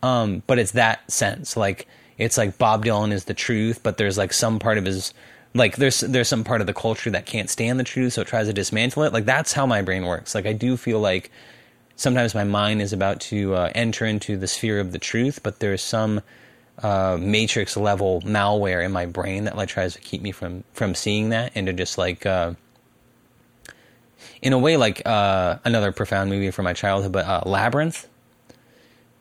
Um, 0.00 0.44
but 0.46 0.60
it's 0.60 0.70
that 0.72 1.10
sense. 1.10 1.56
Like 1.56 1.88
it's 2.18 2.38
like 2.38 2.56
Bob 2.56 2.84
Dylan 2.84 3.10
is 3.10 3.24
the 3.24 3.34
truth, 3.34 3.80
but 3.82 3.96
there's 3.98 4.16
like 4.16 4.32
some 4.32 4.60
part 4.60 4.78
of 4.78 4.84
his 4.84 5.12
like 5.52 5.74
there's 5.74 5.98
there's 6.02 6.28
some 6.28 6.44
part 6.44 6.60
of 6.60 6.68
the 6.68 6.72
culture 6.72 7.10
that 7.10 7.26
can't 7.26 7.50
stand 7.50 7.80
the 7.80 7.84
truth, 7.84 8.12
so 8.12 8.22
it 8.22 8.28
tries 8.28 8.46
to 8.46 8.52
dismantle 8.52 9.02
it. 9.02 9.12
Like 9.12 9.24
that's 9.24 9.54
how 9.54 9.66
my 9.66 9.82
brain 9.82 10.06
works. 10.06 10.36
Like 10.36 10.46
I 10.46 10.52
do 10.52 10.76
feel 10.76 11.00
like 11.00 11.32
sometimes 11.96 12.32
my 12.32 12.44
mind 12.44 12.80
is 12.80 12.92
about 12.92 13.18
to 13.22 13.56
uh, 13.56 13.72
enter 13.74 14.04
into 14.04 14.36
the 14.36 14.46
sphere 14.46 14.78
of 14.78 14.92
the 14.92 15.00
truth, 15.00 15.40
but 15.42 15.58
there's 15.58 15.82
some 15.82 16.22
uh, 16.82 17.16
matrix 17.18 17.76
level 17.76 18.20
malware 18.22 18.84
in 18.84 18.92
my 18.92 19.06
brain 19.06 19.44
that 19.44 19.56
like 19.56 19.68
tries 19.68 19.94
to 19.94 20.00
keep 20.00 20.20
me 20.20 20.32
from 20.32 20.62
from 20.74 20.94
seeing 20.94 21.30
that 21.30 21.52
and 21.54 21.66
to 21.66 21.72
just 21.72 21.96
like 21.96 22.26
uh, 22.26 22.52
in 24.42 24.52
a 24.52 24.58
way 24.58 24.76
like 24.76 25.02
uh, 25.06 25.58
another 25.64 25.92
profound 25.92 26.30
movie 26.30 26.50
from 26.50 26.64
my 26.64 26.72
childhood, 26.72 27.12
but 27.12 27.26
uh, 27.26 27.42
Labyrinth. 27.46 28.08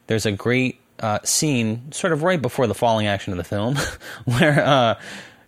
There's 0.08 0.28
a 0.28 0.32
great 0.32 0.80
uh, 1.00 1.20
scene, 1.24 1.92
sort 1.92 2.14
of 2.14 2.22
right 2.22 2.40
before 2.40 2.68
the 2.68 2.76
falling 2.76 3.08
action 3.08 3.34
of 3.34 3.38
the 3.38 3.44
film, 3.44 3.76
where 4.26 4.64
uh, 4.64 5.00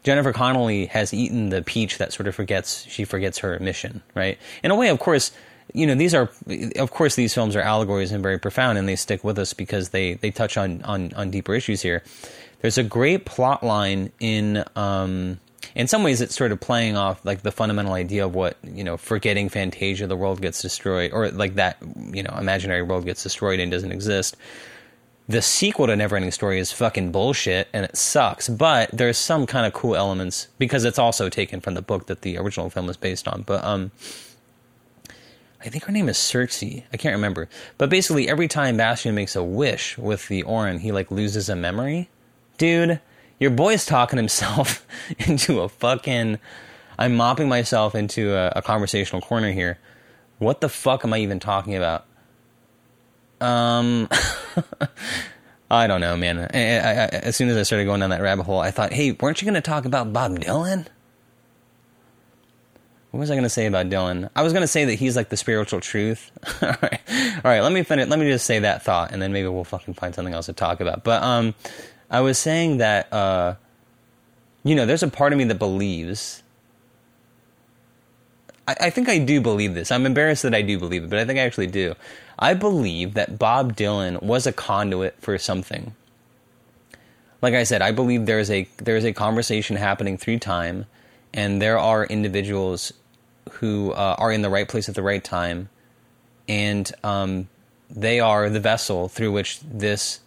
Jennifer 0.03 0.33
Connelly 0.33 0.87
has 0.87 1.13
eaten 1.13 1.49
the 1.49 1.61
peach 1.61 1.99
that 1.99 2.11
sort 2.11 2.27
of 2.27 2.33
forgets 2.33 2.85
she 2.87 3.05
forgets 3.05 3.39
her 3.39 3.59
mission. 3.59 4.01
Right. 4.15 4.39
In 4.63 4.71
a 4.71 4.75
way, 4.75 4.89
of 4.89 4.99
course, 4.99 5.31
you 5.73 5.85
know 5.85 5.95
these 5.95 6.13
are 6.13 6.29
of 6.77 6.91
course 6.91 7.15
these 7.15 7.33
films 7.33 7.55
are 7.55 7.61
allegories 7.61 8.11
and 8.11 8.23
very 8.23 8.39
profound, 8.39 8.77
and 8.77 8.87
they 8.87 8.95
stick 8.95 9.23
with 9.23 9.37
us 9.37 9.53
because 9.53 9.89
they 9.89 10.15
they 10.15 10.31
touch 10.31 10.57
on 10.57 10.81
on, 10.83 11.13
on 11.13 11.31
deeper 11.31 11.53
issues 11.53 11.81
here. 11.81 12.03
There's 12.61 12.77
a 12.77 12.83
great 12.83 13.25
plot 13.25 13.63
line 13.63 14.11
in. 14.19 14.63
Um, 14.75 15.39
in 15.75 15.87
some 15.87 16.03
ways 16.03 16.21
it's 16.21 16.35
sort 16.35 16.51
of 16.51 16.59
playing 16.59 16.97
off 16.97 17.23
like 17.25 17.41
the 17.41 17.51
fundamental 17.51 17.93
idea 17.93 18.25
of 18.25 18.33
what 18.33 18.57
you 18.63 18.83
know 18.83 18.97
forgetting 18.97 19.49
fantasia 19.49 20.07
the 20.07 20.15
world 20.15 20.41
gets 20.41 20.61
destroyed 20.61 21.11
or 21.11 21.29
like 21.31 21.55
that 21.55 21.77
you 22.11 22.23
know 22.23 22.35
imaginary 22.37 22.81
world 22.81 23.05
gets 23.05 23.21
destroyed 23.21 23.59
and 23.59 23.71
doesn't 23.71 23.91
exist 23.91 24.37
the 25.27 25.41
sequel 25.41 25.87
to 25.87 25.93
neverending 25.93 26.31
story 26.31 26.57
is 26.57 26.71
fucking 26.71 27.11
bullshit 27.11 27.67
and 27.73 27.85
it 27.85 27.97
sucks 27.97 28.47
but 28.49 28.89
there's 28.93 29.17
some 29.17 29.45
kind 29.45 29.65
of 29.65 29.73
cool 29.73 29.95
elements 29.95 30.47
because 30.57 30.85
it's 30.85 30.99
also 30.99 31.27
taken 31.29 31.59
from 31.59 31.73
the 31.73 31.81
book 31.81 32.07
that 32.07 32.21
the 32.21 32.37
original 32.37 32.69
film 32.69 32.89
is 32.89 32.97
based 32.97 33.27
on 33.27 33.43
but 33.43 33.63
um 33.63 33.91
I 35.63 35.69
think 35.69 35.85
her 35.85 35.91
name 35.91 36.07
is 36.07 36.17
Cersei. 36.17 36.83
I 36.93 36.97
can't 36.97 37.15
remember. 37.15 37.49
But 37.77 37.89
basically, 37.89 38.29
every 38.29 38.47
time 38.47 38.77
Bastian 38.77 39.15
makes 39.15 39.35
a 39.35 39.43
wish 39.43 39.97
with 39.97 40.27
the 40.27 40.43
Auryn, 40.43 40.79
he 40.79 40.91
like 40.91 41.09
loses 41.09 41.49
a 41.49 41.55
memory. 41.55 42.09
Dude, 42.57 42.99
your 43.39 43.51
boy's 43.51 43.85
talking 43.85 44.17
himself 44.17 44.85
into 45.19 45.61
a 45.61 45.69
fucking. 45.69 46.39
I'm 46.99 47.15
mopping 47.15 47.47
myself 47.47 47.93
into 47.93 48.33
a, 48.33 48.53
a, 48.55 48.61
conversational 48.63 49.21
corner 49.21 49.51
here. 49.51 49.77
What 50.39 50.61
the 50.61 50.69
fuck 50.69 51.05
am 51.05 51.13
I 51.13 51.19
even 51.19 51.39
talking 51.39 51.75
about? 51.75 52.05
Um, 53.39 54.09
I 55.71 55.85
don't 55.85 56.01
know, 56.01 56.17
man. 56.17 56.39
I, 56.39 56.43
I, 56.43 56.47
I, 56.49 57.05
as 57.07 57.35
soon 57.35 57.49
as 57.49 57.57
I 57.57 57.61
started 57.61 57.85
going 57.85 57.99
down 57.99 58.09
that 58.09 58.21
rabbit 58.21 58.43
hole, 58.43 58.59
I 58.59 58.71
thought, 58.71 58.93
hey, 58.93 59.11
weren't 59.11 59.39
you 59.41 59.45
going 59.45 59.53
to 59.53 59.61
talk 59.61 59.85
about 59.85 60.11
Bob 60.11 60.39
Dylan? 60.39 60.87
What 63.17 63.21
was 63.21 63.31
I 63.31 63.33
going 63.33 63.45
to 63.45 63.49
say 63.49 63.65
about 63.65 63.89
Dylan? 63.89 64.29
I 64.35 64.43
was 64.43 64.53
going 64.53 64.61
to 64.61 64.67
say 64.67 64.85
that 64.85 64.93
he's 64.93 65.15
like 65.15 65.29
the 65.29 65.37
spiritual 65.37 65.81
truth. 65.81 66.29
All 66.61 66.75
right, 66.83 67.01
all 67.09 67.41
right. 67.45 67.61
Let 67.61 67.71
me 67.71 67.81
finish. 67.81 68.07
Let 68.07 68.19
me 68.19 68.29
just 68.29 68.45
say 68.45 68.59
that 68.59 68.83
thought, 68.83 69.11
and 69.11 69.19
then 69.19 69.33
maybe 69.33 69.47
we'll 69.47 69.63
fucking 69.63 69.95
find 69.95 70.13
something 70.13 70.35
else 70.35 70.45
to 70.45 70.53
talk 70.53 70.81
about. 70.81 71.03
But 71.03 71.23
um, 71.23 71.55
I 72.11 72.21
was 72.21 72.37
saying 72.37 72.77
that, 72.77 73.11
uh, 73.11 73.55
you 74.63 74.75
know, 74.75 74.85
there's 74.85 75.01
a 75.01 75.07
part 75.07 75.33
of 75.33 75.39
me 75.39 75.45
that 75.45 75.57
believes. 75.57 76.43
I, 78.67 78.75
I 78.81 78.89
think 78.91 79.09
I 79.09 79.17
do 79.17 79.41
believe 79.41 79.73
this. 79.73 79.91
I'm 79.91 80.05
embarrassed 80.05 80.43
that 80.43 80.53
I 80.53 80.61
do 80.61 80.77
believe 80.77 81.05
it, 81.05 81.09
but 81.09 81.17
I 81.17 81.25
think 81.25 81.39
I 81.39 81.41
actually 81.41 81.67
do. 81.67 81.95
I 82.37 82.53
believe 82.53 83.15
that 83.15 83.39
Bob 83.39 83.75
Dylan 83.75 84.21
was 84.21 84.45
a 84.45 84.53
conduit 84.53 85.19
for 85.21 85.39
something. 85.39 85.95
Like 87.41 87.55
I 87.55 87.63
said, 87.63 87.81
I 87.81 87.91
believe 87.93 88.27
there's 88.27 88.51
a 88.51 88.69
there's 88.77 89.05
a 89.05 89.11
conversation 89.11 89.75
happening 89.75 90.19
through 90.19 90.37
time, 90.37 90.85
and 91.33 91.59
there 91.59 91.79
are 91.79 92.05
individuals 92.05 92.93
who 93.53 93.91
uh, 93.91 94.15
are 94.17 94.31
in 94.31 94.41
the 94.41 94.49
right 94.49 94.67
place 94.67 94.89
at 94.89 94.95
the 94.95 95.03
right 95.03 95.23
time, 95.23 95.69
and 96.47 96.91
um, 97.03 97.47
they 97.89 98.19
are 98.19 98.49
the 98.49 98.59
vessel 98.59 99.07
through 99.07 99.31
which 99.31 99.59
this 99.61 100.19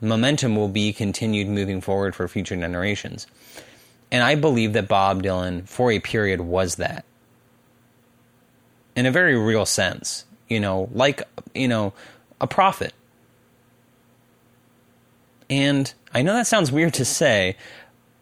momentum 0.00 0.56
will 0.56 0.68
be 0.68 0.92
continued 0.92 1.48
moving 1.48 1.80
forward 1.80 2.14
for 2.14 2.28
future 2.28 2.56
generations. 2.56 3.26
And 4.10 4.22
I 4.22 4.34
believe 4.34 4.72
that 4.74 4.88
Bob 4.88 5.22
Dylan, 5.22 5.66
for 5.68 5.90
a 5.90 5.98
period, 5.98 6.40
was 6.40 6.76
that. 6.76 7.04
In 8.94 9.06
a 9.06 9.10
very 9.10 9.36
real 9.36 9.66
sense, 9.66 10.24
you 10.48 10.60
know, 10.60 10.88
like, 10.92 11.22
you 11.54 11.68
know, 11.68 11.92
a 12.40 12.46
prophet. 12.46 12.94
And 15.50 15.92
I 16.14 16.22
know 16.22 16.34
that 16.34 16.46
sounds 16.46 16.72
weird 16.72 16.94
to 16.94 17.04
say, 17.04 17.56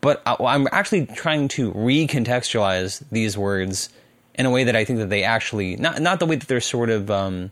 but 0.04 0.22
I'm 0.26 0.68
actually 0.70 1.06
trying 1.06 1.48
to 1.48 1.72
recontextualize 1.72 3.02
these 3.10 3.38
words 3.38 3.88
in 4.34 4.44
a 4.44 4.50
way 4.50 4.64
that 4.64 4.76
I 4.76 4.84
think 4.84 4.98
that 4.98 5.08
they 5.08 5.24
actually, 5.24 5.76
not, 5.76 6.00
not 6.00 6.20
the 6.20 6.26
way 6.26 6.36
that 6.36 6.46
they're 6.46 6.60
sort 6.60 6.90
of, 6.90 7.10
um, 7.10 7.50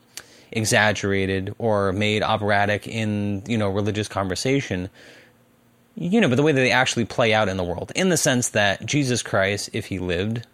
exaggerated 0.54 1.54
or 1.56 1.92
made 1.92 2.22
operatic 2.22 2.86
in 2.86 3.42
you 3.46 3.56
know 3.56 3.70
religious 3.70 4.06
conversation 4.06 4.90
you 5.94 6.20
know 6.20 6.28
but 6.28 6.34
the 6.34 6.42
way 6.42 6.52
that 6.52 6.60
they 6.60 6.70
actually 6.70 7.06
play 7.06 7.32
out 7.32 7.48
in 7.48 7.56
the 7.56 7.64
world 7.64 7.90
in 7.96 8.10
the 8.10 8.18
sense 8.18 8.50
that 8.50 8.84
Jesus 8.84 9.22
Christ 9.22 9.70
if 9.72 9.86
he 9.86 9.98
lived 9.98 10.46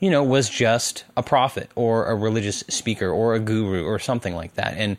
you 0.00 0.10
know, 0.10 0.22
was 0.22 0.48
just 0.48 1.04
a 1.16 1.22
prophet 1.22 1.70
or 1.74 2.06
a 2.06 2.14
religious 2.14 2.60
speaker 2.68 3.10
or 3.10 3.34
a 3.34 3.40
guru 3.40 3.84
or 3.84 3.98
something 3.98 4.34
like 4.34 4.54
that. 4.54 4.74
And 4.76 4.96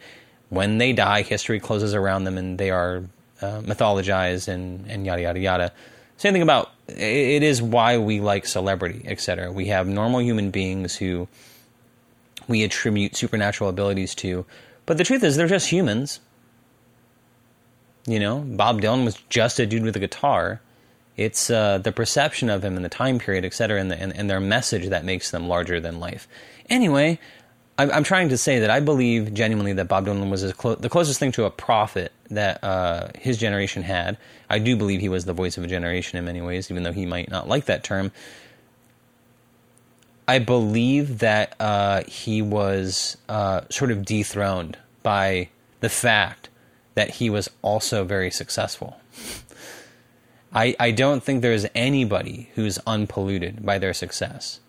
when 0.49 0.77
they 0.77 0.93
die, 0.93 1.21
history 1.21 1.59
closes 1.59 1.93
around 1.93 2.25
them 2.25 2.37
and 2.37 2.57
they 2.57 2.69
are 2.69 3.03
uh, 3.41 3.61
mythologized 3.61 4.47
and, 4.47 4.89
and 4.89 5.05
yada, 5.05 5.21
yada, 5.21 5.39
yada. 5.39 5.71
Same 6.17 6.33
thing 6.33 6.41
about 6.41 6.71
it 6.87 7.43
is 7.43 7.61
why 7.61 7.97
we 7.97 8.19
like 8.19 8.45
celebrity, 8.45 9.03
etc. 9.05 9.51
We 9.51 9.67
have 9.67 9.87
normal 9.87 10.21
human 10.21 10.51
beings 10.51 10.95
who 10.95 11.27
we 12.47 12.63
attribute 12.63 13.15
supernatural 13.15 13.69
abilities 13.69 14.15
to, 14.15 14.45
but 14.85 14.97
the 14.97 15.03
truth 15.03 15.23
is 15.23 15.37
they're 15.37 15.47
just 15.47 15.69
humans. 15.69 16.19
You 18.05 18.19
know, 18.19 18.39
Bob 18.39 18.81
Dylan 18.81 19.05
was 19.05 19.17
just 19.29 19.59
a 19.59 19.65
dude 19.65 19.83
with 19.83 19.95
a 19.95 19.99
guitar. 19.99 20.61
It's 21.15 21.49
uh, 21.49 21.77
the 21.77 21.91
perception 21.91 22.49
of 22.49 22.63
him 22.63 22.75
and 22.75 22.83
the 22.83 22.89
time 22.89 23.19
period, 23.19 23.45
etc., 23.45 23.79
and, 23.79 23.91
the, 23.91 24.01
and, 24.01 24.15
and 24.15 24.29
their 24.29 24.39
message 24.39 24.87
that 24.89 25.05
makes 25.05 25.31
them 25.31 25.47
larger 25.47 25.79
than 25.79 25.99
life. 25.99 26.27
Anyway, 26.69 27.19
I'm, 27.79 27.89
I'm 27.91 28.03
trying 28.03 28.27
to 28.29 28.37
say 28.37 28.59
that 28.59 28.69
I 28.69 28.81
believe 28.81 29.33
genuinely 29.33 29.71
that 29.71 29.87
Bob 29.87 30.05
Dylan 30.05 30.29
was 30.29 30.51
clo- 30.51 30.75
the 30.75 30.89
closest 30.89 31.17
thing 31.17 31.31
to 31.31 31.45
a 31.45 31.49
prophet 31.49 32.11
that 32.29 32.61
uh, 32.61 33.07
his 33.17 33.37
generation 33.37 33.83
had. 33.83 34.17
I 34.49 34.59
do 34.59 34.75
believe 34.75 34.99
he 34.99 35.07
was 35.07 35.23
the 35.23 35.31
voice 35.31 35.57
of 35.57 35.63
a 35.63 35.67
generation 35.67 36.19
in 36.19 36.25
many 36.25 36.41
ways, 36.41 36.69
even 36.69 36.83
though 36.83 36.91
he 36.91 37.05
might 37.05 37.31
not 37.31 37.47
like 37.47 37.65
that 37.65 37.85
term. 37.85 38.11
I 40.27 40.39
believe 40.39 41.19
that 41.19 41.55
uh, 41.57 42.03
he 42.03 42.41
was 42.41 43.15
uh, 43.29 43.61
sort 43.69 43.91
of 43.91 44.03
dethroned 44.03 44.77
by 45.01 45.47
the 45.79 45.89
fact 45.89 46.49
that 46.95 47.11
he 47.11 47.29
was 47.29 47.49
also 47.61 48.03
very 48.03 48.29
successful. 48.29 48.99
I, 50.51 50.75
I 50.77 50.91
don't 50.91 51.23
think 51.23 51.41
there's 51.41 51.65
anybody 51.73 52.49
who's 52.55 52.77
unpolluted 52.85 53.65
by 53.65 53.77
their 53.77 53.93
success. 53.93 54.59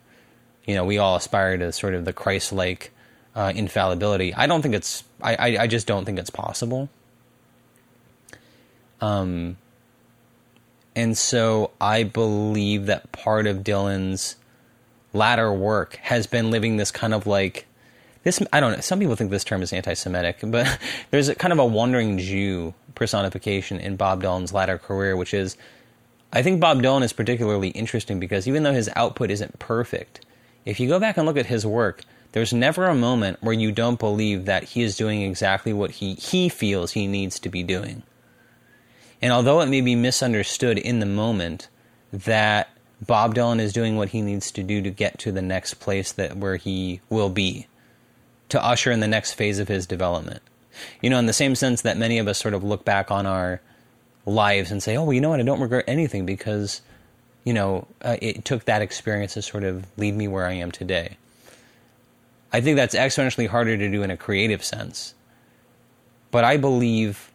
You 0.64 0.76
know, 0.76 0.84
we 0.84 0.96
all 0.96 1.16
aspire 1.16 1.58
to 1.58 1.72
sort 1.72 1.94
of 1.94 2.04
the 2.04 2.12
Christ 2.12 2.52
like 2.52 2.92
uh, 3.40 3.52
infallibility. 3.54 4.34
I 4.34 4.46
don't 4.46 4.60
think 4.60 4.74
it's. 4.74 5.02
I, 5.22 5.34
I, 5.34 5.62
I 5.62 5.66
just 5.66 5.86
don't 5.86 6.04
think 6.04 6.18
it's 6.18 6.28
possible. 6.28 6.90
Um, 9.00 9.56
and 10.94 11.16
so 11.16 11.70
I 11.80 12.02
believe 12.02 12.84
that 12.86 13.12
part 13.12 13.46
of 13.46 13.58
Dylan's 13.58 14.36
latter 15.14 15.50
work 15.50 15.96
has 16.02 16.26
been 16.26 16.50
living 16.50 16.76
this 16.76 16.90
kind 16.90 17.14
of 17.14 17.26
like 17.26 17.66
this. 18.24 18.42
I 18.52 18.60
don't 18.60 18.72
know. 18.72 18.80
Some 18.80 18.98
people 18.98 19.16
think 19.16 19.30
this 19.30 19.44
term 19.44 19.62
is 19.62 19.72
anti-Semitic, 19.72 20.40
but 20.44 20.78
there's 21.10 21.30
a 21.30 21.34
kind 21.34 21.52
of 21.52 21.58
a 21.58 21.64
wandering 21.64 22.18
Jew 22.18 22.74
personification 22.94 23.78
in 23.80 23.96
Bob 23.96 24.22
Dylan's 24.22 24.52
latter 24.52 24.76
career, 24.76 25.16
which 25.16 25.32
is. 25.32 25.56
I 26.32 26.42
think 26.42 26.60
Bob 26.60 26.80
Dylan 26.80 27.02
is 27.02 27.12
particularly 27.12 27.70
interesting 27.70 28.20
because 28.20 28.46
even 28.46 28.62
though 28.62 28.72
his 28.72 28.88
output 28.94 29.32
isn't 29.32 29.58
perfect, 29.58 30.24
if 30.64 30.78
you 30.78 30.86
go 30.86 31.00
back 31.00 31.16
and 31.16 31.26
look 31.26 31.36
at 31.36 31.46
his 31.46 31.66
work, 31.66 32.04
there's 32.32 32.52
never 32.52 32.86
a 32.86 32.94
moment 32.94 33.38
where 33.42 33.54
you 33.54 33.72
don't 33.72 33.98
believe 33.98 34.44
that 34.44 34.64
he 34.64 34.82
is 34.82 34.96
doing 34.96 35.22
exactly 35.22 35.72
what 35.72 35.90
he, 35.92 36.14
he 36.14 36.48
feels 36.48 36.92
he 36.92 37.06
needs 37.06 37.38
to 37.40 37.48
be 37.48 37.62
doing. 37.62 38.02
And 39.20 39.32
although 39.32 39.60
it 39.60 39.66
may 39.66 39.80
be 39.80 39.94
misunderstood 39.94 40.78
in 40.78 41.00
the 41.00 41.06
moment 41.06 41.68
that 42.12 42.68
Bob 43.04 43.34
Dylan 43.34 43.60
is 43.60 43.72
doing 43.72 43.96
what 43.96 44.10
he 44.10 44.22
needs 44.22 44.50
to 44.52 44.62
do 44.62 44.82
to 44.82 44.90
get 44.90 45.18
to 45.20 45.32
the 45.32 45.42
next 45.42 45.74
place 45.74 46.12
that 46.12 46.36
where 46.36 46.56
he 46.56 47.00
will 47.08 47.30
be, 47.30 47.66
to 48.50 48.62
usher 48.64 48.90
in 48.90 49.00
the 49.00 49.08
next 49.08 49.32
phase 49.32 49.58
of 49.58 49.68
his 49.68 49.86
development. 49.86 50.42
You 51.00 51.10
know, 51.10 51.18
in 51.18 51.26
the 51.26 51.32
same 51.32 51.54
sense 51.54 51.82
that 51.82 51.96
many 51.96 52.18
of 52.18 52.28
us 52.28 52.38
sort 52.38 52.54
of 52.54 52.62
look 52.62 52.84
back 52.84 53.10
on 53.10 53.26
our 53.26 53.60
lives 54.24 54.70
and 54.70 54.82
say, 54.82 54.96
"Oh, 54.96 55.04
well, 55.04 55.12
you 55.12 55.20
know 55.20 55.30
what? 55.30 55.40
I 55.40 55.44
don't 55.44 55.60
regret 55.60 55.84
anything 55.88 56.26
because, 56.26 56.80
you 57.44 57.52
know, 57.52 57.86
uh, 58.02 58.16
it 58.22 58.44
took 58.44 58.64
that 58.66 58.82
experience 58.82 59.34
to 59.34 59.42
sort 59.42 59.64
of 59.64 59.86
lead 59.96 60.14
me 60.14 60.28
where 60.28 60.46
I 60.46 60.52
am 60.52 60.70
today." 60.70 61.16
I 62.52 62.60
think 62.60 62.76
that's 62.76 62.94
exponentially 62.94 63.48
harder 63.48 63.76
to 63.76 63.90
do 63.90 64.02
in 64.02 64.10
a 64.10 64.16
creative 64.16 64.64
sense. 64.64 65.14
But 66.30 66.44
I 66.44 66.56
believe, 66.56 67.30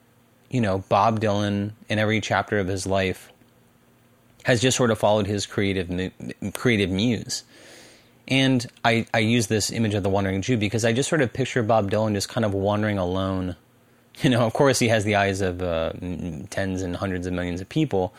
you 0.50 0.62
know, 0.62 0.80
Bob 0.90 1.20
Dylan 1.20 1.72
in 1.90 2.00
every 2.00 2.22
chapter 2.22 2.60
of 2.60 2.68
his 2.68 2.86
life 2.86 3.32
has 4.44 4.62
just 4.62 4.78
sort 4.78 4.92
of 4.92 5.00
followed 5.00 5.28
his 5.28 5.46
creative 5.46 6.12
creative 6.54 6.90
muse. 6.90 7.44
And 8.28 8.66
I, 8.84 9.06
I 9.14 9.20
use 9.20 9.48
this 9.48 9.72
image 9.72 9.94
of 9.94 10.04
the 10.04 10.10
wandering 10.10 10.42
Jew 10.42 10.58
because 10.58 10.84
I 10.84 10.94
just 10.94 11.10
sort 11.10 11.22
of 11.22 11.32
picture 11.32 11.62
Bob 11.64 11.92
Dylan 11.92 12.14
just 12.14 12.30
kind 12.30 12.46
of 12.46 12.54
wandering 12.54 12.98
alone. 12.98 13.56
You 14.22 14.30
know, 14.30 14.46
of 14.46 14.54
course, 14.54 14.80
he 14.80 14.88
has 14.88 15.04
the 15.04 15.16
eyes 15.16 15.42
of 15.42 15.62
uh, 15.62 15.92
tens 16.50 16.82
and 16.82 16.96
hundreds 16.96 17.28
of 17.28 17.34
millions 17.34 17.60
of 17.60 17.68
people, 17.68 18.14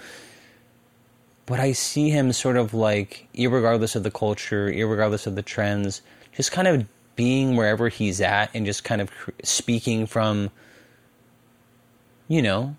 but 1.46 1.58
I 1.58 1.72
see 1.72 2.10
him 2.10 2.34
sort 2.34 2.58
of 2.58 2.74
like, 2.74 3.26
regardless 3.34 3.96
of 3.96 4.02
the 4.02 4.10
culture, 4.10 4.66
regardless 4.66 5.26
of 5.26 5.36
the 5.36 5.42
trends, 5.42 6.02
just 6.36 6.52
kind 6.52 6.68
of 6.68 6.86
being 7.16 7.56
wherever 7.56 7.88
he's 7.88 8.20
at 8.20 8.50
and 8.54 8.66
just 8.66 8.84
kind 8.84 9.00
of 9.00 9.10
speaking 9.42 10.06
from, 10.06 10.50
you 12.28 12.42
know, 12.42 12.76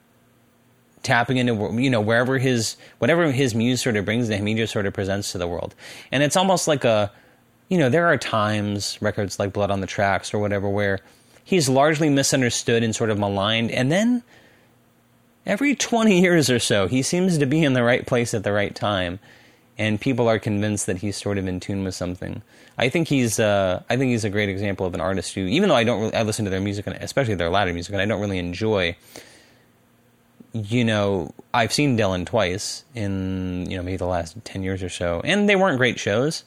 tapping 1.04 1.38
into 1.38 1.54
you 1.82 1.90
know 1.90 2.02
wherever 2.02 2.38
his 2.38 2.76
whatever 3.00 3.32
his 3.32 3.56
muse 3.56 3.82
sort 3.82 3.96
of 3.96 4.06
brings 4.06 4.28
to 4.28 4.36
him, 4.38 4.46
he 4.46 4.54
just 4.54 4.74
sort 4.74 4.86
of 4.86 4.94
presents 4.94 5.32
to 5.32 5.38
the 5.38 5.48
world, 5.48 5.74
and 6.12 6.22
it's 6.24 6.36
almost 6.36 6.68
like 6.68 6.84
a, 6.84 7.12
you 7.70 7.78
know, 7.78 7.90
there 7.90 8.08
are 8.08 8.18
times 8.18 8.98
records 9.02 9.40
like 9.40 9.54
Blood 9.54 9.72
on 9.72 9.82
the 9.82 9.88
Tracks 9.88 10.34
or 10.34 10.40
whatever 10.40 10.70
where 10.70 11.00
he's 11.44 11.70
largely 11.70 12.10
misunderstood 12.10 12.84
and 12.84 12.96
sort 12.96 13.10
of 13.10 13.18
maligned, 13.18 13.72
and 13.72 13.92
then 13.92 14.22
every 15.46 15.76
20 15.76 16.20
years 16.20 16.50
or 16.50 16.60
so, 16.60 16.88
he 16.88 17.02
seems 17.02 17.38
to 17.38 17.46
be 17.46 17.64
in 17.64 17.74
the 17.74 17.84
right 17.84 18.06
place 18.06 18.34
at 18.34 18.44
the 18.44 18.52
right 18.52 18.76
time 18.76 19.20
and 19.78 20.02
people 20.02 20.28
are 20.28 20.40
convinced 20.40 20.88
that 20.88 20.98
he's 20.98 21.16
sort 21.16 21.38
of 21.38 21.48
in 21.48 21.60
tune 21.60 21.84
with 21.84 21.94
something. 21.94 22.42
I 22.78 22.90
think 22.90 23.08
he's 23.08 23.40
uh, 23.40 23.84
I 23.90 23.98
think 23.98 24.12
he's 24.12 24.24
a 24.24 24.30
great 24.30 24.50
example 24.50 24.86
of 24.86 24.94
an 24.94 25.02
artist 25.02 25.34
who, 25.34 25.42
even 25.42 25.70
though 25.70 25.76
I 25.76 25.84
don't 25.84 26.00
really, 26.02 26.16
I 26.16 26.24
listen 26.24 26.46
to 26.46 26.52
their 26.52 26.62
music, 26.62 26.88
and 26.88 26.96
especially 26.98 27.36
their 27.36 27.50
latter 27.50 27.74
music, 27.74 27.94
and 27.94 28.02
I 28.02 28.06
don't 28.06 28.22
really 28.22 28.40
enjoy. 28.40 28.96
You 30.54 30.84
know, 30.84 31.34
I've 31.54 31.74
seen 31.74 31.98
Dylan 31.98 32.26
twice 32.26 32.84
in 32.96 33.70
you 33.70 33.78
know 33.78 33.84
maybe 33.84 33.98
the 33.98 34.06
last 34.06 34.38
ten 34.44 34.64
years 34.64 34.82
or 34.82 34.90
so, 34.90 35.22
and 35.24 35.48
they 35.48 35.56
weren't 35.56 35.78
great 35.78 36.00
shows. 36.00 36.44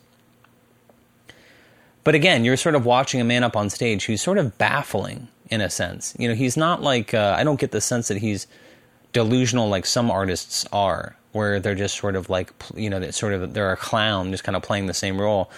But 2.03 2.15
again, 2.15 2.45
you're 2.45 2.57
sort 2.57 2.75
of 2.75 2.87
watching 2.87 3.21
a 3.21 3.25
man 3.25 3.45
up 3.45 3.57
on 3.57 3.69
stage 3.69 4.07
who's 4.07 4.23
sort 4.23 4.39
of 4.39 4.57
baffling 4.57 5.29
in 5.51 5.61
a 5.61 5.69
sense. 5.69 6.15
You 6.19 6.29
know, 6.29 6.35
he's 6.35 6.57
not 6.57 6.83
like 6.83 7.13
uh, 7.13 7.35
I 7.39 7.45
don't 7.45 7.61
get 7.61 7.73
the 7.73 7.81
sense 7.81 8.09
that 8.09 8.19
he's 8.19 8.47
delusional 9.13 9.69
like 9.69 9.87
some 9.87 10.11
artists 10.11 10.67
are 10.73 11.17
where 11.33 11.61
they're 11.61 11.75
just 11.75 11.97
sort 11.97 12.17
of 12.17 12.29
like 12.29 12.53
you 12.75 12.91
know 12.91 12.99
that 13.01 13.15
sort 13.15 13.33
of 13.33 13.55
they're 13.55 13.73
a 13.73 13.77
clown 13.77 14.31
just 14.31 14.45
kind 14.45 14.57
of 14.57 14.63
playing 14.63 14.87
the 14.87 14.95
same 14.95 15.21
role. 15.21 15.51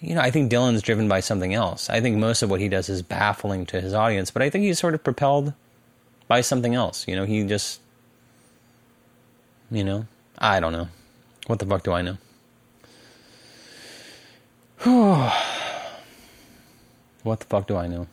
You 0.00 0.14
know 0.14 0.20
i 0.20 0.30
think 0.30 0.50
dylan's 0.50 0.82
driven 0.82 1.08
by 1.08 1.20
something 1.20 1.54
else. 1.54 1.90
I 1.90 2.00
think 2.00 2.16
most 2.18 2.42
of 2.42 2.50
what 2.50 2.60
he 2.60 2.68
does 2.68 2.88
is 2.88 3.02
baffling 3.02 3.66
to 3.66 3.80
his 3.80 3.94
audience 3.94 4.30
but 4.30 4.42
i 4.42 4.50
think 4.50 4.64
he's 4.64 4.78
sort 4.78 4.94
of 4.94 5.02
propelled 5.02 5.52
by 6.28 6.40
something 6.40 6.74
else. 6.74 7.06
You 7.08 7.16
know 7.16 7.24
he 7.24 7.44
just 7.44 7.80
you 9.70 9.84
know 9.84 10.06
i 10.38 10.60
don't 10.60 10.72
know. 10.72 10.88
What 11.46 11.58
the 11.58 11.66
fuck 11.66 11.82
do 11.82 11.92
i 11.92 12.02
know? 12.02 12.18
What 17.24 17.40
the 17.40 17.46
fuck 17.46 17.66
do 17.66 17.76
i 17.76 17.88
know 17.88 18.06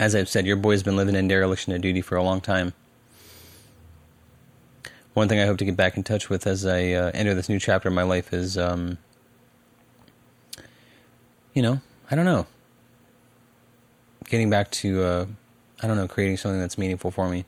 as 0.00 0.14
I've 0.14 0.28
said, 0.28 0.46
your 0.46 0.56
boy's 0.56 0.82
been 0.82 0.96
living 0.96 1.14
in 1.14 1.28
dereliction 1.28 1.72
of 1.72 1.80
duty 1.80 2.00
for 2.00 2.16
a 2.16 2.22
long 2.22 2.40
time. 2.40 2.72
One 5.14 5.28
thing 5.28 5.38
I 5.38 5.46
hope 5.46 5.58
to 5.58 5.64
get 5.64 5.76
back 5.76 5.96
in 5.96 6.02
touch 6.02 6.30
with 6.30 6.46
as 6.46 6.64
I 6.64 6.92
uh, 6.92 7.10
enter 7.12 7.34
this 7.34 7.48
new 7.48 7.58
chapter 7.58 7.88
in 7.88 7.94
my 7.94 8.02
life 8.02 8.32
is, 8.32 8.56
um, 8.56 8.96
you 11.52 11.60
know, 11.60 11.80
I 12.10 12.14
don't 12.14 12.24
know, 12.24 12.46
getting 14.28 14.48
back 14.48 14.70
to, 14.70 15.02
uh, 15.02 15.26
I 15.82 15.86
don't 15.86 15.96
know, 15.96 16.08
creating 16.08 16.38
something 16.38 16.60
that's 16.60 16.78
meaningful 16.78 17.10
for 17.10 17.28
me. 17.28 17.44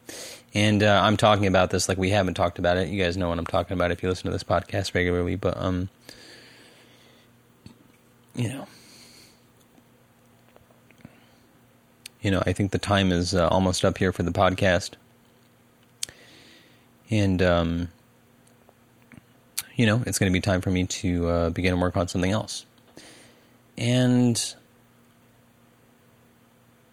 And 0.52 0.82
uh, 0.82 1.00
I'm 1.02 1.16
talking 1.16 1.46
about 1.46 1.70
this 1.70 1.88
like 1.88 1.96
we 1.96 2.10
haven't 2.10 2.34
talked 2.34 2.58
about 2.58 2.76
it. 2.76 2.88
You 2.88 3.02
guys 3.02 3.16
know 3.16 3.30
what 3.30 3.38
I'm 3.38 3.46
talking 3.46 3.74
about 3.74 3.90
if 3.90 4.02
you 4.02 4.10
listen 4.10 4.26
to 4.26 4.30
this 4.30 4.44
podcast 4.44 4.94
regularly. 4.94 5.36
But, 5.36 5.56
um, 5.56 5.88
you 8.34 8.48
know, 8.48 8.66
you 12.24 12.30
know, 12.30 12.42
I 12.46 12.54
think 12.54 12.70
the 12.70 12.78
time 12.78 13.12
is 13.12 13.34
uh, 13.34 13.48
almost 13.48 13.84
up 13.84 13.98
here 13.98 14.10
for 14.10 14.22
the 14.22 14.32
podcast. 14.32 14.92
And, 17.10 17.42
um, 17.42 17.88
you 19.76 19.84
know, 19.84 20.02
it's 20.06 20.18
going 20.18 20.32
to 20.32 20.34
be 20.34 20.40
time 20.40 20.62
for 20.62 20.70
me 20.70 20.86
to 20.86 21.28
uh, 21.28 21.50
begin 21.50 21.74
to 21.74 21.80
work 21.80 21.98
on 21.98 22.08
something 22.08 22.30
else. 22.30 22.64
And, 23.76 24.42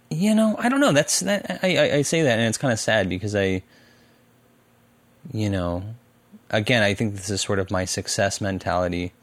you 0.09 0.35
know, 0.35 0.57
I 0.59 0.67
don't 0.67 0.81
know. 0.81 0.91
That's 0.91 1.21
that. 1.21 1.59
I, 1.63 1.77
I, 1.77 1.93
I 1.95 2.01
say 2.01 2.23
that, 2.23 2.37
and 2.37 2.47
it's 2.49 2.57
kind 2.57 2.73
of 2.73 2.79
sad 2.79 3.07
because 3.07 3.33
I, 3.33 3.63
you 5.31 5.49
know, 5.49 5.81
again, 6.49 6.83
I 6.83 6.93
think 6.93 7.15
this 7.15 7.29
is 7.29 7.39
sort 7.39 7.59
of 7.59 7.71
my 7.71 7.85
success 7.85 8.41
mentality 8.41 9.13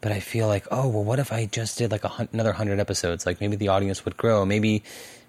but 0.00 0.12
I 0.12 0.20
feel 0.20 0.46
like, 0.46 0.66
oh, 0.70 0.88
well, 0.88 1.04
what 1.04 1.18
if 1.18 1.32
I 1.32 1.46
just 1.46 1.78
did 1.78 1.90
like 1.90 2.04
a, 2.04 2.28
another 2.32 2.52
hundred 2.52 2.78
episodes? 2.78 3.26
Like 3.26 3.40
maybe 3.40 3.56
the 3.56 3.68
audience 3.68 4.04
would 4.04 4.16
grow. 4.16 4.44
Maybe, 4.44 4.82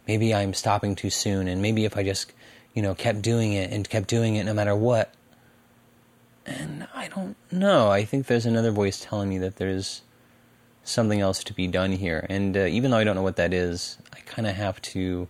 maybe 0.08 0.34
I'm 0.34 0.54
stopping 0.54 0.96
too 0.96 1.10
soon. 1.10 1.48
And 1.48 1.62
maybe 1.62 1.86
if 1.86 1.98
I 1.98 2.04
just, 2.04 2.32
you 2.74 2.82
know, 2.82 2.94
kept 2.94 3.22
doing 3.22 3.54
it 3.54 3.72
and 3.72 3.90
kept 3.90 4.08
doing 4.08 4.36
it 4.36 4.46
no 4.46 4.54
matter 4.54 4.76
what. 4.76 5.14
And 6.46 6.88
I 6.94 7.08
don't 7.08 7.36
know. 7.52 7.90
I 7.90 8.06
think 8.06 8.28
there's 8.28 8.46
another 8.46 8.72
voice 8.72 9.00
telling 9.00 9.30
me 9.30 9.38
that 9.40 9.58
there's 9.58 10.02
something 10.84 11.20
else 11.20 11.44
to 11.46 11.54
be 11.54 11.68
done 11.68 11.92
here. 11.92 12.26
And 12.30 12.56
uh, 12.56 12.62
even 12.62 12.92
though 12.92 12.98
I 12.98 13.04
don't 13.04 13.16
know 13.16 13.24
what 13.24 13.38
that 13.38 13.54
is, 13.54 13.98
I 14.14 14.20
kind 14.22 14.48
of 14.48 14.56
have 14.56 14.82
to 14.82 15.28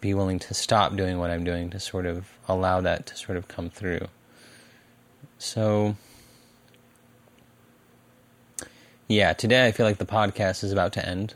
be 0.00 0.14
willing 0.14 0.38
to 0.38 0.54
stop 0.54 0.96
doing 0.96 1.18
what 1.18 1.30
I'm 1.30 1.44
doing 1.44 1.70
to 1.70 1.80
sort 1.80 2.06
of 2.06 2.26
allow 2.48 2.80
that 2.80 3.06
to 3.06 3.16
sort 3.16 3.38
of 3.38 3.48
come 3.48 3.70
through. 3.70 4.06
So, 5.38 5.96
yeah, 9.08 9.32
today 9.32 9.66
I 9.66 9.72
feel 9.72 9.86
like 9.86 9.98
the 9.98 10.06
podcast 10.06 10.64
is 10.64 10.72
about 10.72 10.92
to 10.94 11.08
end. 11.08 11.34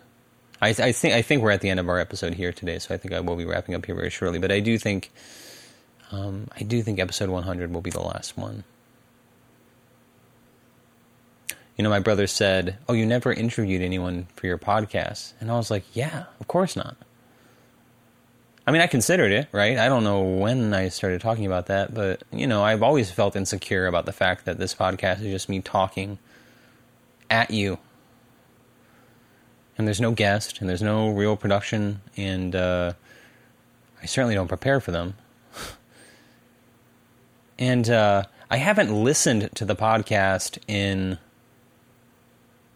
I, 0.61 0.71
I, 0.71 0.93
think 0.93 1.15
I 1.15 1.23
think 1.23 1.43
we're 1.43 1.53
at 1.53 1.61
the 1.61 1.71
end 1.71 1.81
of 1.81 1.89
our 1.89 1.99
episode 1.99 2.35
here 2.35 2.53
today, 2.53 2.79
so 2.79 2.95
I 2.95 2.99
think 2.99 3.15
I 3.15 3.21
will 3.21 3.37
be 3.37 3.45
wrapping 3.47 3.75
up 3.75 3.87
here 3.87 3.95
very 3.95 4.11
shortly. 4.11 4.39
But 4.39 4.53
I 4.53 4.61
do 4.61 4.77
think 4.77 5.11
um, 6.13 6.49
I 6.59 6.65
do 6.65 6.83
think 6.83 6.99
episode 6.99 7.31
100 7.31 7.73
will 7.73 7.81
be 7.81 7.91
the 7.91 8.01
last 8.01 8.37
one. 8.37 8.65
You 11.77 11.85
know, 11.85 11.91
my 11.91 12.01
brother 12.01 12.27
said, 12.27 12.77
"Oh, 12.89 12.93
you 12.93 13.07
never 13.07 13.33
interviewed 13.33 13.81
anyone 13.81 14.27
for 14.37 14.47
your 14.47 14.59
podcast," 14.59 15.33
and 15.41 15.51
I 15.51 15.55
was 15.55 15.71
like, 15.71 15.85
"Yeah, 15.95 16.25
of 16.41 16.49
course 16.49 16.77
not." 16.77 16.97
I 18.67 18.73
mean, 18.73 18.83
I 18.83 18.87
considered 18.87 19.33
it, 19.33 19.49
right? 19.53 19.79
I 19.79 19.89
don't 19.89 20.05
know 20.05 20.21
when 20.21 20.75
I 20.75 20.89
started 20.89 21.23
talking 21.23 21.47
about 21.47 21.67
that, 21.67 21.95
but 21.95 22.23
you 22.31 22.47
know, 22.47 22.63
I've 22.63 22.83
always 22.83 23.11
felt 23.11 23.35
insecure 23.35 23.87
about 23.87 24.05
the 24.05 24.13
fact 24.13 24.45
that 24.45 24.59
this 24.59 24.75
podcast 24.75 25.21
is 25.21 25.33
just 25.33 25.49
me 25.49 25.61
talking 25.61 26.19
at 27.31 27.51
you. 27.51 27.79
And 29.79 29.87
there's 29.87 30.01
no 30.01 30.11
guest, 30.11 30.61
and 30.61 30.69
there's 30.69 30.83
no 30.83 31.09
real 31.09 31.37
production, 31.37 32.03
and 32.17 32.55
uh, 32.55 32.93
I 34.03 34.07
certainly 34.07 34.35
don't 34.35 34.49
prepare 34.49 34.81
for 34.81 34.91
them. 34.91 35.15
and 37.59 37.89
uh, 37.89 38.25
I 38.51 38.59
haven't 38.59 38.93
listened 38.93 39.51
to 39.55 39.65
the 39.65 39.77
podcast 39.77 40.59
in 40.69 41.19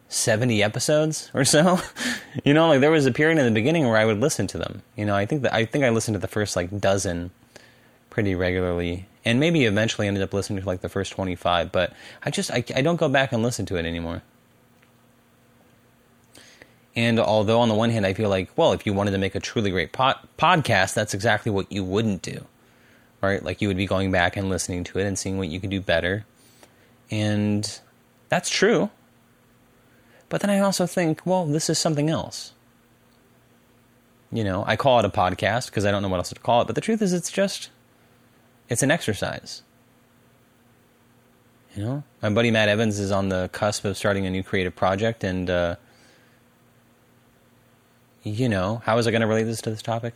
70 0.08 0.62
episodes 0.62 1.30
or 1.34 1.44
so. 1.44 1.80
you 2.44 2.54
know, 2.54 2.68
like 2.68 2.80
there 2.80 2.90
was 2.90 3.04
a 3.04 3.12
period 3.12 3.38
in 3.38 3.44
the 3.44 3.50
beginning 3.50 3.86
where 3.86 3.96
I 3.96 4.04
would 4.04 4.20
listen 4.20 4.46
to 4.48 4.58
them. 4.58 4.82
You 4.96 5.04
know, 5.04 5.16
I 5.16 5.26
think 5.26 5.42
that 5.42 5.52
I 5.52 5.64
think 5.64 5.84
I 5.84 5.90
listened 5.90 6.14
to 6.14 6.20
the 6.20 6.28
first 6.28 6.56
like 6.56 6.80
dozen 6.80 7.32
pretty 8.08 8.34
regularly 8.34 9.06
and 9.24 9.40
maybe 9.40 9.64
eventually 9.64 10.06
ended 10.06 10.22
up 10.22 10.32
listening 10.32 10.60
to 10.60 10.66
like 10.66 10.82
the 10.82 10.88
first 10.88 11.12
25, 11.12 11.72
but 11.72 11.92
I 12.22 12.30
just 12.30 12.50
I, 12.50 12.64
I 12.74 12.82
don't 12.82 12.96
go 12.96 13.08
back 13.08 13.32
and 13.32 13.42
listen 13.42 13.66
to 13.66 13.76
it 13.76 13.84
anymore. 13.84 14.22
And 16.96 17.18
although 17.18 17.60
on 17.60 17.68
the 17.68 17.74
one 17.74 17.90
hand 17.90 18.06
I 18.06 18.14
feel 18.14 18.28
like, 18.28 18.50
well, 18.56 18.72
if 18.72 18.86
you 18.86 18.92
wanted 18.92 19.10
to 19.12 19.18
make 19.18 19.34
a 19.34 19.40
truly 19.40 19.70
great 19.70 19.92
podcast, 19.92 20.94
that's 20.94 21.14
exactly 21.14 21.50
what 21.50 21.70
you 21.70 21.82
wouldn't 21.82 22.22
do. 22.22 22.44
Right? 23.20 23.42
Like 23.42 23.60
you 23.62 23.68
would 23.68 23.76
be 23.76 23.86
going 23.86 24.12
back 24.12 24.36
and 24.36 24.48
listening 24.48 24.84
to 24.84 24.98
it 24.98 25.06
and 25.06 25.18
seeing 25.18 25.38
what 25.38 25.48
you 25.48 25.58
could 25.58 25.70
do 25.70 25.80
better. 25.80 26.24
And 27.10 27.80
that's 28.28 28.50
true. 28.50 28.90
But 30.28 30.40
then 30.40 30.50
I 30.50 30.58
also 30.58 30.86
think, 30.86 31.24
well, 31.24 31.46
this 31.46 31.70
is 31.70 31.78
something 31.78 32.10
else. 32.10 32.52
You 34.32 34.42
know, 34.42 34.64
I 34.66 34.76
call 34.76 34.98
it 34.98 35.04
a 35.04 35.10
podcast 35.10 35.66
because 35.66 35.86
I 35.86 35.90
don't 35.90 36.02
know 36.02 36.08
what 36.08 36.16
else 36.16 36.30
to 36.30 36.34
call 36.40 36.62
it, 36.62 36.66
but 36.66 36.74
the 36.74 36.80
truth 36.80 37.00
is 37.00 37.12
it's 37.12 37.30
just 37.30 37.70
it's 38.68 38.82
an 38.82 38.90
exercise. 38.90 39.62
You 41.76 41.84
know, 41.84 42.04
my 42.22 42.30
buddy 42.30 42.50
Matt 42.50 42.68
Evans 42.68 42.98
is 42.98 43.10
on 43.10 43.28
the 43.28 43.48
cusp 43.52 43.84
of 43.84 43.96
starting 43.96 44.26
a 44.26 44.30
new 44.30 44.42
creative 44.42 44.74
project, 44.74 45.24
and 45.24 45.50
uh, 45.50 45.76
you 48.24 48.48
know, 48.48 48.82
how 48.84 48.98
is 48.98 49.06
I 49.06 49.10
going 49.10 49.20
to 49.20 49.26
relate 49.26 49.44
this 49.44 49.62
to 49.62 49.70
this 49.70 49.82
topic? 49.82 50.14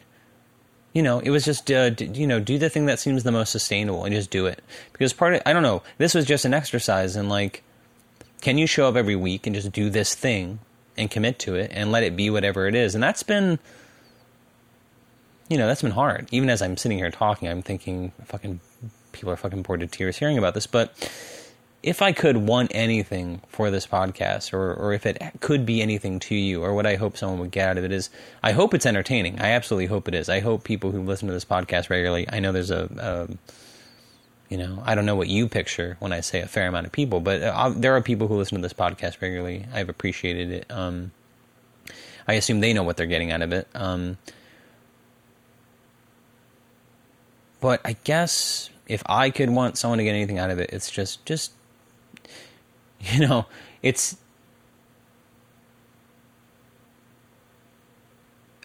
You 0.92 1.02
know, 1.02 1.20
it 1.20 1.30
was 1.30 1.44
just 1.44 1.70
uh, 1.70 1.90
d- 1.90 2.06
you 2.06 2.26
know, 2.26 2.40
do 2.40 2.58
the 2.58 2.68
thing 2.68 2.86
that 2.86 2.98
seems 2.98 3.22
the 3.22 3.30
most 3.30 3.52
sustainable 3.52 4.04
and 4.04 4.14
just 4.14 4.30
do 4.30 4.46
it 4.46 4.62
because 4.92 5.12
part 5.12 5.34
of 5.34 5.42
I 5.46 5.52
don't 5.52 5.62
know. 5.62 5.82
This 5.98 6.14
was 6.14 6.24
just 6.24 6.44
an 6.44 6.54
exercise, 6.54 7.14
and 7.14 7.28
like 7.28 7.62
can 8.40 8.58
you 8.58 8.66
show 8.66 8.88
up 8.88 8.96
every 8.96 9.16
week 9.16 9.46
and 9.46 9.54
just 9.54 9.72
do 9.72 9.90
this 9.90 10.14
thing 10.14 10.60
and 10.96 11.10
commit 11.10 11.38
to 11.40 11.54
it 11.54 11.70
and 11.74 11.90
let 11.92 12.02
it 12.02 12.16
be 12.16 12.30
whatever 12.30 12.66
it 12.66 12.74
is? 12.74 12.94
And 12.94 13.02
that's 13.02 13.22
been, 13.22 13.58
you 15.48 15.58
know, 15.58 15.66
that's 15.66 15.82
been 15.82 15.92
hard. 15.92 16.28
Even 16.30 16.48
as 16.50 16.62
I'm 16.62 16.76
sitting 16.76 16.98
here 16.98 17.10
talking, 17.10 17.48
I'm 17.48 17.62
thinking, 17.62 18.12
fucking, 18.24 18.60
people 19.12 19.30
are 19.30 19.36
fucking 19.36 19.62
bored 19.62 19.80
to 19.80 19.86
tears 19.86 20.18
hearing 20.18 20.38
about 20.38 20.54
this. 20.54 20.66
But 20.66 20.94
if 21.82 22.02
I 22.02 22.12
could 22.12 22.36
want 22.36 22.72
anything 22.74 23.40
for 23.48 23.70
this 23.70 23.86
podcast, 23.86 24.52
or, 24.52 24.74
or 24.74 24.92
if 24.92 25.06
it 25.06 25.22
could 25.40 25.64
be 25.64 25.80
anything 25.80 26.18
to 26.20 26.34
you, 26.34 26.62
or 26.62 26.74
what 26.74 26.86
I 26.86 26.96
hope 26.96 27.16
someone 27.16 27.38
would 27.38 27.52
get 27.52 27.68
out 27.68 27.78
of 27.78 27.84
it 27.84 27.92
is, 27.92 28.10
I 28.42 28.52
hope 28.52 28.74
it's 28.74 28.86
entertaining. 28.86 29.40
I 29.40 29.50
absolutely 29.50 29.86
hope 29.86 30.08
it 30.08 30.14
is. 30.14 30.28
I 30.28 30.40
hope 30.40 30.64
people 30.64 30.90
who 30.90 31.02
listen 31.02 31.28
to 31.28 31.34
this 31.34 31.44
podcast 31.44 31.88
regularly, 31.88 32.26
I 32.30 32.40
know 32.40 32.50
there's 32.50 32.72
a, 32.72 32.88
a 32.98 33.52
you 34.48 34.56
know, 34.56 34.82
I 34.84 34.94
don't 34.94 35.06
know 35.06 35.14
what 35.14 35.28
you 35.28 35.46
picture 35.46 35.96
when 36.00 36.12
I 36.12 36.20
say 36.20 36.40
a 36.40 36.46
fair 36.46 36.66
amount 36.66 36.86
of 36.86 36.92
people, 36.92 37.20
but 37.20 37.42
uh, 37.42 37.70
there 37.76 37.94
are 37.94 38.00
people 38.00 38.28
who 38.28 38.36
listen 38.36 38.56
to 38.58 38.62
this 38.62 38.72
podcast 38.72 39.20
regularly. 39.20 39.66
I've 39.72 39.88
appreciated 39.88 40.50
it. 40.50 40.66
Um, 40.70 41.12
I 42.26 42.34
assume 42.34 42.60
they 42.60 42.72
know 42.72 42.82
what 42.82 42.96
they're 42.96 43.06
getting 43.06 43.30
out 43.30 43.42
of 43.42 43.52
it. 43.52 43.68
Um, 43.74 44.18
but 47.60 47.80
I 47.84 47.96
guess 48.04 48.70
if 48.86 49.02
I 49.06 49.30
could 49.30 49.50
want 49.50 49.78
someone 49.78 49.98
to 49.98 50.04
get 50.04 50.14
anything 50.14 50.38
out 50.38 50.50
of 50.50 50.58
it, 50.58 50.70
it's 50.72 50.90
just, 50.90 51.24
just, 51.24 51.52
you 53.12 53.26
know, 53.26 53.46
it's. 53.82 54.16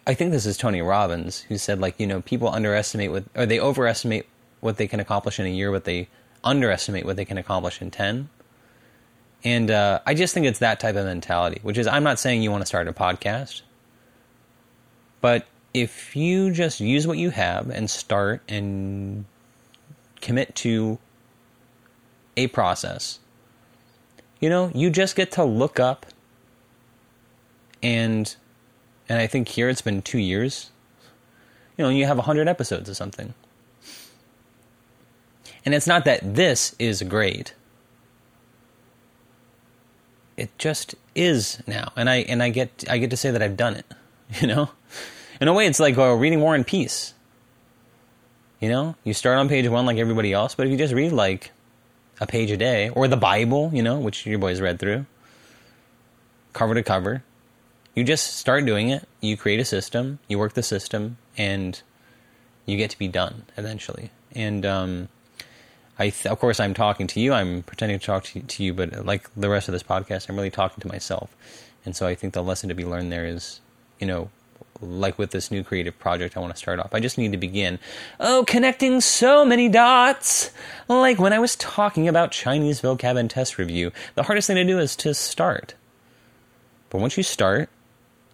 I 0.06 0.14
think 0.14 0.32
this 0.32 0.46
is 0.46 0.58
Tony 0.58 0.82
Robbins 0.82 1.42
who 1.42 1.58
said, 1.58 1.80
like, 1.80 1.98
you 1.98 2.06
know, 2.06 2.22
people 2.22 2.50
underestimate 2.50 3.10
what, 3.10 3.24
or 3.36 3.46
they 3.46 3.60
overestimate 3.60 4.26
what 4.60 4.76
they 4.76 4.86
can 4.86 5.00
accomplish 5.00 5.40
in 5.40 5.46
a 5.46 5.50
year, 5.50 5.72
but 5.72 5.86
they 5.86 6.10
underestimate 6.44 7.06
what 7.06 7.16
they 7.16 7.24
can 7.24 7.38
accomplish 7.38 7.82
in 7.82 7.90
10. 7.90 8.28
And 9.46 9.72
uh, 9.72 10.00
I 10.06 10.14
just 10.14 10.34
think 10.34 10.46
it's 10.46 10.60
that 10.60 10.80
type 10.80 10.96
of 10.96 11.06
mentality, 11.06 11.60
which 11.64 11.78
is 11.78 11.88
I'm 11.88 12.04
not 12.04 12.20
saying 12.20 12.42
you 12.42 12.52
want 12.52 12.62
to 12.62 12.66
start 12.66 12.88
a 12.88 12.94
podcast, 12.94 13.62
but 15.22 15.46
if 15.74 16.16
you 16.16 16.52
just 16.52 16.80
use 16.80 17.08
what 17.08 17.18
you 17.18 17.30
have 17.32 17.70
and 17.70 17.90
start 17.90 18.42
and 18.48 19.26
commit 20.22 20.56
to 20.56 20.98
a 22.38 22.48
process, 22.48 23.20
you 24.44 24.50
know, 24.50 24.70
you 24.76 24.90
just 24.90 25.16
get 25.16 25.32
to 25.32 25.44
look 25.46 25.80
up 25.80 26.06
and 27.82 28.36
and 29.08 29.18
I 29.18 29.26
think 29.26 29.48
here 29.48 29.70
it's 29.70 29.82
been 29.82 30.02
2 30.02 30.18
years. 30.18 30.70
You 31.78 31.86
know, 31.86 31.90
you 31.90 32.06
have 32.06 32.18
100 32.18 32.50
episodes 32.50 32.90
or 32.90 32.94
something. 32.94 33.34
And 35.64 35.74
it's 35.74 35.88
not 35.88 36.04
that 36.04 36.36
this 36.36 36.76
is 36.78 37.04
great. 37.04 37.54
It 40.36 40.50
just 40.58 40.96
is 41.16 41.64
now. 41.66 41.94
And 41.96 42.10
I 42.10 42.18
and 42.18 42.44
I 42.44 42.50
get 42.50 42.84
I 42.90 42.98
get 42.98 43.12
to 43.12 43.18
say 43.18 43.32
that 43.32 43.42
I've 43.42 43.56
done 43.56 43.76
it. 43.78 43.86
You 44.42 44.48
know? 44.48 44.72
In 45.40 45.48
a 45.48 45.54
way 45.54 45.68
it's 45.68 45.80
like 45.80 45.98
uh, 45.98 46.16
reading 46.16 46.42
War 46.42 46.54
and 46.54 46.68
Peace. 46.68 47.14
You 48.60 48.68
know? 48.68 48.96
You 49.06 49.14
start 49.14 49.38
on 49.38 49.48
page 49.48 49.70
1 49.70 49.86
like 49.86 49.98
everybody 49.98 50.34
else, 50.34 50.54
but 50.54 50.66
if 50.66 50.72
you 50.74 50.78
just 50.78 50.94
read 50.94 51.14
like 51.14 51.54
a 52.24 52.28
page 52.28 52.50
a 52.50 52.58
day 52.58 52.90
or 52.90 53.08
the 53.08 53.18
Bible, 53.18 53.70
you 53.74 53.84
know, 53.84 54.00
which 54.00 54.26
your 54.26 54.40
boys 54.40 54.62
read 54.62 54.80
through, 54.80 55.06
cover 56.54 56.74
to 56.74 56.82
cover, 56.82 57.24
you 57.94 58.04
just 58.04 58.38
start 58.38 58.66
doing 58.66 58.90
it. 58.90 59.08
You 59.22 59.38
create 59.38 59.60
a 59.60 59.66
system, 59.66 60.20
you 60.28 60.40
work 60.40 60.54
the 60.54 60.64
system, 60.64 61.18
and 61.38 61.80
you 62.66 62.78
get 62.78 62.90
to 62.92 62.98
be 62.98 63.08
done 63.08 63.44
eventually. 63.58 64.10
And 64.34 64.66
um, 64.66 65.10
I 66.00 66.10
th- 66.10 66.28
of 66.28 66.40
course 66.40 66.60
I'm 66.60 66.74
talking 66.74 67.08
to 67.08 67.20
you. 67.20 67.34
I'm 67.34 67.62
pretending 67.62 68.00
to 68.00 68.06
talk 68.06 68.24
to, 68.24 68.40
to 68.40 68.64
you, 68.64 68.74
but 68.74 69.06
like 69.06 69.30
the 69.36 69.50
rest 69.50 69.68
of 69.68 69.74
this 69.74 69.84
podcast, 69.84 70.30
I'm 70.30 70.36
really 70.38 70.50
talking 70.50 70.82
to 70.82 70.88
myself. 70.88 71.36
And 71.86 71.96
so 71.96 72.08
I 72.08 72.16
think 72.16 72.34
the 72.34 72.42
lesson 72.42 72.70
to 72.70 72.76
be 72.76 72.86
learned 72.86 73.12
there 73.12 73.26
is, 73.26 73.60
you 74.00 74.08
know, 74.08 74.30
like 74.82 75.18
with 75.18 75.32
this 75.32 75.52
new 75.52 75.64
creative 75.64 75.98
project 75.98 76.36
I 76.36 76.40
want 76.40 76.54
to 76.54 76.58
start 76.58 76.80
off, 76.80 76.94
I 76.94 77.00
just 77.00 77.18
need 77.18 77.32
to 77.32 77.38
begin. 77.38 77.80
Oh, 78.20 78.44
connecting 78.48 79.02
so 79.02 79.46
many 79.46 79.70
dots. 79.70 80.52
Like 80.88 81.20
when 81.20 81.34
I 81.34 81.40
was 81.40 81.56
talking 81.56 82.08
about 82.08 82.32
Chinese 82.32 82.82
vocab 82.82 83.18
and 83.18 83.30
test 83.30 83.58
review, 83.58 83.92
the 84.16 84.24
hardest 84.24 84.48
thing 84.48 84.56
to 84.56 84.64
do 84.64 84.80
is 84.80 84.96
to 84.98 85.14
start. 85.14 85.76
But 86.90 87.02
once 87.02 87.18
you 87.18 87.24
start, 87.24 87.70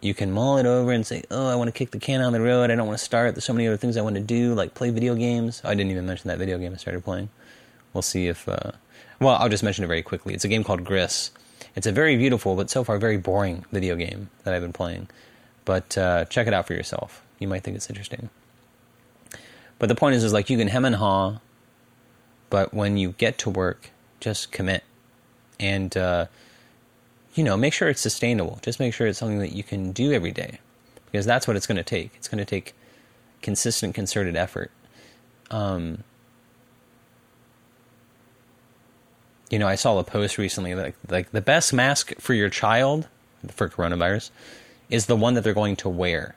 you 0.02 0.14
can 0.14 0.32
mull 0.32 0.58
it 0.58 0.66
over 0.66 0.92
and 0.92 1.06
say, 1.06 1.24
"Oh, 1.30 1.48
I 1.48 1.56
want 1.56 1.68
to 1.68 1.72
kick 1.72 1.92
the 1.92 2.00
can 2.00 2.22
down 2.22 2.34
the 2.34 2.42
road. 2.42 2.72
I 2.72 2.76
don't 2.76 2.88
want 2.88 2.98
to 2.98 3.04
start. 3.04 3.36
There's 3.36 3.44
so 3.44 3.54
many 3.54 3.68
other 3.68 3.78
things 3.78 3.98
I 3.98 4.02
want 4.02 4.16
to 4.16 4.22
do, 4.22 4.54
like 4.54 4.74
play 4.74 4.90
video 4.90 5.16
games." 5.16 5.62
Oh, 5.64 5.70
I 5.70 5.76
didn't 5.76 5.92
even 5.92 6.06
mention 6.06 6.30
that 6.30 6.38
video 6.38 6.58
game 6.58 6.74
I 6.74 6.78
started 6.78 7.04
playing. 7.04 7.30
We'll 7.94 8.02
see 8.02 8.28
if. 8.28 8.48
Uh, 8.48 8.72
well, 9.20 9.36
I'll 9.36 9.50
just 9.50 9.64
mention 9.64 9.84
it 9.84 9.88
very 9.88 10.02
quickly. 10.02 10.34
It's 10.34 10.46
a 10.46 10.48
game 10.48 10.64
called 10.64 10.86
Gris. 10.86 11.32
It's 11.76 11.88
a 11.88 11.92
very 11.92 12.18
beautiful, 12.18 12.56
but 12.56 12.70
so 12.70 12.84
far 12.84 12.98
very 12.98 13.18
boring 13.18 13.66
video 13.72 13.96
game 13.96 14.30
that 14.44 14.54
I've 14.54 14.62
been 14.62 14.74
playing. 14.74 15.10
But 15.70 15.96
uh, 16.00 16.26
check 16.26 16.48
it 16.48 16.54
out 16.56 16.66
for 16.66 16.74
yourself. 16.74 17.24
You 17.38 17.48
might 17.48 17.62
think 17.62 17.78
it's 17.78 17.92
interesting. 17.92 18.32
But 19.78 19.88
the 19.88 19.94
point 19.94 20.16
is, 20.16 20.24
is 20.24 20.34
like 20.34 20.50
you 20.50 20.58
can 20.58 20.68
hem 20.68 20.84
and 20.84 20.96
haw, 20.96 21.42
but 22.50 22.74
when 22.74 22.98
you 22.98 23.12
get 23.20 23.38
to 23.38 23.52
work, 23.52 23.92
just 24.20 24.52
commit. 24.52 24.84
And 25.60 25.96
uh, 25.96 26.26
you 27.36 27.44
know, 27.44 27.56
make 27.56 27.74
sure 27.74 27.88
it's 27.88 28.02
sustainable. 28.02 28.58
Just 28.64 28.80
make 28.80 28.96
sure 28.96 29.06
it's 29.06 29.20
something 29.20 29.38
that 29.38 29.52
you 29.52 29.62
can 29.62 29.92
do 29.92 30.12
every 30.12 30.32
day 30.32 30.58
because 31.06 31.28
that's 31.28 31.48
what 31.48 31.56
it's 31.56 31.68
going 31.68 31.78
to 31.78 31.84
take. 31.84 32.16
It's 32.16 32.28
going 32.28 32.40
to 32.40 32.46
take 32.46 32.74
consistent, 33.44 33.94
concerted 33.94 34.36
effort. 34.36 34.72
Um, 35.52 36.04
you 39.52 39.60
know, 39.60 39.68
I 39.68 39.76
saw 39.76 40.00
a 40.00 40.04
post 40.04 40.40
recently 40.40 40.74
like 40.74 40.96
like 41.08 41.30
the 41.30 41.42
best 41.42 41.74
mask 41.74 42.16
for 42.18 42.34
your 42.34 42.50
child 42.50 43.08
for 43.52 43.70
coronavirus 43.70 44.32
is 44.90 45.06
the 45.06 45.16
one 45.16 45.36
that 45.36 45.44
they're 45.44 45.54
going 45.54 45.76
to 45.78 45.90
wear. 45.90 46.36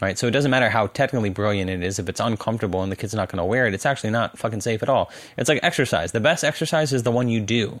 Right? 0.00 0.18
So 0.18 0.26
it 0.26 0.32
doesn't 0.32 0.50
matter 0.50 0.68
how 0.68 0.88
technically 0.88 1.30
brilliant 1.30 1.70
it 1.70 1.82
is 1.82 1.98
if 1.98 2.08
it's 2.08 2.20
uncomfortable 2.20 2.82
and 2.82 2.92
the 2.92 2.96
kid's 2.96 3.14
not 3.14 3.30
going 3.30 3.38
to 3.38 3.44
wear 3.44 3.66
it, 3.66 3.72
it's 3.72 3.86
actually 3.86 4.10
not 4.10 4.38
fucking 4.38 4.60
safe 4.60 4.82
at 4.82 4.90
all. 4.90 5.10
It's 5.38 5.48
like 5.48 5.60
exercise. 5.62 6.12
The 6.12 6.20
best 6.20 6.44
exercise 6.44 6.92
is 6.92 7.02
the 7.02 7.10
one 7.10 7.28
you 7.28 7.40
do. 7.40 7.80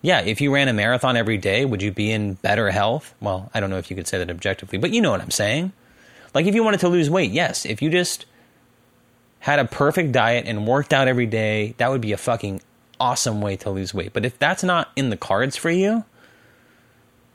Yeah, 0.00 0.20
if 0.20 0.40
you 0.40 0.54
ran 0.54 0.68
a 0.68 0.72
marathon 0.72 1.16
every 1.16 1.38
day, 1.38 1.64
would 1.64 1.82
you 1.82 1.90
be 1.90 2.12
in 2.12 2.34
better 2.34 2.70
health? 2.70 3.14
Well, 3.20 3.50
I 3.52 3.58
don't 3.58 3.70
know 3.70 3.78
if 3.78 3.90
you 3.90 3.96
could 3.96 4.06
say 4.06 4.18
that 4.18 4.30
objectively, 4.30 4.78
but 4.78 4.92
you 4.92 5.00
know 5.00 5.10
what 5.10 5.22
I'm 5.22 5.30
saying. 5.30 5.72
Like 6.34 6.46
if 6.46 6.54
you 6.54 6.62
wanted 6.62 6.80
to 6.80 6.88
lose 6.88 7.10
weight, 7.10 7.32
yes, 7.32 7.64
if 7.64 7.82
you 7.82 7.90
just 7.90 8.26
had 9.40 9.58
a 9.58 9.64
perfect 9.64 10.12
diet 10.12 10.46
and 10.46 10.66
worked 10.66 10.92
out 10.92 11.08
every 11.08 11.26
day, 11.26 11.74
that 11.78 11.90
would 11.90 12.00
be 12.00 12.12
a 12.12 12.16
fucking 12.16 12.60
awesome 13.00 13.40
way 13.40 13.56
to 13.56 13.70
lose 13.70 13.92
weight. 13.92 14.12
But 14.12 14.24
if 14.24 14.38
that's 14.38 14.62
not 14.62 14.90
in 14.94 15.10
the 15.10 15.16
cards 15.16 15.56
for 15.56 15.70
you, 15.70 16.04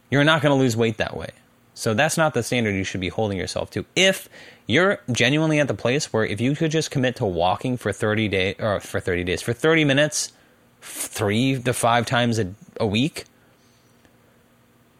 you're 0.09 0.23
not 0.23 0.41
going 0.41 0.55
to 0.55 0.61
lose 0.61 0.75
weight 0.75 0.97
that 0.97 1.15
way. 1.15 1.29
So 1.73 1.93
that's 1.93 2.17
not 2.17 2.33
the 2.33 2.43
standard 2.43 2.75
you 2.75 2.83
should 2.83 2.99
be 2.99 3.09
holding 3.09 3.37
yourself 3.37 3.71
to. 3.71 3.85
If 3.95 4.27
you're 4.67 4.99
genuinely 5.11 5.59
at 5.59 5.67
the 5.67 5.73
place 5.73 6.11
where 6.11 6.25
if 6.25 6.41
you 6.41 6.55
could 6.55 6.71
just 6.71 6.91
commit 6.91 7.15
to 7.17 7.25
walking 7.25 7.77
for 7.77 7.93
30 7.93 8.27
days 8.27 8.55
or 8.59 8.79
for 8.79 8.99
30 8.99 9.23
days, 9.23 9.41
for 9.41 9.53
30 9.53 9.85
minutes, 9.85 10.33
3 10.81 11.61
to 11.61 11.73
5 11.73 12.05
times 12.05 12.37
a, 12.37 12.53
a 12.79 12.85
week, 12.85 13.25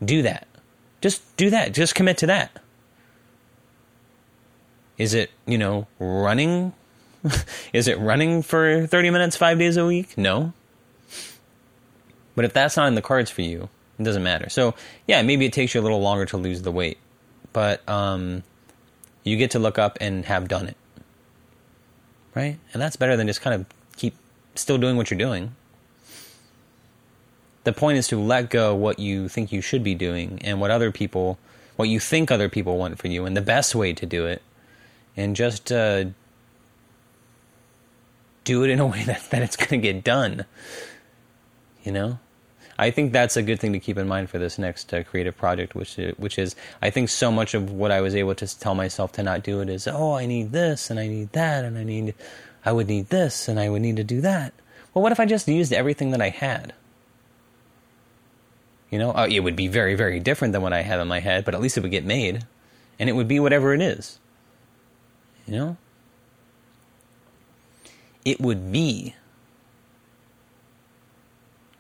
do 0.04 0.22
that. 0.22 0.48
Just 1.02 1.36
do 1.38 1.50
that. 1.50 1.74
Just 1.74 1.96
commit 1.96 2.18
to 2.20 2.28
that. 2.28 2.60
Is 4.98 5.14
it, 5.14 5.32
you 5.46 5.58
know, 5.58 5.88
running? 6.00 6.74
Is 7.74 7.88
it 7.88 8.00
running 8.00 8.42
for 8.42 8.88
30 8.88 9.10
minutes 9.10 9.36
5 9.36 9.60
days 9.60 9.76
a 9.76 9.86
week? 9.86 10.18
No. 10.18 10.54
But 12.36 12.46
if 12.46 12.54
that's 12.54 12.78
not 12.78 12.88
in 12.88 12.96
the 12.96 13.02
cards 13.02 13.30
for 13.30 13.42
you, 13.42 13.68
it 14.00 14.04
doesn't 14.04 14.24
matter. 14.24 14.50
So 14.50 14.74
yeah, 15.08 15.22
maybe 15.22 15.46
it 15.46 15.54
takes 15.54 15.76
you 15.76 15.82
a 15.82 15.84
little 15.84 16.02
longer 16.02 16.26
to 16.28 16.38
lose 16.38 16.62
the 16.62 16.72
weight, 16.72 16.98
but 17.52 17.88
um, 17.88 18.44
you 19.24 19.38
get 19.38 19.52
to 19.52 19.60
look 19.60 19.78
up 19.78 19.98
and 20.00 20.26
have 20.26 20.48
done 20.48 20.68
it, 20.68 20.78
right? 22.34 22.58
And 22.74 22.82
that's 22.82 22.96
better 22.96 23.18
than 23.18 23.28
just 23.28 23.42
kind 23.42 23.54
of 23.54 23.68
keep 23.98 24.16
still 24.56 24.78
doing 24.78 24.96
what 24.96 25.12
you're 25.12 25.18
doing. 25.18 25.56
The 27.66 27.74
point 27.74 27.98
is 27.98 28.08
to 28.08 28.20
let 28.20 28.50
go 28.50 28.74
what 28.74 29.00
you 29.00 29.28
think 29.28 29.52
you 29.52 29.62
should 29.62 29.84
be 29.84 29.94
doing 29.94 30.40
and 30.44 30.62
what 30.62 30.72
other 30.72 30.92
people, 30.92 31.38
what 31.76 31.90
you 31.90 32.00
think 32.00 32.32
other 32.32 32.48
people 32.48 32.78
want 32.78 32.98
for 32.98 33.10
you, 33.10 33.26
and 33.26 33.36
the 33.36 33.42
best 33.42 33.76
way 33.76 33.92
to 33.94 34.06
do 34.06 34.26
it, 34.26 34.42
and 35.18 35.36
just 35.36 35.72
uh, 35.72 36.06
do 38.46 38.64
it 38.64 38.70
in 38.70 38.80
a 38.80 38.88
way 38.88 39.04
that, 39.06 39.30
that 39.30 39.42
it's 39.42 39.58
going 39.58 39.70
to 39.70 39.78
get 39.78 40.06
done. 40.06 40.46
You 41.84 41.92
know? 41.92 42.20
I 42.80 42.92
think 42.92 43.12
that's 43.12 43.36
a 43.36 43.44
good 43.44 43.60
thing 43.60 43.74
to 43.74 43.80
keep 43.80 43.98
in 43.98 44.08
mind 44.08 44.30
for 44.30 44.40
this 44.40 44.58
next 44.58 44.94
uh, 44.94 45.04
creative 45.04 45.36
project, 45.36 45.76
which 45.76 45.98
which 46.16 46.40
is 46.40 46.56
I 46.82 46.90
think 46.90 47.10
so 47.10 47.30
much 47.30 47.54
of 47.54 47.74
what 47.74 47.92
I 47.92 48.00
was 48.00 48.16
able 48.16 48.34
to 48.36 48.60
tell 48.60 48.74
myself 48.74 49.12
to 49.14 49.24
not 49.24 49.44
do 49.44 49.60
it 49.60 49.68
is 49.68 49.86
oh 49.86 50.14
I 50.14 50.26
need 50.26 50.54
this 50.54 50.90
and 50.90 50.98
I 50.98 51.08
need 51.08 51.34
that 51.34 51.66
and 51.66 51.78
I 51.78 51.84
need 51.84 52.16
I 52.64 52.72
would 52.72 52.88
need 52.88 53.10
this 53.10 53.50
and 53.50 53.60
I 53.60 53.68
would 53.68 53.82
need 53.82 53.98
to 53.98 54.06
do 54.06 54.22
that. 54.22 54.54
Well, 54.94 55.04
what 55.04 55.12
if 55.12 55.20
I 55.20 55.26
just 55.26 55.46
used 55.46 55.74
everything 55.74 56.12
that 56.12 56.22
I 56.22 56.30
had? 56.30 56.74
You 58.90 58.98
know, 58.98 59.12
uh, 59.12 59.28
it 59.30 59.42
would 59.42 59.58
be 59.58 59.68
very 59.68 59.96
very 59.96 60.22
different 60.22 60.54
than 60.54 60.62
what 60.62 60.72
I 60.72 60.82
have 60.82 61.02
in 61.02 61.08
my 61.10 61.20
head, 61.20 61.44
but 61.44 61.54
at 61.54 61.60
least 61.60 61.76
it 61.76 61.82
would 61.82 61.92
get 61.92 62.06
made, 62.06 62.46
and 62.98 63.10
it 63.10 63.14
would 63.14 63.28
be 63.28 63.42
whatever 63.42 63.74
it 63.74 63.82
is. 63.82 64.20
You 65.46 65.58
know, 65.58 65.78
it 68.24 68.40
would 68.40 68.72
be 68.72 69.16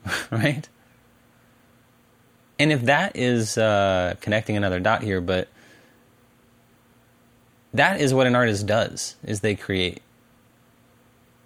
right 0.29 0.67
and 2.59 2.73
if 2.73 2.83
that 2.83 3.15
is 3.15 3.57
uh, 3.57 4.15
connecting 4.19 4.57
another 4.57 4.81
dot 4.81 5.01
here, 5.01 5.21
but 5.21 5.47
that 7.73 8.01
is 8.01 8.13
what 8.13 8.27
an 8.27 8.35
artist 8.35 8.67
does: 8.67 9.15
is 9.23 9.39
they 9.39 9.55
create. 9.55 10.01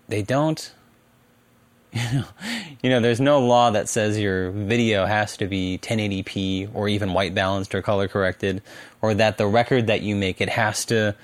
They 0.09 0.23
don't. 0.23 0.73
You 1.93 2.11
know, 2.11 2.25
you 2.81 2.89
know, 2.89 2.99
there's 3.01 3.21
no 3.21 3.39
law 3.39 3.69
that 3.69 3.87
says 3.87 4.19
your 4.19 4.49
video 4.49 5.05
has 5.05 5.37
to 5.37 5.45
be 5.45 5.77
1080p 5.83 6.71
or 6.73 6.89
even 6.89 7.13
white 7.13 7.35
balanced 7.35 7.75
or 7.75 7.83
color 7.83 8.07
corrected, 8.07 8.63
or 8.99 9.13
that 9.13 9.37
the 9.37 9.45
record 9.45 9.85
that 9.87 10.01
you 10.01 10.15
make 10.15 10.41
it 10.41 10.49
has 10.49 10.85
to 10.85 11.15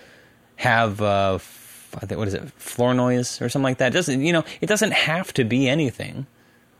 have 0.57 1.01
uh, 1.01 1.39
what 2.13 2.27
is 2.27 2.35
it, 2.35 2.51
floor 2.51 2.93
noise 2.93 3.41
or 3.41 3.49
something 3.49 3.63
like 3.63 3.79
that. 3.79 3.87
It 3.87 3.93
doesn't 3.95 4.21
you 4.21 4.31
know? 4.31 4.43
It 4.61 4.67
doesn't 4.67 4.91
have 4.93 5.33
to 5.33 5.43
be 5.43 5.67
anything 5.67 6.27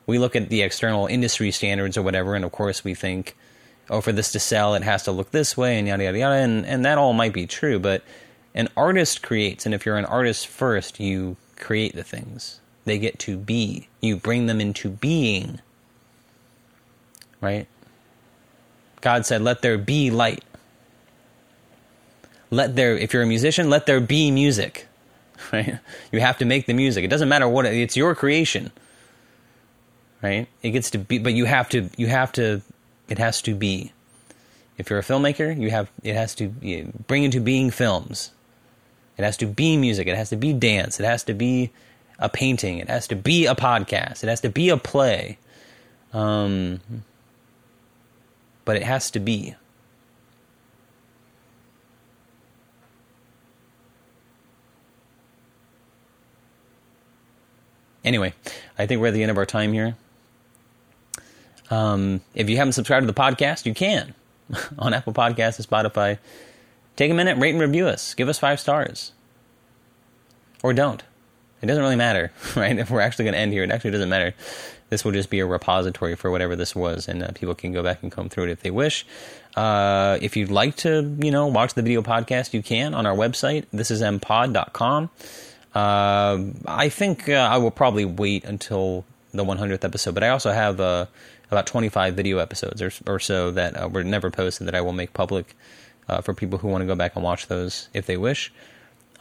we 0.09 0.17
look 0.17 0.35
at 0.35 0.49
the 0.49 0.63
external 0.63 1.05
industry 1.05 1.51
standards 1.51 1.95
or 1.95 2.01
whatever, 2.01 2.35
and 2.35 2.43
of 2.43 2.51
course 2.51 2.83
we 2.83 2.95
think, 2.95 3.37
oh, 3.89 4.01
for 4.01 4.11
this 4.11 4.31
to 4.31 4.39
sell, 4.39 4.73
it 4.73 4.83
has 4.83 5.03
to 5.03 5.11
look 5.11 5.31
this 5.31 5.55
way, 5.55 5.77
and 5.77 5.87
yada 5.87 6.03
yada 6.03 6.17
yada, 6.17 6.35
and 6.35 6.65
and 6.65 6.83
that 6.83 6.97
all 6.97 7.13
might 7.13 7.31
be 7.31 7.45
true, 7.45 7.79
but 7.79 8.03
an 8.55 8.67
artist 8.75 9.21
creates, 9.21 9.65
and 9.65 9.75
if 9.75 9.85
you're 9.85 9.97
an 9.97 10.05
artist 10.05 10.47
first, 10.47 10.99
you 10.99 11.37
create 11.57 11.95
the 11.95 12.03
things. 12.03 12.59
They 12.85 12.97
get 12.97 13.19
to 13.19 13.37
be. 13.37 13.87
You 14.01 14.17
bring 14.17 14.47
them 14.47 14.59
into 14.59 14.89
being. 14.89 15.59
Right? 17.39 17.67
God 19.01 19.25
said, 19.25 19.41
"Let 19.43 19.61
there 19.61 19.77
be 19.77 20.09
light." 20.09 20.43
Let 22.51 22.75
there, 22.75 22.97
if 22.97 23.13
you're 23.13 23.21
a 23.21 23.27
musician, 23.27 23.69
let 23.69 23.85
there 23.85 24.01
be 24.01 24.31
music. 24.31 24.87
Right? 25.53 25.79
You 26.11 26.19
have 26.19 26.37
to 26.39 26.45
make 26.45 26.65
the 26.65 26.73
music. 26.73 27.05
It 27.05 27.07
doesn't 27.07 27.29
matter 27.29 27.47
what 27.47 27.65
it, 27.65 27.73
it's 27.73 27.95
your 27.95 28.13
creation 28.13 28.71
right? 30.21 30.47
It 30.61 30.71
gets 30.71 30.91
to 30.91 30.97
be, 30.97 31.19
but 31.19 31.33
you 31.33 31.45
have 31.45 31.69
to, 31.69 31.89
you 31.97 32.07
have 32.07 32.31
to, 32.33 32.61
it 33.07 33.17
has 33.17 33.41
to 33.43 33.55
be. 33.55 33.91
If 34.77 34.89
you're 34.89 34.99
a 34.99 35.03
filmmaker, 35.03 35.59
you 35.59 35.71
have, 35.71 35.91
it 36.03 36.15
has 36.15 36.35
to 36.35 36.47
bring 37.07 37.23
into 37.23 37.41
being 37.41 37.69
films. 37.69 38.31
It 39.17 39.23
has 39.23 39.35
to 39.37 39.45
be 39.45 39.75
music. 39.75 40.07
It 40.07 40.15
has 40.15 40.29
to 40.29 40.37
be 40.37 40.53
dance. 40.53 40.99
It 40.99 41.05
has 41.05 41.23
to 41.25 41.33
be 41.33 41.71
a 42.17 42.29
painting. 42.29 42.77
It 42.77 42.87
has 42.87 43.07
to 43.07 43.15
be 43.15 43.45
a 43.45 43.55
podcast. 43.55 44.23
It 44.23 44.29
has 44.29 44.39
to 44.41 44.49
be 44.49 44.69
a 44.69 44.77
play. 44.77 45.37
Um, 46.13 46.79
but 48.63 48.77
it 48.77 48.83
has 48.83 49.11
to 49.11 49.19
be. 49.19 49.55
Anyway, 58.05 58.33
I 58.77 58.85
think 58.85 59.01
we're 59.01 59.07
at 59.07 59.13
the 59.13 59.21
end 59.21 59.31
of 59.31 59.37
our 59.37 59.45
time 59.45 59.73
here. 59.73 59.97
Um, 61.69 62.21
if 62.33 62.49
you 62.49 62.57
haven't 62.57 62.73
subscribed 62.73 63.05
to 63.05 63.11
the 63.11 63.19
podcast, 63.19 63.65
you 63.65 63.73
can 63.73 64.15
on 64.79 64.93
Apple 64.93 65.13
Podcasts 65.13 65.57
and 65.57 65.67
Spotify. 65.67 66.17
Take 66.95 67.11
a 67.11 67.13
minute, 67.13 67.37
rate 67.37 67.51
and 67.51 67.61
review 67.61 67.87
us. 67.87 68.13
Give 68.13 68.27
us 68.27 68.39
five 68.39 68.59
stars. 68.59 69.13
Or 70.61 70.73
don't. 70.73 71.03
It 71.61 71.67
doesn't 71.67 71.83
really 71.83 71.95
matter, 71.95 72.31
right? 72.55 72.77
If 72.77 72.89
we're 72.89 73.01
actually 73.01 73.25
going 73.25 73.33
to 73.33 73.39
end 73.39 73.53
here, 73.53 73.63
it 73.63 73.71
actually 73.71 73.91
doesn't 73.91 74.09
matter. 74.09 74.33
This 74.89 75.05
will 75.05 75.11
just 75.11 75.29
be 75.29 75.39
a 75.39 75.45
repository 75.45 76.15
for 76.15 76.31
whatever 76.31 76.55
this 76.55 76.75
was, 76.75 77.07
and 77.07 77.21
uh, 77.21 77.31
people 77.35 77.53
can 77.53 77.71
go 77.71 77.83
back 77.83 78.01
and 78.01 78.11
comb 78.11 78.27
through 78.27 78.45
it 78.45 78.49
if 78.49 78.61
they 78.61 78.71
wish. 78.71 79.05
Uh, 79.55 80.17
if 80.21 80.35
you'd 80.35 80.49
like 80.49 80.75
to, 80.77 81.15
you 81.19 81.31
know, 81.31 81.47
watch 81.47 81.75
the 81.75 81.83
video 81.83 82.01
podcast, 82.01 82.53
you 82.53 82.63
can 82.63 82.93
on 82.93 83.05
our 83.05 83.15
website. 83.15 83.65
This 83.71 83.91
is 83.91 84.01
mpod.com. 84.01 85.09
Uh, 85.75 86.43
I 86.65 86.89
think 86.89 87.29
uh, 87.29 87.33
I 87.33 87.57
will 87.57 87.71
probably 87.71 88.05
wait 88.05 88.43
until 88.45 89.05
the 89.31 89.45
100th 89.45 89.83
episode, 89.83 90.15
but 90.15 90.23
I 90.23 90.29
also 90.29 90.51
have 90.51 90.79
a 90.79 91.07
about 91.51 91.67
25 91.67 92.15
video 92.15 92.37
episodes 92.37 92.81
or, 92.81 92.91
or 93.07 93.19
so 93.19 93.51
that 93.51 93.81
uh, 93.81 93.87
were 93.87 94.03
never 94.03 94.29
posted 94.29 94.67
that 94.67 94.75
I 94.75 94.81
will 94.81 94.93
make 94.93 95.13
public 95.13 95.55
uh, 96.07 96.21
for 96.21 96.33
people 96.33 96.59
who 96.59 96.67
want 96.67 96.81
to 96.81 96.85
go 96.85 96.95
back 96.95 97.15
and 97.15 97.23
watch 97.23 97.47
those 97.47 97.89
if 97.93 98.05
they 98.05 98.17
wish. 98.17 98.51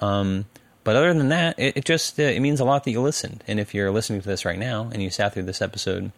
Um, 0.00 0.46
but 0.84 0.96
other 0.96 1.12
than 1.12 1.28
that, 1.28 1.58
it, 1.58 1.78
it 1.78 1.84
just 1.84 2.18
uh, 2.18 2.22
it 2.22 2.40
means 2.40 2.60
a 2.60 2.64
lot 2.64 2.84
that 2.84 2.90
you 2.90 3.00
listened. 3.00 3.44
And 3.46 3.60
if 3.60 3.74
you're 3.74 3.90
listening 3.90 4.20
to 4.22 4.26
this 4.28 4.44
right 4.44 4.58
now 4.58 4.90
and 4.92 5.02
you 5.02 5.10
sat 5.10 5.34
through 5.34 5.42
this 5.44 5.60
episode, 5.60 6.12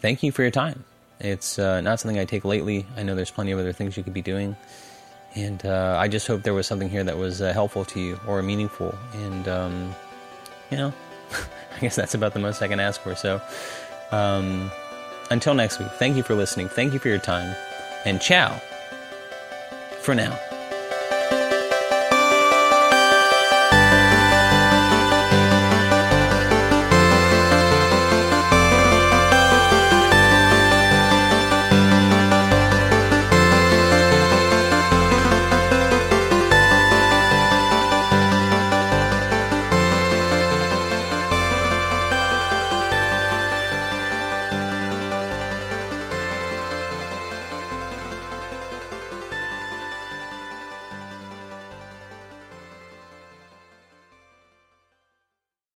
thank 0.00 0.22
you 0.22 0.32
for 0.32 0.42
your 0.42 0.50
time. 0.50 0.84
It's 1.20 1.58
uh, 1.58 1.80
not 1.80 2.00
something 2.00 2.18
I 2.18 2.24
take 2.24 2.44
lightly. 2.44 2.84
I 2.96 3.04
know 3.04 3.14
there's 3.14 3.30
plenty 3.30 3.52
of 3.52 3.58
other 3.58 3.72
things 3.72 3.96
you 3.96 4.02
could 4.02 4.12
be 4.12 4.22
doing. 4.22 4.56
And 5.34 5.64
uh, 5.64 5.96
I 5.98 6.08
just 6.08 6.26
hope 6.26 6.42
there 6.42 6.52
was 6.52 6.66
something 6.66 6.90
here 6.90 7.04
that 7.04 7.16
was 7.16 7.40
uh, 7.40 7.52
helpful 7.52 7.84
to 7.86 8.00
you 8.00 8.20
or 8.26 8.42
meaningful. 8.42 8.94
And, 9.14 9.48
um, 9.48 9.94
you 10.70 10.76
know, 10.76 10.92
guess 11.82 11.96
that's 11.96 12.14
about 12.14 12.32
the 12.32 12.40
most 12.40 12.62
I 12.62 12.68
can 12.68 12.80
ask 12.80 13.00
for. 13.00 13.14
So, 13.14 13.40
um, 14.10 14.70
until 15.30 15.54
next 15.54 15.78
week, 15.78 15.90
thank 15.92 16.16
you 16.16 16.22
for 16.22 16.34
listening. 16.34 16.68
Thank 16.68 16.92
you 16.92 16.98
for 16.98 17.08
your 17.08 17.18
time. 17.18 17.54
And 18.04 18.20
ciao 18.20 18.60
for 20.00 20.14
now. 20.14 20.51